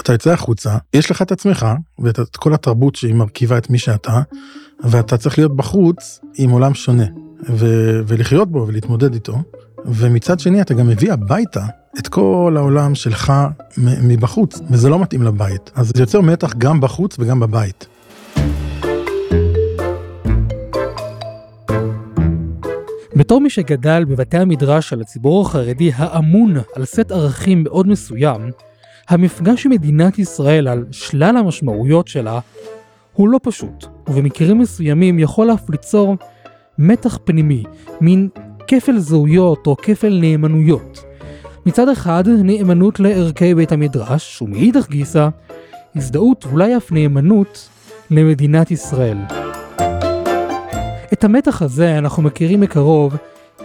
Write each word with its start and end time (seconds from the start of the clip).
אתה 0.00 0.12
יוצא 0.12 0.32
החוצה, 0.32 0.76
יש 0.94 1.10
לך 1.10 1.22
את 1.22 1.32
עצמך 1.32 1.66
ואת 1.98 2.36
כל 2.36 2.54
התרבות 2.54 2.94
שהיא 2.94 3.14
מרכיבה 3.14 3.58
את 3.58 3.70
מי 3.70 3.78
שאתה, 3.78 4.20
ואתה 4.84 5.16
צריך 5.16 5.38
להיות 5.38 5.56
בחוץ 5.56 6.20
עם 6.38 6.50
עולם 6.50 6.74
שונה, 6.74 7.04
ו- 7.48 8.00
ולחיות 8.06 8.50
בו 8.50 8.64
ולהתמודד 8.68 9.14
איתו, 9.14 9.42
ומצד 9.84 10.40
שני 10.40 10.60
אתה 10.60 10.74
גם 10.74 10.88
מביא 10.88 11.12
הביתה 11.12 11.66
את 11.98 12.08
כל 12.08 12.54
העולם 12.56 12.94
שלך 12.94 13.32
מבחוץ, 13.78 14.60
וזה 14.70 14.88
לא 14.88 14.98
מתאים 14.98 15.22
לבית. 15.22 15.70
אז 15.74 15.92
זה 15.94 16.02
יוצר 16.02 16.20
מתח 16.20 16.54
גם 16.58 16.80
בחוץ 16.80 17.16
וגם 17.18 17.40
בבית. 17.40 17.86
בתור 23.16 23.40
מי 23.40 23.50
שגדל 23.50 24.04
בבתי 24.04 24.38
המדרש 24.38 24.88
של 24.88 25.00
הציבור 25.00 25.46
החרדי 25.46 25.90
האמון 25.94 26.56
על 26.74 26.84
סט 26.84 27.10
ערכים 27.10 27.64
מאוד 27.64 27.86
מסוים, 27.88 28.50
המפגש 29.08 29.66
עם 29.66 29.72
מדינת 29.72 30.18
ישראל 30.18 30.68
על 30.68 30.84
שלל 30.90 31.36
המשמעויות 31.36 32.08
שלה 32.08 32.40
הוא 33.12 33.28
לא 33.28 33.40
פשוט, 33.42 33.86
ובמקרים 34.08 34.58
מסוימים 34.58 35.18
יכול 35.18 35.52
אף 35.52 35.70
ליצור 35.70 36.16
מתח 36.78 37.18
פנימי, 37.24 37.62
מין 38.00 38.28
כפל 38.66 38.98
זהויות 38.98 39.66
או 39.66 39.76
כפל 39.76 40.18
נאמנויות. 40.20 41.04
מצד 41.66 41.88
אחד, 41.88 42.28
נאמנות 42.28 43.00
לערכי 43.00 43.54
בית 43.54 43.72
המדרש, 43.72 44.42
ומאידך 44.42 44.88
גיסא, 44.88 45.28
הזדהות, 45.96 46.46
אולי 46.52 46.76
אף 46.76 46.92
נאמנות, 46.92 47.68
למדינת 48.10 48.70
ישראל. 48.70 49.18
את 51.12 51.24
המתח 51.24 51.62
הזה 51.62 51.98
אנחנו 51.98 52.22
מכירים 52.22 52.60
מקרוב 52.60 53.16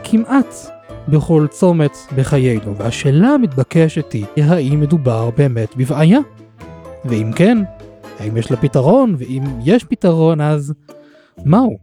כמעט 0.04 0.79
בכל 1.08 1.48
צומת 1.49 1.98
בחיינו, 2.16 2.76
והשאלה 2.76 3.27
המתבקשת 3.27 4.12
היא, 4.12 4.26
האם 4.38 4.80
מדובר 4.80 5.30
באמת 5.38 5.76
בבעיה? 5.77 6.20
ואם 7.05 7.31
כן, 7.35 7.57
האם 8.20 8.38
יש 8.38 8.52
לה 8.52 8.57
פתרון? 8.57 9.16
ואם 9.17 9.43
יש 9.66 9.84
פתרון, 9.84 10.41
אז 10.41 10.74
מהו? 11.46 11.77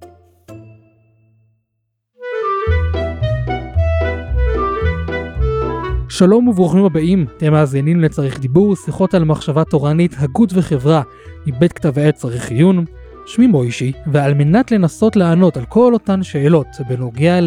שלום 6.08 6.48
וברוכים 6.48 6.84
הבאים, 6.84 7.26
אתם 7.36 7.52
מאזינים 7.52 8.00
לצריך 8.00 8.40
דיבור, 8.40 8.76
שיחות 8.76 9.14
על 9.14 9.24
מחשבה 9.24 9.64
תורנית, 9.64 10.14
הגות 10.18 10.50
וחברה, 10.54 11.02
מבית 11.46 11.72
כתב 11.72 11.98
העת 11.98 12.14
צריך 12.14 12.50
עיון. 12.50 12.84
שמי 13.26 13.46
מוישי, 13.46 13.92
ועל 14.06 14.34
מנת 14.34 14.72
לנסות 14.72 15.16
לענות 15.16 15.56
על 15.56 15.64
כל 15.64 15.92
אותן 15.92 16.22
שאלות 16.22 16.66
בנוגע 16.88 17.40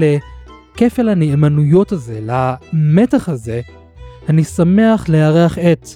לכפל 0.81 1.09
הנאמנויות 1.09 1.91
הזה, 1.91 2.19
למתח 2.23 3.29
הזה, 3.29 3.61
אני 4.29 4.43
שמח 4.43 5.09
לארח 5.09 5.57
את 5.57 5.87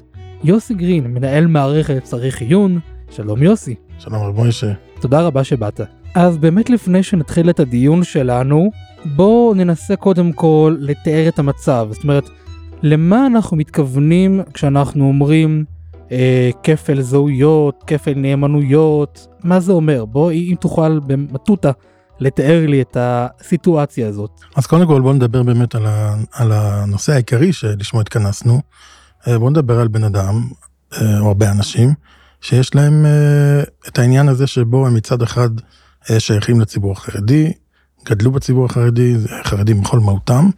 יוסי 0.44 0.74
גרין, 0.74 1.14
מנהל 1.14 1.48
מערכת 1.48 2.04
צריך 2.04 2.42
עיון. 2.42 2.80
שלום 3.10 3.44
יוסי. 3.44 3.76
שלום 4.00 4.24
רב 4.24 4.36
מוישה. 4.36 4.74
תודה 5.00 5.22
רבה 5.22 5.44
שבאת. 5.44 5.82
אז 6.16 6.38
באמת 6.38 6.70
לפני 6.70 7.04
שנתחיל 7.04 7.50
את 7.50 7.60
הדיון 7.60 8.04
שלנו, 8.04 8.72
בואו 9.06 9.54
ננסה 9.54 9.96
קודם 9.96 10.32
כל 10.32 10.76
לתאר 10.80 11.28
את 11.28 11.40
המצב. 11.40 11.88
זאת 11.92 12.04
אומרת, 12.04 12.30
למה 12.82 13.26
אנחנו 13.26 13.58
מתכוונים 13.58 14.42
כשאנחנו 14.54 15.08
אומרים 15.08 15.66
אה, 16.12 16.50
כפל 16.64 17.02
זהויות, 17.02 17.84
כפל 17.88 18.14
נאמנויות, 18.16 19.28
מה 19.44 19.60
זה 19.60 19.72
אומר? 19.72 20.06
בוא, 20.06 20.32
אם 20.32 20.56
תוכל 20.60 21.00
במטותא 21.00 21.72
לתאר 22.24 22.66
לי 22.68 22.82
את 22.82 22.98
הסיטואציה 23.00 24.08
הזאת. 24.08 24.32
אז 24.56 24.66
קודם 24.66 24.88
כל 24.88 25.02
בוא 25.02 25.14
נדבר 25.14 25.44
באמת 25.44 25.76
על, 25.76 25.86
ה, 25.86 26.16
על 26.32 26.52
הנושא 26.52 27.14
העיקרי 27.14 27.54
שלשמו 27.54 28.02
התכנסנו. 28.02 28.62
אה, 29.28 29.40
בוא 29.40 29.50
נדבר 29.50 29.80
על 29.80 29.88
בן 29.88 30.04
אדם, 30.04 30.50
אה, 30.94 31.20
או 31.20 31.28
הרבה 31.28 31.52
אנשים, 31.52 31.94
שיש 32.42 32.76
להם 32.76 33.06
אה, 33.06 33.64
את 33.88 34.00
העניין 34.00 34.30
הזה 34.30 34.48
שבו 34.48 34.88
הם 34.88 34.94
מצד 34.94 35.22
אחד 35.22 35.50
שייכים 36.20 36.62
לציבור 36.62 36.92
החרדי, 36.92 37.54
גדלו 38.06 38.32
בציבור 38.32 38.66
החרדי, 38.66 39.16
חרדים 39.44 39.82
בכל 39.82 40.00
מהותם, 40.00 40.50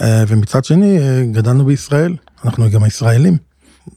ומצד 0.00 0.64
שני 0.64 0.98
גדלנו 1.32 1.64
בישראל, 1.64 2.16
אנחנו 2.44 2.70
גם 2.70 2.82
הישראלים. 2.82 3.36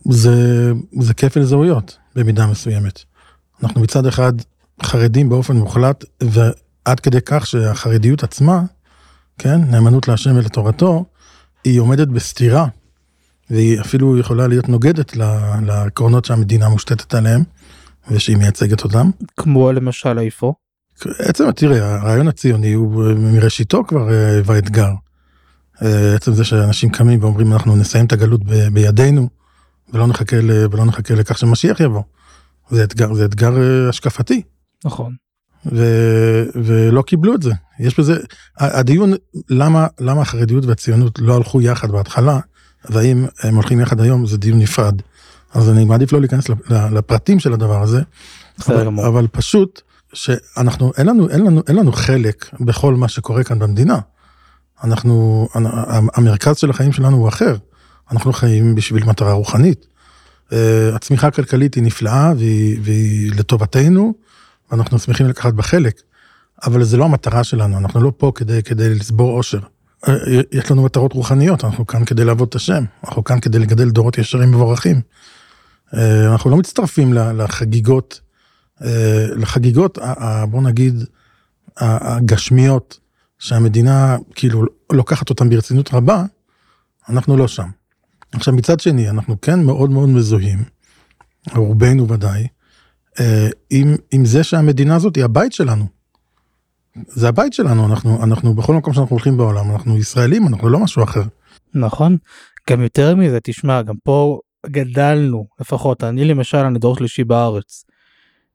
זה, 0.09 0.71
זה 0.99 1.13
כפל 1.13 1.43
זהויות 1.43 1.97
במידה 2.15 2.47
מסוימת. 2.47 2.99
אנחנו 3.63 3.81
מצד 3.81 4.05
אחד 4.05 4.33
חרדים 4.83 5.29
באופן 5.29 5.57
מוחלט, 5.57 6.05
ועד 6.85 6.99
כדי 6.99 7.19
כך 7.25 7.47
שהחרדיות 7.47 8.23
עצמה, 8.23 8.61
כן, 9.37 9.61
נאמנות 9.61 10.07
להשם 10.07 10.35
ולתורתו, 10.35 11.05
היא 11.63 11.79
עומדת 11.79 12.07
בסתירה, 12.07 12.67
והיא 13.49 13.81
אפילו 13.81 14.17
יכולה 14.17 14.47
להיות 14.47 14.69
נוגדת 14.69 15.15
לעקרונות 15.65 16.25
שהמדינה 16.25 16.69
מושתתת 16.69 17.13
עליהם, 17.13 17.43
ושהיא 18.11 18.37
מייצגת 18.37 18.83
אותם. 18.83 19.09
כמו 19.37 19.71
למשל 19.71 20.19
איפה? 20.19 20.53
עצם, 21.19 21.51
תראה, 21.51 21.95
הרעיון 21.95 22.27
הציוני 22.27 22.73
הוא 22.73 23.03
מראשיתו 23.17 23.83
כבר 23.87 24.07
היווה 24.09 24.57
אתגר. 24.57 24.91
עצם 26.15 26.33
זה 26.33 26.43
שאנשים 26.43 26.89
קמים 26.89 27.23
ואומרים 27.23 27.53
אנחנו 27.53 27.75
נסיים 27.75 28.05
את 28.05 28.11
הגלות 28.11 28.41
בידינו, 28.73 29.29
ולא 29.93 30.07
נחכה, 30.07 30.37
ל, 30.41 30.51
ולא 30.71 30.85
נחכה 30.85 31.15
לכך 31.15 31.37
שמשיח 31.37 31.79
יבוא. 31.79 32.03
זה 32.69 32.83
אתגר, 32.83 33.13
זה 33.13 33.25
אתגר 33.25 33.57
אה, 33.57 33.89
השקפתי. 33.89 34.41
נכון. 34.85 35.15
ו, 35.65 35.85
ולא 36.55 37.01
קיבלו 37.01 37.35
את 37.35 37.41
זה. 37.41 37.51
יש 37.79 37.99
בזה, 37.99 38.17
הדיון 38.57 39.13
למה, 39.49 39.87
למה 39.99 40.21
החרדיות 40.21 40.65
והציונות 40.65 41.19
לא 41.19 41.35
הלכו 41.35 41.61
יחד 41.61 41.91
בהתחלה, 41.91 42.39
והאם 42.89 43.25
הם 43.43 43.55
הולכים 43.55 43.79
יחד 43.79 44.01
היום, 44.01 44.25
זה 44.25 44.37
דיון 44.37 44.59
נפרד. 44.59 45.01
אז 45.53 45.69
אני 45.69 45.85
מעדיף 45.85 46.13
לא 46.13 46.19
להיכנס 46.19 46.45
לפרטים 46.69 47.39
של 47.39 47.53
הדבר 47.53 47.81
הזה. 47.81 48.01
אבל, 48.67 48.87
אבל 48.87 49.27
פשוט, 49.31 49.81
שאנחנו, 50.13 50.91
אין 50.97 51.07
לנו, 51.07 51.29
אין 51.29 51.45
לנו, 51.45 51.61
אין 51.67 51.75
לנו 51.75 51.91
חלק 51.91 52.49
בכל 52.59 52.93
מה 52.93 53.07
שקורה 53.07 53.43
כאן 53.43 53.59
במדינה. 53.59 53.99
אנחנו, 54.83 55.47
המרכז 56.13 56.57
של 56.57 56.69
החיים 56.69 56.91
שלנו 56.91 57.17
הוא 57.17 57.27
אחר. 57.27 57.55
אנחנו 58.11 58.33
חיים 58.33 58.75
בשביל 58.75 59.03
מטרה 59.03 59.33
רוחנית. 59.33 59.85
אה, 60.53 60.95
הצמיחה 60.95 61.27
הכלכלית 61.27 61.73
היא 61.73 61.83
נפלאה 61.83 62.33
והיא, 62.37 62.79
והיא 62.83 63.31
לטובתנו, 63.31 64.13
ואנחנו 64.71 64.99
שמחים 64.99 65.27
לקחת 65.27 65.53
בה 65.53 65.63
חלק, 65.63 66.01
אבל 66.65 66.83
זה 66.83 66.97
לא 66.97 67.05
המטרה 67.05 67.43
שלנו, 67.43 67.77
אנחנו 67.77 68.01
לא 68.01 68.11
פה 68.17 68.31
כדי, 68.35 68.63
כדי 68.63 68.95
לצבור 68.95 69.31
עושר. 69.31 69.59
אה, 70.07 70.13
יש 70.51 70.71
לנו 70.71 70.83
מטרות 70.83 71.13
רוחניות, 71.13 71.65
אנחנו 71.65 71.87
כאן 71.87 72.05
כדי 72.05 72.25
לעבוד 72.25 72.47
את 72.47 72.55
השם, 72.55 72.83
אנחנו 73.03 73.23
כאן 73.23 73.39
כדי 73.39 73.59
לגדל 73.59 73.89
דורות 73.89 74.17
ישרים 74.17 74.51
מבורכים. 74.51 75.01
אה, 75.93 76.31
אנחנו 76.31 76.49
לא 76.49 76.57
מצטרפים 76.57 77.13
לחגיגות, 77.13 78.21
לחגיגות, 79.35 79.97
בוא 80.49 80.61
נגיד, 80.61 81.03
הגשמיות, 81.77 82.99
שהמדינה 83.39 84.17
כאילו 84.35 84.63
לוקחת 84.91 85.29
אותן 85.29 85.49
ברצינות 85.49 85.93
רבה, 85.93 86.23
אנחנו 87.09 87.37
לא 87.37 87.47
שם. 87.47 87.69
עכשיו 88.31 88.53
מצד 88.53 88.79
שני 88.79 89.09
אנחנו 89.09 89.41
כן 89.41 89.63
מאוד 89.63 89.89
מאוד 89.89 90.09
מזוהים, 90.09 90.63
רובנו 91.55 92.07
ודאי, 92.07 92.41
אה, 92.41 92.47
עם, 93.69 93.95
עם 94.11 94.25
זה 94.25 94.43
שהמדינה 94.43 94.95
הזאת 94.95 95.15
היא 95.15 95.23
הבית 95.23 95.53
שלנו. 95.53 95.85
זה 97.07 97.27
הבית 97.27 97.53
שלנו, 97.53 97.85
אנחנו, 97.85 98.23
אנחנו 98.23 98.53
בכל 98.53 98.73
מקום 98.73 98.93
שאנחנו 98.93 99.13
הולכים 99.13 99.37
בעולם, 99.37 99.71
אנחנו 99.71 99.97
ישראלים, 99.97 100.47
אנחנו 100.47 100.69
לא 100.69 100.79
משהו 100.79 101.03
אחר. 101.03 101.23
נכון, 101.73 102.17
גם 102.69 102.81
יותר 102.81 103.15
מזה, 103.15 103.39
תשמע, 103.43 103.81
גם 103.81 103.95
פה 104.03 104.39
גדלנו, 104.67 105.47
לפחות 105.59 106.03
אני 106.03 106.25
למשל, 106.25 106.57
אני 106.57 106.79
דור 106.79 106.95
שלישי 106.95 107.23
בארץ, 107.23 107.85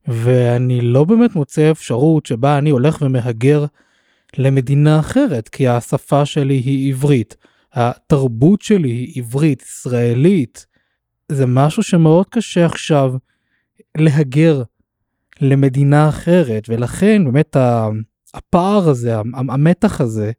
ואני 0.09 0.81
לא 0.81 1.05
באמת 1.05 1.35
מוצא 1.35 1.71
אפשרות 1.71 2.27
שבה 2.27 2.59
אני 2.59 2.71
הולך 2.71 2.99
ומהגר 3.03 3.65
למדינה 4.39 5.01
אחרת, 5.01 5.49
כי 5.49 5.69
השפה 5.69 6.27
שלי 6.27 6.55
היא 6.55 6.93
עברית. 6.95 7.37
התרבות 7.73 8.63
שלי 8.63 8.89
היא 8.89 9.23
עברית, 9.23 9.63
ישראלית. 9.63 10.67
זה 11.33 11.47
משהו 11.47 11.83
שמאוד 11.83 12.27
קשה 12.31 12.67
עכשיו 12.67 13.15
להגר 13.97 14.63
למדינה 15.41 16.09
אחרת, 16.09 16.69
ולכן 16.69 17.25
באמת 17.25 17.57
הפער 18.35 18.89
הזה, 18.89 19.19
המתח 19.35 20.01
הזה, 20.01 20.33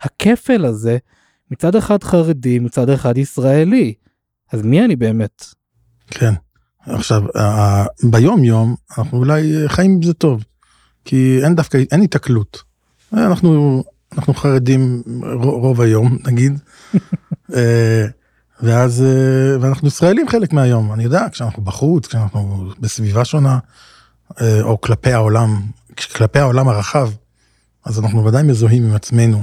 הכפל 0.00 0.64
הזה, 0.64 0.98
מצד 1.50 1.76
אחד 1.76 2.04
חרדי, 2.04 2.58
מצד 2.58 2.90
אחד 2.90 3.18
ישראלי. 3.18 3.94
אז 4.52 4.62
מי 4.62 4.84
אני 4.84 4.96
באמת? 4.96 5.44
כן. 6.10 6.32
עכשיו, 6.86 7.22
ביום 8.02 8.44
יום 8.44 8.74
אנחנו 8.98 9.18
אולי 9.18 9.68
חיים 9.68 9.90
עם 9.90 10.02
זה 10.02 10.14
טוב, 10.14 10.44
כי 11.04 11.38
אין 11.44 11.54
דווקא, 11.54 11.78
אין 11.92 12.02
התקלות. 12.02 12.62
אנחנו 13.12 13.82
אנחנו 14.12 14.34
חרדים 14.34 15.02
רוב 15.42 15.80
היום 15.80 16.18
נגיד, 16.26 16.52
אה, 17.54 18.06
ואז, 18.62 19.02
אה, 19.02 19.60
ואנחנו 19.60 19.88
ישראלים 19.88 20.28
חלק 20.28 20.52
מהיום, 20.52 20.92
אני 20.92 21.04
יודע, 21.04 21.26
כשאנחנו 21.32 21.62
בחוץ, 21.62 22.06
כשאנחנו 22.06 22.70
בסביבה 22.80 23.24
שונה, 23.24 23.58
אה, 24.40 24.62
או 24.62 24.80
כלפי 24.80 25.12
העולם, 25.12 25.62
כלפי 26.16 26.38
העולם 26.38 26.68
הרחב, 26.68 27.10
אז 27.84 27.98
אנחנו 27.98 28.24
ודאי 28.24 28.42
מזוהים 28.42 28.84
עם 28.84 28.94
עצמנו. 28.94 29.42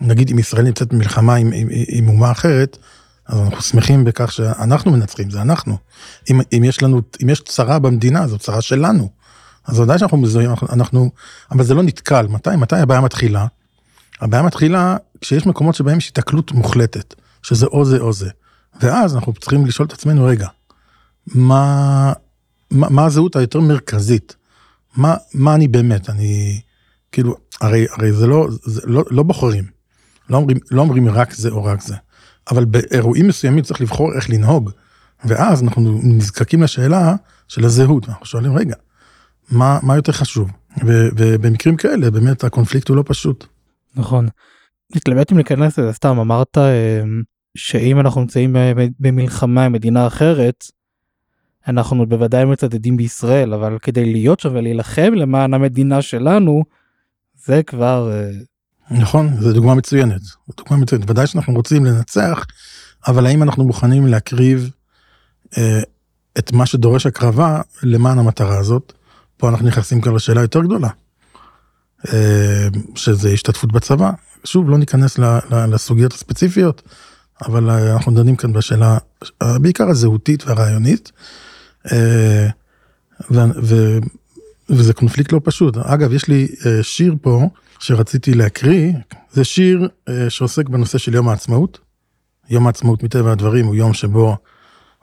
נגיד 0.00 0.30
אם 0.30 0.38
ישראל 0.38 0.64
נמצאת 0.64 0.92
במלחמה 0.92 1.34
עם, 1.34 1.50
עם, 1.54 1.68
עם 1.88 2.08
אומה 2.08 2.30
אחרת, 2.30 2.78
אז 3.26 3.40
אנחנו 3.40 3.62
שמחים 3.62 4.04
בכך 4.04 4.32
שאנחנו 4.32 4.92
מנצחים, 4.92 5.30
זה 5.30 5.42
אנחנו. 5.42 5.76
אם, 6.30 6.40
אם 6.52 6.64
יש 6.64 6.82
לנו, 6.82 7.00
אם 7.22 7.30
יש 7.30 7.40
צרה 7.40 7.78
במדינה, 7.78 8.26
זו 8.26 8.38
צרה 8.38 8.60
שלנו. 8.60 9.08
אז 9.66 9.80
ודאי 9.80 9.98
שאנחנו 9.98 10.16
מזוהים, 10.16 10.50
אנחנו, 10.72 11.10
אבל 11.50 11.64
זה 11.64 11.74
לא 11.74 11.82
נתקל. 11.82 12.26
מתי, 12.26 12.50
מתי 12.56 12.76
הבעיה 12.76 13.00
מתחילה? 13.00 13.46
הבעיה 14.20 14.42
מתחילה 14.42 14.96
כשיש 15.20 15.46
מקומות 15.46 15.74
שבהם 15.74 15.98
יש 15.98 16.08
התקלות 16.08 16.52
מוחלטת, 16.52 17.14
שזה 17.42 17.66
או 17.66 17.84
זה 17.84 17.98
או 17.98 18.12
זה. 18.12 18.30
ואז 18.80 19.14
אנחנו 19.14 19.32
צריכים 19.32 19.66
לשאול 19.66 19.88
את 19.88 19.92
עצמנו, 19.92 20.24
רגע, 20.24 20.48
מה, 21.26 22.12
מה, 22.70 22.88
מה 22.88 23.04
הזהות 23.04 23.36
היותר 23.36 23.60
מרכזית? 23.60 24.36
מה, 24.96 25.14
מה 25.34 25.54
אני 25.54 25.68
באמת? 25.68 26.10
אני, 26.10 26.60
כאילו, 27.12 27.34
הרי, 27.60 27.86
הרי 27.90 28.12
זה 28.12 28.26
לא, 28.26 28.48
זה 28.62 28.80
לא, 28.84 29.04
לא 29.10 29.22
בוחרים. 29.22 29.64
לא 30.30 30.36
אומרים, 30.36 30.56
לא 30.70 30.80
אומרים 30.80 31.08
רק 31.08 31.34
זה 31.34 31.50
או 31.50 31.64
רק 31.64 31.80
זה. 31.80 31.94
אבל 32.50 32.64
באירועים 32.64 33.28
מסוימים 33.28 33.64
צריך 33.64 33.80
לבחור 33.80 34.14
איך 34.14 34.30
לנהוג. 34.30 34.70
ואז 35.24 35.62
אנחנו 35.62 36.00
נזקקים 36.02 36.62
לשאלה 36.62 37.14
של 37.48 37.64
הזהות, 37.64 38.08
אנחנו 38.08 38.26
שואלים, 38.26 38.56
רגע, 38.56 38.74
מה, 39.50 39.78
מה 39.82 39.96
יותר 39.96 40.12
חשוב? 40.12 40.50
ובמקרים 41.16 41.76
כאלה 41.76 42.10
באמת 42.10 42.44
הקונפליקט 42.44 42.88
הוא 42.88 42.96
לא 42.96 43.02
פשוט. 43.06 43.46
נכון. 43.94 44.28
מתלבט 44.96 45.32
אם 45.32 45.36
להיכנס 45.36 45.78
לזה 45.78 45.92
סתם 45.92 46.18
אמרת 46.18 46.58
אה, 46.58 47.02
שאם 47.56 48.00
אנחנו 48.00 48.20
נמצאים 48.20 48.56
במלחמה 49.00 49.64
עם 49.64 49.72
מדינה 49.72 50.06
אחרת 50.06 50.64
אנחנו 51.68 52.06
בוודאי 52.06 52.44
מצדדים 52.44 52.96
בישראל 52.96 53.54
אבל 53.54 53.78
כדי 53.78 54.12
להיות 54.12 54.40
שם 54.40 54.48
ולהילחם 54.52 55.12
למען 55.14 55.54
המדינה 55.54 56.02
שלנו 56.02 56.64
זה 57.44 57.62
כבר 57.62 58.10
אה, 58.12 58.30
נכון 58.90 59.36
זו 59.40 59.52
דוגמה 59.52 59.74
מצוינת. 59.74 60.20
דוגמה 60.56 60.76
מצוינת. 60.76 61.10
ודאי 61.10 61.26
שאנחנו 61.26 61.54
רוצים 61.54 61.84
לנצח 61.84 62.46
אבל 63.06 63.26
האם 63.26 63.42
אנחנו 63.42 63.64
מוכנים 63.64 64.06
להקריב 64.06 64.70
אה, 65.58 65.80
את 66.38 66.52
מה 66.52 66.66
שדורש 66.66 67.06
הקרבה 67.06 67.60
למען 67.82 68.18
המטרה 68.18 68.58
הזאת? 68.58 68.92
פה 69.36 69.48
אנחנו 69.48 69.66
נכנסים 69.66 70.00
כאן 70.00 70.14
לשאלה 70.14 70.40
יותר 70.40 70.62
גדולה. 70.62 70.88
אה, 72.12 72.68
שזה 72.94 73.30
השתתפות 73.30 73.72
בצבא. 73.72 74.10
שוב 74.44 74.70
לא 74.70 74.78
ניכנס 74.78 75.18
לסוגיות 75.68 76.12
הספציפיות 76.12 76.82
אבל 77.42 77.70
אה, 77.70 77.92
אנחנו 77.92 78.14
דנים 78.14 78.36
כאן 78.36 78.52
בשאלה 78.52 78.98
בעיקר 79.42 79.88
הזהותית 79.88 80.46
והרעיונית. 80.46 81.12
אה, 81.92 82.48
ו, 83.30 83.38
ו, 83.62 83.98
וזה 84.70 84.92
קונפליקט 84.92 85.32
לא 85.32 85.40
פשוט 85.44 85.76
אגב 85.76 86.12
יש 86.12 86.28
לי 86.28 86.48
שיר 86.82 87.14
פה 87.22 87.48
שרציתי 87.78 88.34
להקריא 88.34 88.92
זה 89.32 89.44
שיר 89.44 89.88
שעוסק 90.28 90.68
בנושא 90.68 90.98
של 90.98 91.14
יום 91.14 91.28
העצמאות. 91.28 91.78
יום 92.50 92.66
העצמאות 92.66 93.02
מטבע 93.02 93.32
הדברים 93.32 93.66
הוא 93.66 93.74
יום 93.74 93.94
שבו 93.94 94.36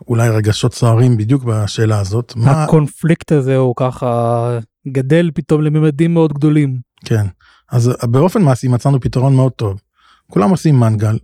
אולי 0.08 0.30
רגשות 0.30 0.74
סוערים 0.74 1.18
בדיוק 1.18 1.44
בשאלה 1.44 2.00
הזאת. 2.00 2.34
הקונפליקט 2.46 3.32
מה... 3.32 3.38
הזה 3.38 3.58
הוא 3.58 3.74
ככה 3.78 4.60
גדל 4.88 5.32
פתאום 5.34 5.62
לממדים 5.62 6.14
מאוד 6.14 6.34
גדולים. 6.34 6.80
כן, 7.06 7.26
אז 7.72 7.92
באופן 8.04 8.42
מעשי 8.42 8.68
מצאנו 8.68 9.00
פתרון 9.00 9.36
מאוד 9.36 9.52
טוב. 9.52 9.82
כולם 10.32 10.50
עושים 10.50 10.80
מנגל, 10.80 11.08
אה, 11.08 11.18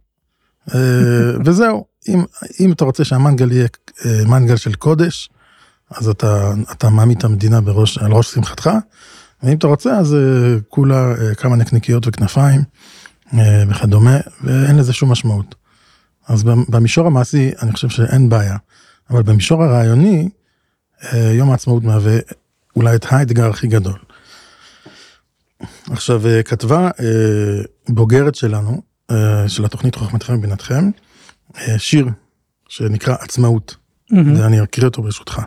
וזהו. 1.45 1.86
אם, 2.07 2.24
אם 2.60 2.71
אתה 2.71 2.86
רוצה 2.86 3.04
שהמנגל 3.04 3.51
יהיה 3.51 3.68
אה, 4.06 4.27
מנגל 4.27 4.56
של 4.56 4.74
קודש, 4.74 5.30
אז 5.92 6.07
אתה, 6.10 6.54
אתה 6.71 6.89
מעמיד 6.89 7.18
את 7.18 7.24
המדינה 7.24 7.62
בראש, 7.62 7.98
על 7.98 8.12
ראש 8.12 8.33
שמחתך, 8.33 8.69
ואם 9.44 9.57
אתה 9.57 9.68
רוצה 9.68 9.98
אז 9.98 10.13
אה, 10.13 10.19
כולה 10.69 11.13
כמה 11.38 11.56
נקניקיות 11.56 12.07
וכנפיים 12.07 12.62
וכדומה, 13.69 14.18
ואין 14.44 14.77
לזה 14.77 14.94
שום 14.94 15.12
משמעות. 15.12 15.56
אז 16.27 16.44
במישור 16.44 17.07
המעשי 17.07 17.51
אני 17.62 17.72
חושב 17.72 17.89
שאין 17.89 18.30
בעיה, 18.30 18.57
אבל 19.10 19.24
במישור 19.24 19.63
הרעיוני, 19.63 20.30
יום 21.13 21.51
העצמאות 21.51 21.83
מהווה 21.83 22.18
אולי 22.75 22.95
את 22.95 23.06
האתגר 23.10 23.50
הכי 23.50 23.68
גדול. 23.68 24.00
עכשיו, 25.92 26.27
אה, 26.27 26.44
כתבה 26.44 26.89
אה, 27.00 27.63
בוגרת 27.89 28.36
שלנו, 28.36 28.72
אה, 28.72 28.77
של 29.47 29.65
התוכנית 29.65 29.95
חוכמתכם 29.95 30.33
ובינתכם, 30.33 30.89
שיר 31.77 32.07
שנקרא 32.67 33.15
עצמאות, 33.19 33.75
mm-hmm. 34.11 34.15
ואני 34.38 34.63
אקריא 34.63 34.88
אותו 34.88 35.01
ברשותך. 35.01 35.41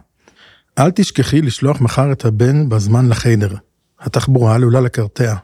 אל 0.78 0.90
תשכחי 0.90 1.42
לשלוח 1.42 1.80
מחר 1.80 2.12
את 2.12 2.24
הבן 2.24 2.68
בזמן 2.68 3.08
לחיידר. 3.08 3.54
התחבורה 4.00 4.54
עלולה 4.54 4.80
לקרטע. 4.80 5.34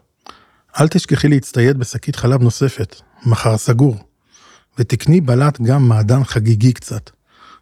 אל 0.80 0.88
תשכחי 0.88 1.28
להצטייד 1.28 1.78
בשקית 1.78 2.16
חלב 2.16 2.42
נוספת, 2.42 2.96
מחר 3.26 3.56
סגור. 3.58 3.96
ותקני 4.78 5.20
בלט 5.20 5.60
גם 5.60 5.88
מעדן 5.88 6.24
חגיגי 6.24 6.72
קצת. 6.72 7.10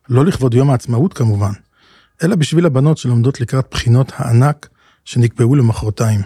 לא 0.09 0.25
לכבוד 0.25 0.55
יום 0.55 0.71
העצמאות 0.71 1.13
כמובן, 1.13 1.53
אלא 2.23 2.37
בשביל 2.37 2.67
הבנות 2.67 2.99
שלומדות 2.99 3.41
לקראת 3.41 3.67
בחינות 3.71 4.13
הענק 4.17 4.69
שנקבעו 5.05 5.55
למחרתיים. 5.55 6.21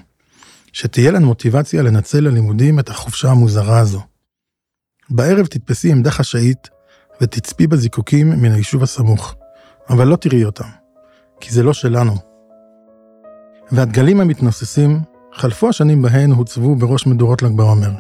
שתהיה 0.73 1.11
לנו 1.11 1.27
מוטיבציה 1.27 1.83
לנצל 1.83 2.21
ללימודים 2.21 2.79
את 2.79 2.89
החופשה 2.89 3.31
המוזרה 3.31 3.79
הזו. 3.79 4.03
בערב 5.11 5.47
תתפסי 5.47 5.93
עמדה 5.93 6.11
חשאית 6.11 6.69
ותצפי 7.21 7.67
בזיקוקים 7.67 8.31
מן 8.31 8.53
היישוב 8.53 8.83
הסמוך, 8.83 9.35
אבל 9.91 10.07
לא 10.07 10.17
תראי 10.17 10.45
אותם, 10.45 10.69
כי 11.41 11.55
זה 11.55 11.63
לא 11.63 11.73
שלנו. 11.73 12.13
והדגלים 13.73 14.21
המתנוססים, 14.21 15.01
חלפו 15.33 15.69
השנים 15.69 16.03
בהן 16.03 16.31
הוצבו 16.31 16.77
בראש 16.77 17.07
מדורות 17.07 17.43
ל"ג 17.43 17.57
בעומר. 17.57 17.91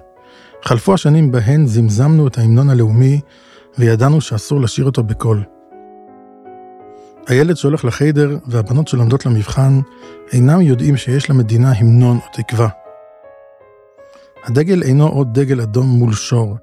חלפו 0.64 0.94
השנים 0.94 1.32
בהן 1.32 1.66
זמזמנו 1.66 2.26
את 2.26 2.38
ההמנון 2.38 2.70
הלאומי 2.70 3.20
וידענו 3.78 4.20
שאסור 4.20 4.60
לשיר 4.60 4.84
אותו 4.84 5.02
בקול. 5.02 5.44
הילד 7.26 7.56
שהולך 7.56 7.84
לחיידר 7.84 8.38
והבנות 8.46 8.88
שלומדות 8.88 9.26
למבחן 9.26 9.80
אינם 10.32 10.60
יודעים 10.60 10.96
שיש 10.96 11.30
למדינה 11.30 11.72
המנון 11.72 12.16
או 12.16 12.22
תקווה. 12.32 12.68
הדגל 14.44 14.82
אינו 14.82 15.08
עוד 15.08 15.38
דגל 15.38 15.60
אדום 15.60 15.86
מול 15.86 16.12
שור, 16.12 16.56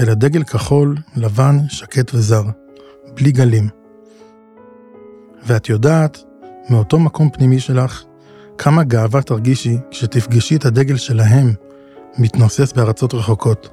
אלא 0.00 0.14
דגל 0.14 0.42
כחול, 0.42 0.96
לבן, 1.16 1.58
שקט 1.68 2.14
וזר, 2.14 2.42
בלי 3.14 3.32
גלים. 3.32 3.68
ואת 5.46 5.68
יודעת, 5.68 6.18
מאותו 6.70 6.98
מקום 6.98 7.30
פנימי 7.30 7.60
שלך, 7.60 8.02
כמה 8.58 8.84
גאווה 8.84 9.22
תרגישי 9.22 9.76
כשתפגשי 9.90 10.56
את 10.56 10.64
הדגל 10.64 10.96
שלהם 10.96 11.52
מתנוסס 12.18 12.72
בארצות 12.72 13.14
רחוקות. 13.14 13.68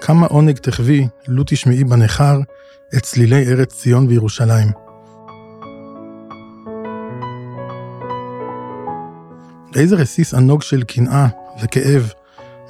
כמה 0.00 0.26
עונג 0.26 0.56
תחווי 0.56 1.08
לו 1.28 1.42
תשמעי 1.46 1.84
בניכר 1.84 2.40
את 2.96 3.02
צלילי 3.02 3.48
ארץ 3.48 3.74
ציון 3.74 4.06
וירושלים. 4.06 4.68
איזה 9.76 9.96
רסיס 9.96 10.34
ענוג 10.34 10.62
של 10.62 10.82
קנאה 10.82 11.26
וכאב 11.62 12.12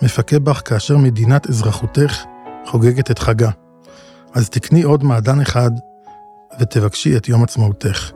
מפקה 0.03 0.39
בך 0.39 0.63
כאשר 0.65 0.97
מדינת 0.97 1.47
אזרחותך 1.47 2.25
חוגגת 2.67 3.11
את 3.11 3.19
חגה. 3.19 3.51
אז 4.35 4.51
תקני 4.51 4.83
עוד 4.83 5.05
מעדן 5.05 5.41
אחד 5.41 5.71
ותבקשי 6.61 7.17
את 7.17 7.29
יום 7.29 7.43
עצמאותך. 7.43 8.13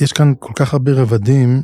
יש 0.00 0.12
כאן 0.12 0.32
כל 0.38 0.52
כך 0.56 0.72
הרבה 0.72 0.92
רבדים, 0.92 1.62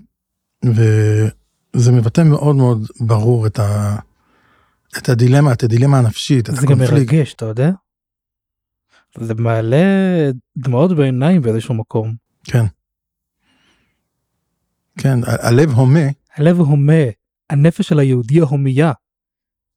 וזה 0.64 1.92
מבטא 1.92 2.20
מאוד 2.20 2.56
מאוד 2.56 2.86
ברור 3.00 3.46
את, 3.46 3.58
ה, 3.58 3.96
את 4.98 5.08
הדילמה, 5.08 5.52
את 5.52 5.62
הדילמה 5.62 5.98
הנפשית, 5.98 6.50
את 6.50 6.54
הקונפליקט. 6.54 6.78
זה 6.78 6.94
גם 6.94 6.94
מרגש, 6.94 7.34
אתה 7.34 7.44
יודע? 7.44 7.70
זה 9.19 9.35
מעלה 9.35 10.31
דמעות 10.57 10.97
בעיניים 10.97 11.42
באיזשהו 11.42 11.75
מקום. 11.75 12.14
כן. 12.45 12.64
כן, 14.99 15.19
הלב 15.26 15.71
הומה. 15.71 16.07
הלב 16.37 16.59
הומה, 16.59 17.02
הנפש 17.50 17.88
של 17.88 17.99
היהודי 17.99 18.40
ההומייה. 18.40 18.92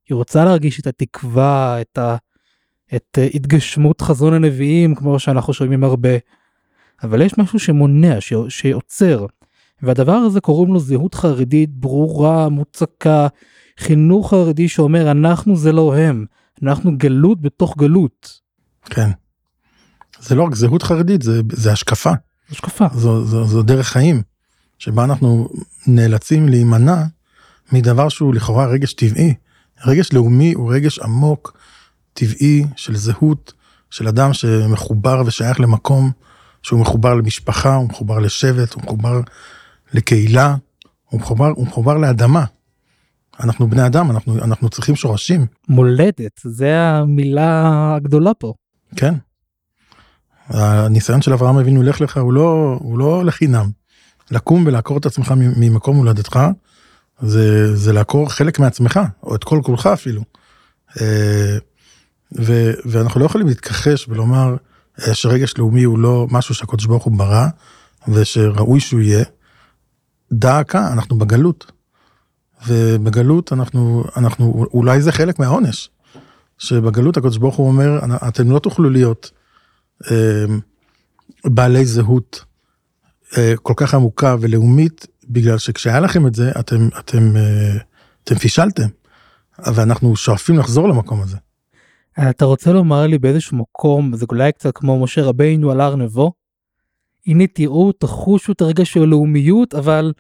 היא 0.10 0.16
רוצה 0.16 0.46
להרגיש 0.46 0.80
את 0.80 0.88
התקווה, 0.88 1.82
את, 1.82 1.98
ה, 1.98 2.16
את 2.96 3.18
התגשמות 3.34 4.02
חזון 4.02 4.34
הנביאים, 4.34 4.96
כמו 4.96 5.20
שאנחנו 5.20 5.54
שומעים 5.54 5.84
הרבה. 5.84 6.18
אבל 7.04 7.22
יש 7.22 7.38
משהו 7.38 7.60
שמונע, 7.60 8.22
ש, 8.22 8.34
שעוצר. 8.50 9.26
והדבר 9.82 10.16
הזה 10.16 10.42
קוראים 10.42 10.74
לו 10.74 10.80
זהות 10.80 11.16
חרדית 11.16 11.70
ברורה, 11.70 12.50
מוצקה, 12.50 13.28
חינוך 13.80 14.30
חרדי 14.30 14.68
שאומר 14.68 15.12
אנחנו 15.12 15.56
זה 15.56 15.72
לא 15.72 15.98
הם, 15.98 16.26
אנחנו 16.64 16.98
גלות 16.98 17.42
בתוך 17.42 17.78
גלות. 17.78 18.42
כן. 18.86 19.10
זה 20.20 20.36
לא 20.36 20.44
רק 20.44 20.56
זהות 20.56 20.84
חרדית, 20.84 21.22
זה, 21.22 21.42
זה 21.52 21.72
השקפה. 21.72 22.12
השקפה. 22.52 22.86
זו, 22.94 23.26
זו, 23.26 23.46
זו 23.48 23.64
דרך 23.64 23.88
חיים, 23.88 24.22
שבה 24.80 25.04
אנחנו 25.04 25.50
נאלצים 25.88 26.50
להימנע 26.50 27.04
מדבר 27.72 28.10
שהוא 28.10 28.34
לכאורה 28.34 28.66
רגש 28.66 28.94
טבעי. 28.94 29.34
רגש 29.86 30.14
לאומי 30.14 30.54
הוא 30.54 30.74
רגש 30.74 31.00
עמוק, 31.00 31.58
טבעי, 32.14 32.66
של 32.76 32.96
זהות, 32.96 33.54
של 33.90 34.08
אדם 34.08 34.34
שמחובר 34.34 35.24
ושייך 35.26 35.60
למקום, 35.60 36.12
שהוא 36.64 36.80
מחובר 36.80 37.14
למשפחה, 37.14 37.76
הוא 37.76 37.90
מחובר 37.90 38.20
לשבט, 38.20 38.74
הוא 38.74 38.84
מחובר 38.84 39.22
לקהילה, 39.94 40.56
הוא 41.06 41.20
מחובר, 41.20 41.48
הוא 41.56 41.68
מחובר 41.68 41.98
לאדמה. 41.98 42.46
אנחנו 43.40 43.68
בני 43.70 43.86
אדם, 43.86 44.12
אנחנו, 44.12 44.44
אנחנו 44.44 44.70
צריכים 44.70 44.96
שורשים, 44.96 45.46
מולדת, 45.70 46.42
זה 46.44 46.80
המילה 46.80 47.96
הגדולה 47.96 48.34
פה. 48.34 48.54
כן. 48.96 49.14
הניסיון 50.48 51.22
של 51.22 51.34
אברהם 51.34 51.58
אבינו 51.58 51.84
לך 51.84 52.02
לך 52.02 52.18
הוא 52.18 52.34
לא, 52.34 52.78
הוא 52.80 53.00
לא 53.00 53.26
לחינם. 53.26 53.70
לקום 54.32 54.64
ולעקור 54.68 54.98
את 54.98 55.06
עצמך 55.06 55.34
ממקום 55.38 55.98
הולדתך, 55.98 56.40
זה, 57.22 57.76
זה 57.76 57.94
לעקור 57.94 58.30
חלק 58.30 58.60
מעצמך, 58.60 59.00
או 59.24 59.36
את 59.36 59.44
כל 59.44 59.60
כולך 59.64 59.88
אפילו. 59.88 60.22
אה, 61.02 61.58
ו, 62.38 62.72
ואנחנו 62.86 63.20
לא 63.20 63.26
יכולים 63.26 63.48
להתכחש 63.48 64.08
ולומר 64.10 64.56
אה, 65.00 65.14
שרגש 65.14 65.54
לאומי 65.58 65.84
הוא 65.84 66.00
לא 66.00 66.28
משהו 66.32 66.56
שהקדוש 66.56 66.86
ברוך 66.86 67.04
הוא 67.04 67.18
ברא, 67.18 67.48
ושראוי 68.08 68.80
שהוא 68.80 69.02
יהיה. 69.02 69.24
דא 70.32 70.60
עקא, 70.60 70.94
אנחנו 70.94 71.18
בגלות. 71.18 71.72
ובגלות 72.68 73.54
אנחנו, 73.54 74.04
אנחנו, 74.18 74.66
אולי 74.74 75.02
זה 75.02 75.12
חלק 75.12 75.40
מהעונש. 75.40 75.90
שבגלות 76.58 77.18
הקדוש 77.18 77.38
ברוך 77.38 77.56
הוא 77.56 77.68
אומר, 77.68 78.00
אתם 78.28 78.52
לא 78.52 78.60
תוכלו 78.60 78.90
להיות 78.90 79.32
בעלי 81.46 81.86
זהות 81.86 82.46
אה, 83.38 83.54
כל 83.62 83.74
כך 83.78 83.94
עמוקה 83.94 84.36
ולאומית, 84.40 85.08
בגלל 85.30 85.58
שכשהיה 85.58 86.00
לכם 86.00 86.28
את 86.28 86.36
זה, 86.36 86.52
אתם, 86.60 86.90
אתם, 87.00 87.38
אה, 87.38 87.78
אתם 88.24 88.36
פישלתם. 88.36 88.88
ואנחנו 89.60 90.16
שואפים 90.16 90.58
לחזור 90.58 90.90
למקום 90.90 91.22
הזה. 91.22 91.38
אתה 92.30 92.46
רוצה 92.46 92.74
לומר 92.74 93.08
לי 93.08 93.18
באיזשהו 93.18 93.58
מקום, 93.58 94.16
זה 94.16 94.26
אולי 94.30 94.52
קצת 94.52 94.72
כמו 94.76 95.04
משה 95.04 95.24
רבינו 95.24 95.72
על 95.72 95.82
הר 95.82 95.96
נבו? 95.96 96.34
הנה 97.28 97.48
תראו, 97.48 97.92
תחושו 97.92 98.52
את 98.52 98.62
הרגע 98.62 98.86
של 98.86 99.02
הלאומיות, 99.02 99.74
אבל 99.74 100.14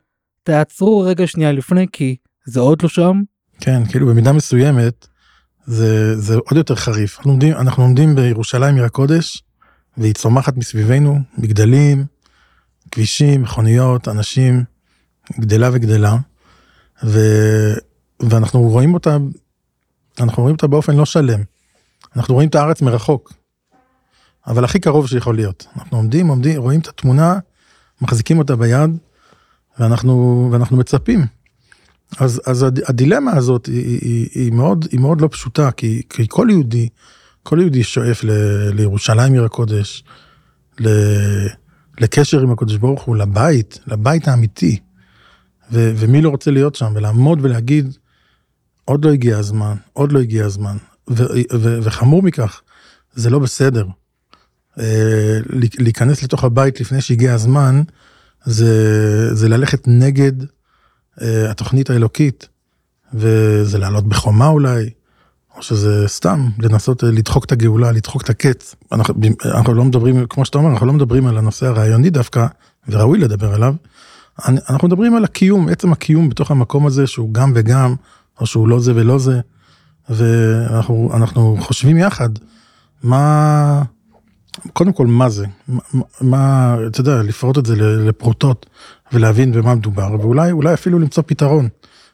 תעצרו 0.43 0.99
רגע 0.99 1.27
שנייה 1.27 1.51
לפני, 1.51 1.85
כי 1.91 2.15
זה 2.45 2.59
עוד 2.59 2.83
לא 2.83 2.89
שם. 2.89 3.21
כן, 3.59 3.85
כאילו 3.85 4.07
במידה 4.07 4.33
מסוימת, 4.33 5.07
זה, 5.65 6.19
זה 6.19 6.35
עוד 6.35 6.57
יותר 6.57 6.75
חריף. 6.75 7.17
אנחנו 7.17 7.31
עומדים, 7.31 7.53
אנחנו 7.53 7.83
עומדים 7.83 8.15
בירושלים 8.15 8.75
עיר 8.75 8.85
הקודש, 8.85 9.43
והיא 9.97 10.13
צומחת 10.13 10.57
מסביבנו, 10.57 11.19
מגדלים, 11.37 12.05
כבישים, 12.91 13.41
מכוניות, 13.41 14.07
אנשים, 14.07 14.63
גדלה 15.39 15.69
וגדלה, 15.73 16.17
ו, 17.03 17.19
ואנחנו 18.19 18.61
רואים 18.61 18.93
אותה, 18.93 19.17
אנחנו 20.19 20.43
רואים 20.43 20.55
אותה 20.55 20.67
באופן 20.67 20.95
לא 20.95 21.05
שלם. 21.05 21.39
אנחנו 22.15 22.33
רואים 22.33 22.49
את 22.49 22.55
הארץ 22.55 22.81
מרחוק, 22.81 23.33
אבל 24.47 24.63
הכי 24.63 24.79
קרוב 24.79 25.07
שיכול 25.07 25.35
להיות. 25.35 25.67
אנחנו 25.77 25.97
עומדים, 25.97 26.27
עומדים, 26.27 26.61
רואים 26.61 26.79
את 26.79 26.87
התמונה, 26.87 27.39
מחזיקים 28.01 28.39
אותה 28.39 28.55
ביד, 28.55 28.89
ואנחנו, 29.79 30.49
ואנחנו 30.51 30.77
מצפים. 30.77 31.25
אז, 32.19 32.41
אז 32.45 32.63
הד- 32.63 32.89
הדילמה 32.89 33.31
הזאת 33.35 33.65
היא, 33.65 33.99
היא, 34.01 34.29
היא, 34.33 34.51
מאוד, 34.51 34.87
היא 34.91 34.99
מאוד 34.99 35.21
לא 35.21 35.27
פשוטה, 35.31 35.71
כי, 35.71 36.01
כי 36.09 36.25
כל 36.29 36.47
יהודי, 36.51 36.89
כל 37.45 37.57
יהודי 37.61 37.83
שואף 37.83 38.23
ל, 38.23 38.29
לירושלים 38.73 39.33
עיר 39.33 39.45
הקודש, 39.45 40.03
ל, 40.79 40.89
לקשר 41.99 42.41
עם 42.41 42.51
הקדוש 42.51 42.77
ברוך 42.77 43.01
הוא, 43.01 43.15
לבית, 43.15 43.79
לבית 43.87 44.27
האמיתי. 44.27 44.79
ו, 45.71 45.91
ומי 45.95 46.21
לא 46.21 46.29
רוצה 46.29 46.51
להיות 46.51 46.75
שם 46.75 46.93
ולעמוד 46.95 47.39
ולהגיד, 47.41 47.97
עוד 48.85 49.05
לא 49.05 49.11
הגיע 49.11 49.37
הזמן, 49.37 49.75
עוד 49.93 50.11
לא 50.11 50.19
הגיע 50.19 50.45
הזמן. 50.45 50.77
ו, 51.09 51.23
ו, 51.53 51.79
וחמור 51.83 52.23
מכך, 52.23 52.61
זה 53.13 53.29
לא 53.29 53.39
בסדר. 53.39 53.85
אה, 54.79 55.39
להיכנס 55.79 56.23
לתוך 56.23 56.43
הבית 56.43 56.81
לפני 56.81 57.01
שהגיע 57.01 57.33
הזמן, 57.33 57.81
זה, 58.45 59.35
זה 59.35 59.49
ללכת 59.49 59.87
נגד 59.87 60.33
אה, 61.21 61.51
התוכנית 61.51 61.89
האלוקית, 61.89 62.47
וזה 63.13 63.77
לעלות 63.77 64.07
בחומה 64.07 64.47
אולי, 64.47 64.89
או 65.57 65.63
שזה 65.63 66.07
סתם 66.07 66.49
לנסות 66.59 67.03
אה, 67.03 67.11
לדחוק 67.11 67.45
את 67.45 67.51
הגאולה, 67.51 67.91
לדחוק 67.91 68.21
את 68.21 68.29
הקץ. 68.29 68.75
אנחנו, 68.91 69.13
אנחנו 69.45 69.73
לא 69.73 69.83
מדברים, 69.83 70.25
כמו 70.29 70.45
שאתה 70.45 70.57
אומר, 70.57 70.69
אנחנו 70.69 70.85
לא 70.85 70.93
מדברים 70.93 71.27
על 71.27 71.37
הנושא 71.37 71.65
הרעיוני 71.65 72.09
דווקא, 72.09 72.45
וראוי 72.87 73.19
לדבר 73.19 73.53
עליו. 73.53 73.75
אנחנו 74.69 74.87
מדברים 74.87 75.15
על 75.15 75.23
הקיום, 75.23 75.69
עצם 75.69 75.91
הקיום 75.91 76.29
בתוך 76.29 76.51
המקום 76.51 76.87
הזה 76.87 77.07
שהוא 77.07 77.33
גם 77.33 77.51
וגם, 77.55 77.95
או 78.41 78.45
שהוא 78.45 78.67
לא 78.67 78.79
זה 78.79 78.91
ולא 78.95 79.19
זה, 79.19 79.39
ואנחנו 80.09 81.11
אנחנו 81.13 81.57
חושבים 81.59 81.97
יחד, 81.97 82.29
מה, 83.03 83.83
קודם 84.73 84.93
כל 84.93 85.07
מה 85.07 85.29
זה, 85.29 85.45
מה, 85.67 85.81
מה, 86.21 86.75
אתה 86.87 87.01
יודע, 87.01 87.23
לפרוט 87.23 87.57
את 87.57 87.65
זה 87.65 87.75
לפרוטות 87.77 88.65
ולהבין 89.13 89.51
במה 89.51 89.75
מדובר, 89.75 90.15
ואולי 90.19 90.51
אולי 90.51 90.73
אפילו 90.73 90.99
למצוא 90.99 91.23
פתרון. 91.25 91.67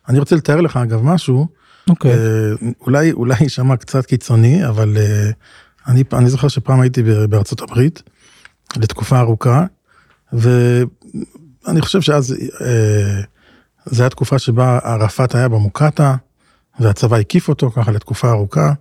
אני 0.10 0.20
רוצה 0.20 0.36
לתאר 0.36 0.62
לך 0.62 0.78
אגב 0.78 1.04
משהו, 1.04 1.48
אוקיי. 1.92 2.12
אה, 2.12 2.18
אולי 2.82 3.12
אולי 3.12 3.36
יישמע 3.40 3.78
קצת 3.78 4.06
קיצוני, 4.06 4.68
אבל 4.68 4.98
אה, 4.98 5.30
אני, 5.88 6.04
אני 6.14 6.30
זוכר 6.30 6.48
שפעם 6.48 6.82
הייתי 6.82 7.04
בארצות 7.04 7.62
הברית 7.62 8.04
לתקופה 8.78 9.20
ארוכה, 9.20 9.66
ואני 10.34 11.82
חושב 11.82 12.02
שאז 12.02 12.36
אה, 12.62 13.22
זו 13.86 14.04
הייתה 14.04 14.16
תקופה 14.16 14.40
שבה 14.40 14.80
ערפאת 14.84 15.36
היה 15.36 15.48
במוקטעה, 15.48 16.16
והצבא 16.80 17.18
הקיף 17.18 17.50
אותו 17.50 17.72
ככה 17.72 17.92
לתקופה 17.92 18.32
ארוכה, 18.32 18.74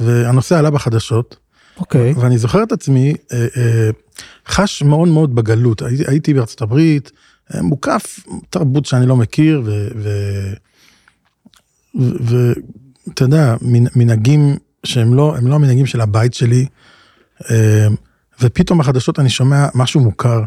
והנושא 0.00 0.58
עלה 0.58 0.70
בחדשות. 0.70 1.36
אוקיי. 1.76 2.12
ואני 2.12 2.38
זוכר 2.38 2.62
את 2.62 2.72
עצמי 2.72 3.14
אה, 3.32 3.46
אה, 3.56 3.90
חש 4.46 4.82
מאוד 4.82 5.08
מאוד 5.08 5.34
בגלות 5.34 5.82
הייתי, 5.82 6.04
הייתי 6.06 6.34
בארצות 6.34 6.62
הברית 6.62 7.12
אה, 7.54 7.62
מוקף 7.62 8.20
תרבות 8.50 8.86
שאני 8.86 9.06
לא 9.06 9.16
מכיר 9.16 9.62
ואתה 11.94 13.24
יודע 13.24 13.56
מנ- 13.62 13.88
מנהגים 13.96 14.56
שהם 14.84 15.14
לא 15.14 15.36
הם 15.36 15.46
לא 15.46 15.54
המנהגים 15.54 15.86
של 15.86 16.00
הבית 16.00 16.34
שלי 16.34 16.66
אה, 17.50 17.86
ופתאום 18.40 18.78
בחדשות 18.78 19.18
אני 19.18 19.30
שומע 19.30 19.66
משהו 19.74 20.00
מוכר 20.00 20.42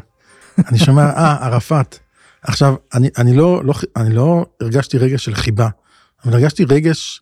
אני 0.68 0.78
שומע 0.78 1.04
אה 1.18 1.46
ערפאת 1.46 2.00
עכשיו 2.42 2.76
אני 2.94 3.10
אני 3.18 3.36
לא 3.36 3.64
לא 3.66 3.74
אני 3.96 4.16
לא 4.16 4.46
הרגשתי 4.62 4.98
רגש 4.98 5.26
של 5.26 5.36
חיבה 5.36 5.70
אבל 6.26 6.34
הרגשתי 6.34 6.64
רגש 6.66 7.22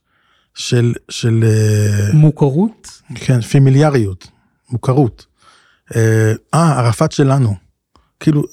של 0.55 0.93
של. 1.09 1.43
אה, 1.47 2.13
מוכרות? 2.13 3.01
כן, 3.15 3.41
פמיליאריות, 3.41 4.27
מוכרות. 4.69 5.25
אה, 5.95 6.33
אה, 6.53 6.79
ערפאת 6.79 7.11
שלנו. 7.11 7.55
כאילו, 8.19 8.43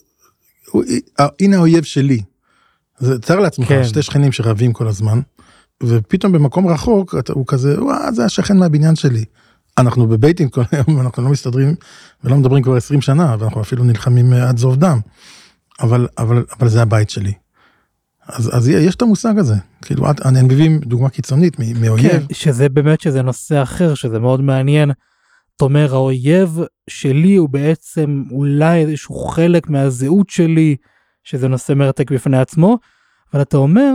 הוא- 0.71 0.85
אה, 1.21 1.27
הנה 1.41 1.57
האויב 1.57 1.85
שלי. 1.85 2.23
זה, 2.99 3.19
תאר 3.19 3.39
לעצמך, 3.41 3.69
כן. 3.69 3.85
שתי 3.85 4.03
שכנים 4.03 4.33
שרבים 4.33 4.73
כל 4.73 4.89
הזמן, 4.89 5.21
ופתאום 5.83 6.33
במקום 6.33 6.67
רחוק, 6.69 7.15
הוא 7.33 7.45
כזה, 7.47 7.83
וואה, 7.83 8.13
זה 8.13 8.25
השכן 8.25 8.57
מהבניין 8.59 8.97
שלי. 8.97 9.25
אנחנו 9.79 10.07
בבייטים 10.07 10.49
כל 10.49 10.63
היום, 10.73 11.01
אנחנו 11.05 11.23
לא 11.23 11.29
מסתדרים 11.31 11.75
ולא 12.25 12.37
מדברים 12.37 12.63
כבר 12.63 12.77
20 12.77 13.01
שנה, 13.01 13.37
ואנחנו 13.39 13.61
אפילו 13.61 13.85
נלחמים 13.85 14.33
אה, 14.33 14.49
עד 14.49 14.59
זוב 14.59 14.77
דם. 14.77 14.99
אבל, 15.81 16.09
אבל, 16.19 16.45
אבל 16.61 16.69
זה 16.69 16.83
הבית 16.83 17.11
שלי. 17.11 17.33
אז, 18.29 18.57
אז 18.57 18.69
יש 18.69 18.95
את 18.95 19.03
המושג 19.03 19.39
הזה, 19.39 19.55
כאילו, 19.83 20.11
את- 20.11 20.27
אני 20.27 20.43
מביא 20.43 20.71
דוגמה 20.81 21.09
קיצונית 21.09 21.57
מאויב. 21.81 22.11
כן, 22.11 22.23
שזה 22.33 22.69
באמת 22.69 23.01
שזה 23.01 23.23
נושא 23.23 23.63
אחר, 23.63 23.95
שזה 23.95 24.19
מאוד 24.19 24.41
מעניין. 24.41 24.91
אתה 25.57 25.65
אומר, 25.65 25.95
האויב 25.95 26.59
שלי 26.91 27.37
הוא 27.37 27.49
בעצם 27.49 28.23
אולי 28.31 28.81
איזשהו 28.81 29.15
חלק 29.15 29.71
מהזהות 29.71 30.31
שלי, 30.31 30.77
שזה 31.25 31.49
נושא 31.49 31.73
מרתק 31.73 32.13
בפני 32.13 32.39
עצמו, 32.39 32.79
אבל 33.35 33.43
אתה 33.43 33.57
אומר, 33.57 33.93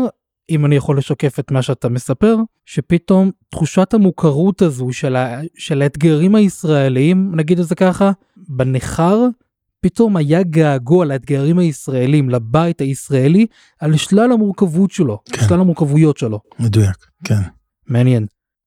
אם 0.49 0.65
אני 0.65 0.75
יכול 0.75 0.97
לשקף 0.97 1.39
את 1.39 1.51
מה 1.51 1.61
שאתה 1.61 1.89
מספר, 1.89 2.35
שפתאום 2.65 3.31
תחושת 3.49 3.93
המוכרות 3.93 4.61
הזו 4.61 4.87
של, 4.91 5.15
ה, 5.15 5.41
של 5.57 5.81
האתגרים 5.81 6.35
הישראליים, 6.35 7.35
נגיד 7.35 7.59
את 7.59 7.67
זה 7.67 7.75
ככה, 7.75 8.11
בניכר, 8.37 9.19
פתאום 9.81 10.17
היה 10.17 10.43
געגוע 10.43 11.05
לאתגרים 11.05 11.59
הישראלים, 11.59 12.29
לבית 12.29 12.81
הישראלי, 12.81 13.45
על 13.79 13.97
שלל 13.97 14.31
המורכבות 14.31 14.91
שלו, 14.91 15.19
כן. 15.25 15.47
שלל 15.47 15.59
המורכבויות 15.59 16.17
שלו. 16.17 16.39
מדויק, 16.59 17.05
כן. 17.23 17.41
מעניין. 17.87 18.25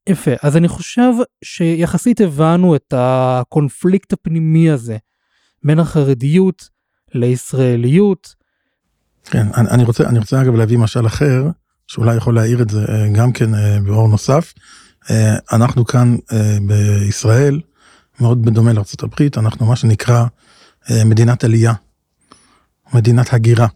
יפה, 0.08 0.30
אז 0.42 0.56
אני 0.56 0.68
חושב 0.68 1.12
שיחסית 1.44 2.20
הבנו 2.20 2.76
את 2.76 2.94
הקונפליקט 2.96 4.12
הפנימי 4.12 4.70
הזה 4.70 4.96
בין 5.62 5.78
החרדיות 5.78 6.68
לישראליות. 7.14 8.34
כן, 9.24 9.46
אני, 9.56 9.68
אני 9.70 9.84
רוצה, 9.84 10.08
אני 10.08 10.18
רוצה 10.18 10.42
אגב 10.42 10.54
להביא 10.54 10.78
משל 10.78 11.06
אחר, 11.06 11.44
שאולי 11.88 12.16
יכול 12.16 12.34
להעיר 12.34 12.62
את 12.62 12.70
זה 12.70 12.84
אה, 12.88 13.08
גם 13.12 13.32
כן 13.32 13.54
אה, 13.54 13.80
באור 13.80 14.08
נוסף. 14.08 14.54
אה, 15.10 15.36
אנחנו 15.52 15.84
כאן 15.84 16.16
בישראל, 16.66 17.60
מאוד 18.20 18.42
בדומה 18.42 18.72
לארה"ב, 18.72 19.22
אנחנו 19.36 19.66
מה 19.66 19.76
שנקרא 19.76 20.24
מדינת 20.90 21.44
עלייה, 21.44 21.72
מדינת 22.94 23.32
הגירה, 23.34 23.66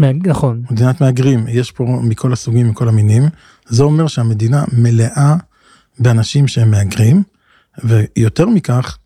נכון, 0.30 0.62
מדינת 0.70 1.00
מהגרים, 1.00 1.44
יש 1.48 1.70
פה 1.70 1.84
מכל 2.02 2.32
הסוגים, 2.32 2.68
מכל 2.68 2.88
המינים. 2.88 3.22
זה 3.66 3.82
אומר 3.82 4.06
שהמדינה 4.06 4.64
מלאה 4.72 5.36
באנשים 5.98 6.48
שהם 6.48 6.70
מהגרים, 6.70 7.22
ויותר 7.84 8.48
מכך, 8.48 8.98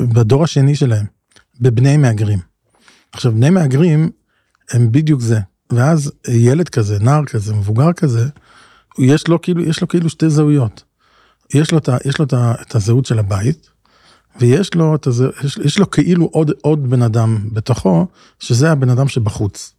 בדור 0.00 0.44
השני 0.44 0.74
שלהם, 0.74 1.06
בבני 1.60 1.96
מהגרים. 1.96 2.38
עכשיו, 3.12 3.32
בני 3.32 3.50
מהגרים 3.50 4.10
הם 4.72 4.92
בדיוק 4.92 5.20
זה. 5.20 5.40
ואז 5.70 6.12
ילד 6.28 6.68
כזה, 6.68 6.98
נער 7.00 7.24
כזה, 7.24 7.54
מבוגר 7.54 7.92
כזה, 7.92 8.28
יש 8.98 9.28
לו 9.28 9.42
כאילו, 9.42 9.62
יש 9.62 9.80
לו 9.80 9.88
כאילו 9.88 10.10
שתי 10.10 10.30
זהויות. 10.30 10.84
יש 11.54 11.72
לו, 11.72 11.78
את, 11.78 11.88
יש 12.04 12.18
לו 12.18 12.24
את, 12.24 12.34
את 12.62 12.74
הזהות 12.74 13.06
של 13.06 13.18
הבית, 13.18 13.70
ויש 14.40 14.74
לו, 14.74 14.94
את 14.94 15.06
הזה, 15.06 15.28
יש, 15.44 15.56
יש 15.64 15.78
לו 15.78 15.90
כאילו 15.90 16.28
עוד, 16.32 16.50
עוד 16.62 16.90
בן 16.90 17.02
אדם 17.02 17.38
בתוכו, 17.52 18.06
שזה 18.38 18.70
הבן 18.70 18.90
אדם 18.90 19.08
שבחוץ. 19.08 19.74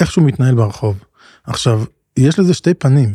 איך 0.00 0.12
שהוא 0.12 0.24
מתנהל 0.24 0.54
ברחוב. 0.54 0.98
עכשיו, 1.44 1.84
יש 2.16 2.38
לזה 2.38 2.54
שתי 2.54 2.74
פנים. 2.74 3.14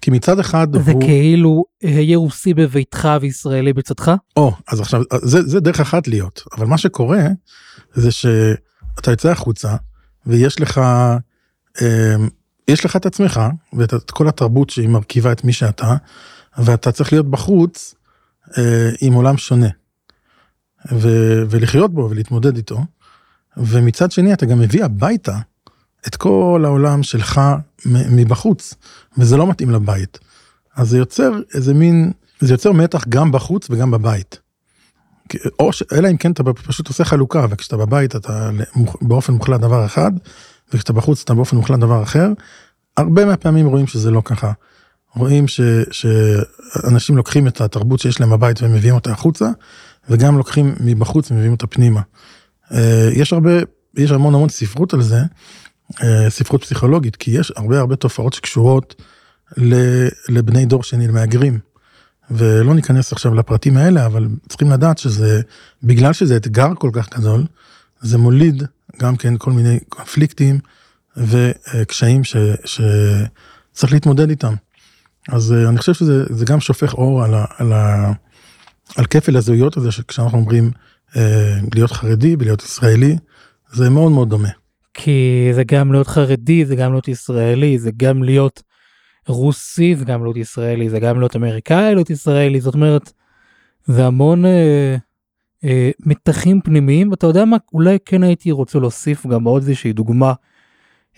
כי 0.00 0.10
מצד 0.10 0.38
אחד 0.38 0.68
זה 0.82 0.92
הוא... 0.92 1.02
כאילו 1.02 1.64
היה 1.82 2.16
רוסי 2.16 2.54
בביתך 2.54 3.08
וישראלי 3.20 3.72
בצדך? 3.72 4.12
או, 4.36 4.52
אז 4.68 4.80
עכשיו, 4.80 5.02
זה, 5.22 5.42
זה 5.42 5.60
דרך 5.60 5.80
אחת 5.80 6.08
להיות. 6.08 6.42
אבל 6.56 6.66
מה 6.66 6.78
שקורה, 6.78 7.26
זה 7.94 8.10
שאתה 8.10 9.10
יוצא 9.10 9.30
החוצה, 9.30 9.76
ויש 10.26 10.60
לך, 10.60 10.78
אה, 10.78 11.16
יש 12.68 12.84
לך 12.84 12.96
את 12.96 13.06
עצמך, 13.06 13.40
ואת 13.72 13.94
את 13.94 14.10
כל 14.10 14.28
התרבות 14.28 14.70
שהיא 14.70 14.88
מרכיבה 14.88 15.32
את 15.32 15.44
מי 15.44 15.52
שאתה, 15.52 15.96
ואתה 16.58 16.92
צריך 16.92 17.12
להיות 17.12 17.30
בחוץ 17.30 17.94
אה, 18.58 18.90
עם 19.00 19.12
עולם 19.12 19.36
שונה. 19.36 19.68
ו, 20.92 21.08
ולחיות 21.50 21.94
בו 21.94 22.08
ולהתמודד 22.10 22.56
איתו. 22.56 22.78
ומצד 23.56 24.10
שני 24.10 24.32
אתה 24.32 24.46
גם 24.46 24.58
מביא 24.58 24.84
הביתה 24.84 25.38
את 26.06 26.16
כל 26.16 26.62
העולם 26.64 27.02
שלך 27.02 27.40
מבחוץ, 27.86 28.74
וזה 29.18 29.36
לא 29.36 29.46
מתאים 29.46 29.70
לבית. 29.70 30.18
אז 30.76 30.88
זה 30.88 30.98
יוצר 30.98 31.32
איזה 31.54 31.74
מין, 31.74 32.12
זה 32.40 32.54
יוצר 32.54 32.72
מתח 32.72 33.08
גם 33.08 33.32
בחוץ 33.32 33.66
וגם 33.70 33.90
בבית. 33.90 34.38
או 35.58 35.72
ש... 35.72 35.82
אלא 35.92 36.08
אם 36.10 36.16
כן 36.16 36.32
אתה 36.32 36.42
פשוט 36.52 36.88
עושה 36.88 37.04
חלוקה, 37.04 37.46
וכשאתה 37.50 37.76
בבית 37.76 38.16
אתה 38.16 38.50
באופן 39.02 39.32
מוחלט 39.32 39.60
דבר 39.60 39.86
אחד, 39.86 40.12
וכשאתה 40.72 40.92
בחוץ 40.92 41.22
אתה 41.22 41.34
באופן 41.34 41.56
מוחלט 41.56 41.78
דבר 41.78 42.02
אחר. 42.02 42.28
הרבה 42.96 43.24
מהפעמים 43.24 43.66
רואים 43.66 43.86
שזה 43.86 44.10
לא 44.10 44.22
ככה. 44.24 44.52
רואים 45.16 45.48
ש... 45.48 45.60
שאנשים 45.90 47.16
לוקחים 47.16 47.46
את 47.46 47.60
התרבות 47.60 48.00
שיש 48.00 48.20
להם 48.20 48.30
בבית 48.30 48.62
ומביאים 48.62 48.94
אותה 48.94 49.12
החוצה, 49.12 49.48
וגם 50.10 50.38
לוקחים 50.38 50.74
מבחוץ 50.80 51.30
ומביאים 51.30 51.52
אותה 51.52 51.66
פנימה. 51.66 52.00
אה, 52.72 53.10
יש 53.12 53.32
הרבה, 53.32 53.50
יש 53.96 54.10
המון 54.10 54.34
המון 54.34 54.48
ספרות 54.48 54.94
על 54.94 55.02
זה, 55.02 55.20
אה, 56.02 56.30
ספרות 56.30 56.62
פסיכולוגית, 56.64 57.16
כי 57.16 57.30
יש 57.30 57.52
הרבה 57.56 57.80
הרבה 57.80 57.96
תופעות 57.96 58.32
שקשורות 58.32 58.94
לבני 60.28 60.66
דור 60.66 60.82
שני, 60.82 61.08
למהגרים. 61.08 61.58
ולא 62.30 62.74
ניכנס 62.74 63.12
עכשיו 63.12 63.34
לפרטים 63.34 63.76
האלה, 63.76 64.06
אבל 64.06 64.28
צריכים 64.48 64.70
לדעת 64.70 64.98
שזה, 64.98 65.40
בגלל 65.82 66.12
שזה 66.12 66.36
אתגר 66.36 66.68
כל 66.78 66.90
כך 66.92 67.18
גדול, 67.18 67.44
זה 68.00 68.18
מוליד 68.18 68.62
גם 68.96 69.16
כן 69.16 69.36
כל 69.38 69.52
מיני 69.52 69.78
קונפליקטים 69.88 70.58
וקשיים 71.16 72.24
ש, 72.24 72.36
שצריך 72.64 73.92
להתמודד 73.92 74.30
איתם. 74.30 74.54
אז 75.28 75.52
אה, 75.52 75.68
אני 75.68 75.78
חושב 75.78 75.94
שזה 75.94 76.44
גם 76.44 76.60
שופך 76.60 76.94
אור 76.94 77.24
על, 77.24 77.34
ה, 77.34 77.44
על, 77.56 77.72
ה, 77.72 78.12
על 78.96 79.04
כפל 79.04 79.36
הזהויות 79.36 79.76
הזה, 79.76 79.92
שכשאנחנו 79.92 80.38
אומרים 80.38 80.70
אה, 81.16 81.58
להיות 81.74 81.90
חרדי 81.90 82.36
ולהיות 82.38 82.62
ישראלי, 82.62 83.16
זה 83.72 83.90
מאוד 83.90 84.12
מאוד 84.12 84.30
דומה. 84.30 84.48
כי 84.94 85.50
זה 85.54 85.64
גם 85.64 85.92
להיות 85.92 86.06
חרדי, 86.06 86.64
זה 86.64 86.76
גם 86.76 86.90
להיות 86.92 87.08
ישראלי, 87.08 87.78
זה 87.78 87.90
גם 87.96 88.22
להיות 88.22 88.62
רוסי, 89.28 89.96
זה 89.96 90.04
גם 90.04 90.22
להיות 90.22 90.36
ישראלי, 90.36 90.90
זה 90.90 91.00
גם 91.00 91.18
להיות 91.18 91.36
אמריקאי, 91.36 91.94
להיות 91.94 92.10
ישראלי, 92.10 92.60
זאת 92.60 92.74
אומרת, 92.74 93.12
זה 93.84 94.06
המון 94.06 94.44
אה, 94.44 94.96
מתחים 96.06 96.60
פנימיים, 96.60 97.10
ואתה 97.10 97.26
יודע 97.26 97.44
מה, 97.44 97.56
אולי 97.72 97.98
כן 98.04 98.22
הייתי 98.22 98.50
רוצה 98.50 98.78
להוסיף 98.78 99.26
גם 99.26 99.44
עוד 99.44 99.62
איזושהי 99.62 99.92
דוגמה, 99.92 100.32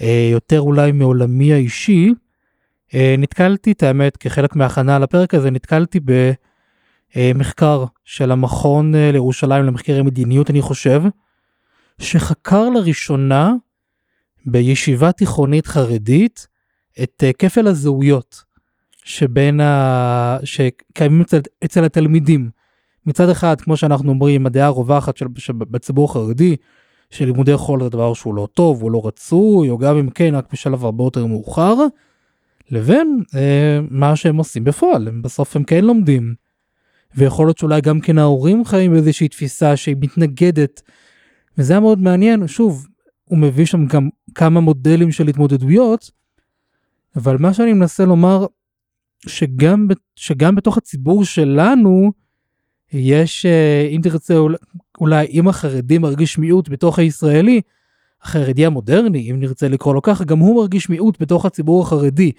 אה, 0.00 0.28
יותר 0.32 0.60
אולי 0.60 0.92
מעולמי 0.92 1.52
האישי. 1.52 2.12
אה, 2.94 3.14
נתקלתי, 3.18 3.72
את 3.72 3.82
האמת, 3.82 4.16
כחלק 4.16 4.56
מההכנה 4.56 4.98
לפרק 4.98 5.34
הזה, 5.34 5.50
נתקלתי 5.50 6.00
במחקר 7.16 7.84
של 8.04 8.32
המכון 8.32 8.94
אה, 8.94 9.12
לירושלים 9.12 9.64
למחקרי 9.64 10.02
מדיניות, 10.02 10.50
אני 10.50 10.62
חושב, 10.62 11.02
שחקר 11.98 12.68
לראשונה 12.68 13.52
בישיבה 14.46 15.12
תיכונית 15.12 15.66
חרדית 15.66 16.46
את 17.02 17.24
אה, 17.26 17.32
כפל 17.32 17.66
הזהויות 17.66 18.44
שבין 19.04 19.60
ה... 19.60 20.38
שקיימים 20.44 21.20
אצל, 21.20 21.40
אצל 21.64 21.84
התלמידים. 21.84 22.50
מצד 23.06 23.28
אחד, 23.28 23.60
כמו 23.60 23.76
שאנחנו 23.76 24.10
אומרים, 24.10 24.46
הדעה 24.46 24.66
הרווחת 24.66 25.16
של, 25.16 25.26
בציבור 25.52 26.10
החרדי, 26.10 26.56
שלימודי 27.10 27.56
חול 27.56 27.82
זה 27.82 27.88
דבר 27.88 28.14
שהוא 28.14 28.34
לא 28.34 28.48
טוב, 28.54 28.82
הוא 28.82 28.90
לא 28.90 29.02
רצוי, 29.04 29.70
או 29.70 29.78
גם 29.78 29.96
אם 29.96 30.10
כן, 30.10 30.34
רק 30.34 30.52
בשלב 30.52 30.84
הרבה 30.84 31.04
יותר 31.04 31.26
מאוחר, 31.26 31.74
לבין 32.70 33.22
אה, 33.34 33.80
מה 33.90 34.16
שהם 34.16 34.36
עושים 34.36 34.64
בפועל, 34.64 35.08
הם 35.08 35.22
בסוף 35.22 35.56
הם 35.56 35.64
כן 35.64 35.84
לומדים. 35.84 36.34
ויכול 37.16 37.46
להיות 37.46 37.58
שאולי 37.58 37.80
גם 37.80 38.00
כן 38.00 38.18
ההורים 38.18 38.64
חיים 38.64 38.92
באיזושהי 38.92 39.28
תפיסה 39.28 39.76
שהיא 39.76 39.96
מתנגדת, 40.00 40.82
וזה 41.58 41.72
היה 41.72 41.80
מאוד 41.80 41.98
מעניין, 41.98 42.46
שוב, 42.46 42.86
הוא 43.24 43.38
מביא 43.38 43.64
שם 43.64 43.86
גם 43.86 44.08
כמה 44.34 44.60
מודלים 44.60 45.12
של 45.12 45.28
התמודדויות, 45.28 46.10
אבל 47.16 47.36
מה 47.38 47.54
שאני 47.54 47.72
מנסה 47.72 48.04
לומר, 48.04 48.46
שגם, 49.26 49.88
שגם 50.16 50.54
בתוך 50.54 50.78
הציבור 50.78 51.24
שלנו, 51.24 52.12
יש, 52.92 53.46
אה, 53.46 53.88
אם 53.90 54.00
תרצה, 54.02 54.34
אולי 55.00 55.26
אם 55.26 55.48
החרדי 55.48 55.98
מרגיש 55.98 56.38
מיעוט 56.38 56.68
בתוך 56.68 56.98
הישראלי, 56.98 57.60
החרדי 58.22 58.66
המודרני, 58.66 59.30
אם 59.30 59.40
נרצה 59.40 59.68
לקרוא 59.68 59.94
לו 59.94 60.02
ככה, 60.02 60.24
גם 60.24 60.38
הוא 60.38 60.56
מרגיש 60.56 60.88
מיעוט 60.88 61.22
בתוך 61.22 61.44
הציבור 61.44 61.82
החרדי. 61.82 62.32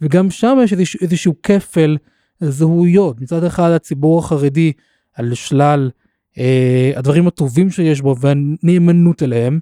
וגם 0.00 0.30
שם 0.30 0.58
יש 0.64 0.72
איזשהו, 0.72 1.00
איזשהו 1.02 1.34
כפל 1.42 1.96
זהויות. 2.40 3.20
מצד 3.20 3.44
אחד 3.44 3.70
הציבור 3.70 4.18
החרדי 4.18 4.72
על 5.14 5.34
שלל 5.34 5.90
אה, 6.38 6.92
הדברים 6.96 7.26
הטובים 7.26 7.70
שיש 7.70 8.00
בו 8.00 8.16
והנאמנות 8.20 9.22
אליהם. 9.22 9.60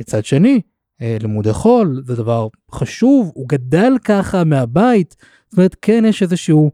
מצד 0.00 0.24
שני, 0.24 0.60
אה, 1.02 1.16
לימודי 1.20 1.52
חול 1.52 2.02
זה 2.06 2.16
דבר 2.16 2.48
חשוב, 2.72 3.30
הוא 3.34 3.48
גדל 3.48 3.92
ככה 4.04 4.44
מהבית, 4.44 5.16
זאת 5.48 5.58
אומרת 5.58 5.76
כן 5.82 6.04
יש 6.08 6.22
איזשהו 6.22 6.70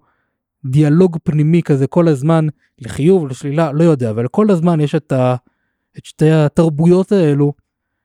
דיאלוג 0.65 1.19
פנימי 1.25 1.63
כזה 1.63 1.87
כל 1.87 2.09
הזמן, 2.09 2.47
לחיוב, 2.79 3.29
לשלילה, 3.29 3.73
לא 3.73 3.85
יודע, 3.85 4.11
אבל 4.11 4.29
כל 4.29 4.51
הזמן 4.51 4.81
יש 4.81 4.95
את, 4.95 5.13
ה, 5.13 5.35
את 5.99 6.05
שתי 6.05 6.31
התרבויות 6.31 7.13
האלו 7.13 7.53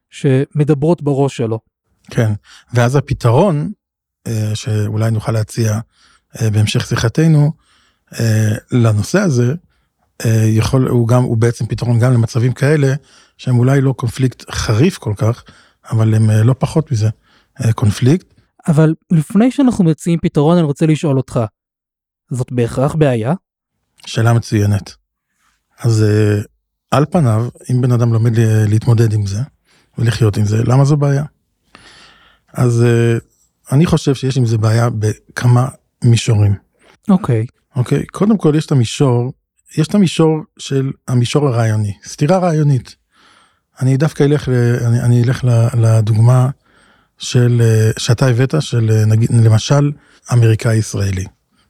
שמדברות 0.09 1.01
בראש 1.01 1.37
שלו. 1.37 1.59
כן, 2.11 2.31
ואז 2.73 2.95
הפתרון 2.95 3.71
אה, 4.27 4.51
שאולי 4.53 5.11
נוכל 5.11 5.31
להציע 5.31 5.79
אה, 6.41 6.49
בהמשך 6.49 6.87
שיחתנו 6.87 7.51
לנושא 8.71 9.19
הזה, 9.19 9.53
יכול, 10.47 10.87
הוא 10.87 11.07
גם, 11.07 11.23
הוא 11.23 11.37
בעצם 11.37 11.65
פתרון 11.65 11.99
גם 11.99 12.13
למצבים 12.13 12.53
כאלה 12.53 12.93
שהם 13.37 13.59
אולי 13.59 13.81
לא 13.81 13.93
קונפליקט 13.93 14.51
חריף 14.51 14.97
כל 14.97 15.13
כך, 15.17 15.43
אבל 15.91 16.13
הם 16.13 16.29
אה, 16.29 16.43
לא 16.43 16.55
פחות 16.59 16.91
מזה, 16.91 17.09
אה, 17.61 17.73
קונפליקט. 17.73 18.33
אבל 18.67 18.93
לפני 19.11 19.51
שאנחנו 19.51 19.83
מציעים 19.83 20.19
פתרון, 20.21 20.57
אני 20.57 20.65
רוצה 20.65 20.85
לשאול 20.85 21.17
אותך, 21.17 21.39
זאת 22.29 22.51
בהכרח 22.51 22.95
בעיה? 22.95 23.33
שאלה 24.05 24.33
מצוינת. 24.33 24.95
אז 25.79 26.03
אה, 26.03 26.41
על 26.91 27.05
פניו, 27.11 27.47
אם 27.71 27.81
בן 27.81 27.91
אדם 27.91 28.13
לומד 28.13 28.33
להתמודד 28.67 29.13
עם 29.13 29.25
זה 29.25 29.39
ולחיות 29.97 30.37
עם 30.37 30.45
זה, 30.45 30.63
למה 30.63 30.85
זו 30.85 30.97
בעיה? 30.97 31.23
אז 32.53 32.85
אני 33.71 33.85
חושב 33.85 34.15
שיש 34.15 34.37
עם 34.37 34.45
זה 34.45 34.57
בעיה 34.57 34.89
בכמה 34.89 35.67
מישורים. 36.03 36.55
אוקיי. 37.09 37.45
Okay. 37.49 37.59
אוקיי, 37.75 37.99
okay, 37.99 38.05
קודם 38.11 38.37
כל 38.37 38.53
יש 38.57 38.65
את 38.65 38.71
המישור, 38.71 39.33
יש 39.77 39.87
את 39.87 39.95
המישור 39.95 40.37
של 40.59 40.91
המישור 41.07 41.47
הרעיוני, 41.47 41.93
סתירה 42.07 42.37
רעיונית. 42.37 42.95
אני 43.81 43.97
דווקא 43.97 44.23
אלך, 44.23 44.49
אני, 44.85 45.01
אני 45.01 45.23
אלך 45.23 45.47
לדוגמה 45.77 46.49
של, 47.17 47.61
שאתה 47.97 48.27
הבאת, 48.27 48.55
של 48.59 49.03
נגיד, 49.07 49.29
למשל, 49.31 49.91
אמריקאי 50.33 50.75
ישראלי. 50.75 51.25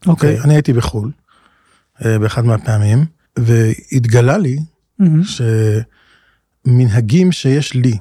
אוקיי. 0.08 0.38
Okay. 0.38 0.42
Okay? 0.42 0.44
אני 0.44 0.54
הייתי 0.54 0.74
בחו"ל, 0.74 1.12
אה, 2.06 2.20
באחד 2.20 2.46
מהפעמים, 2.46 3.06
והתגלה 3.40 4.38
לי 4.38 4.60
mm-hmm. 5.02 5.06
שמנהגים 6.66 7.32
שיש 7.32 7.74
לי 7.74 7.98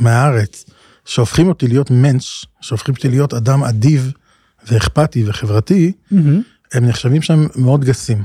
מהארץ, 0.00 0.64
שהופכים 1.04 1.48
אותי 1.48 1.68
להיות 1.68 1.90
מנש, 1.90 2.46
שהופכים 2.60 2.94
אותי 2.94 3.08
להיות 3.08 3.34
אדם 3.34 3.64
אדיב 3.64 4.12
ואכפתי 4.66 5.24
וחברתי, 5.26 5.92
mm-hmm. 5.92 6.16
הם 6.72 6.86
נחשבים 6.86 7.22
שם 7.22 7.46
מאוד 7.56 7.84
גסים. 7.84 8.24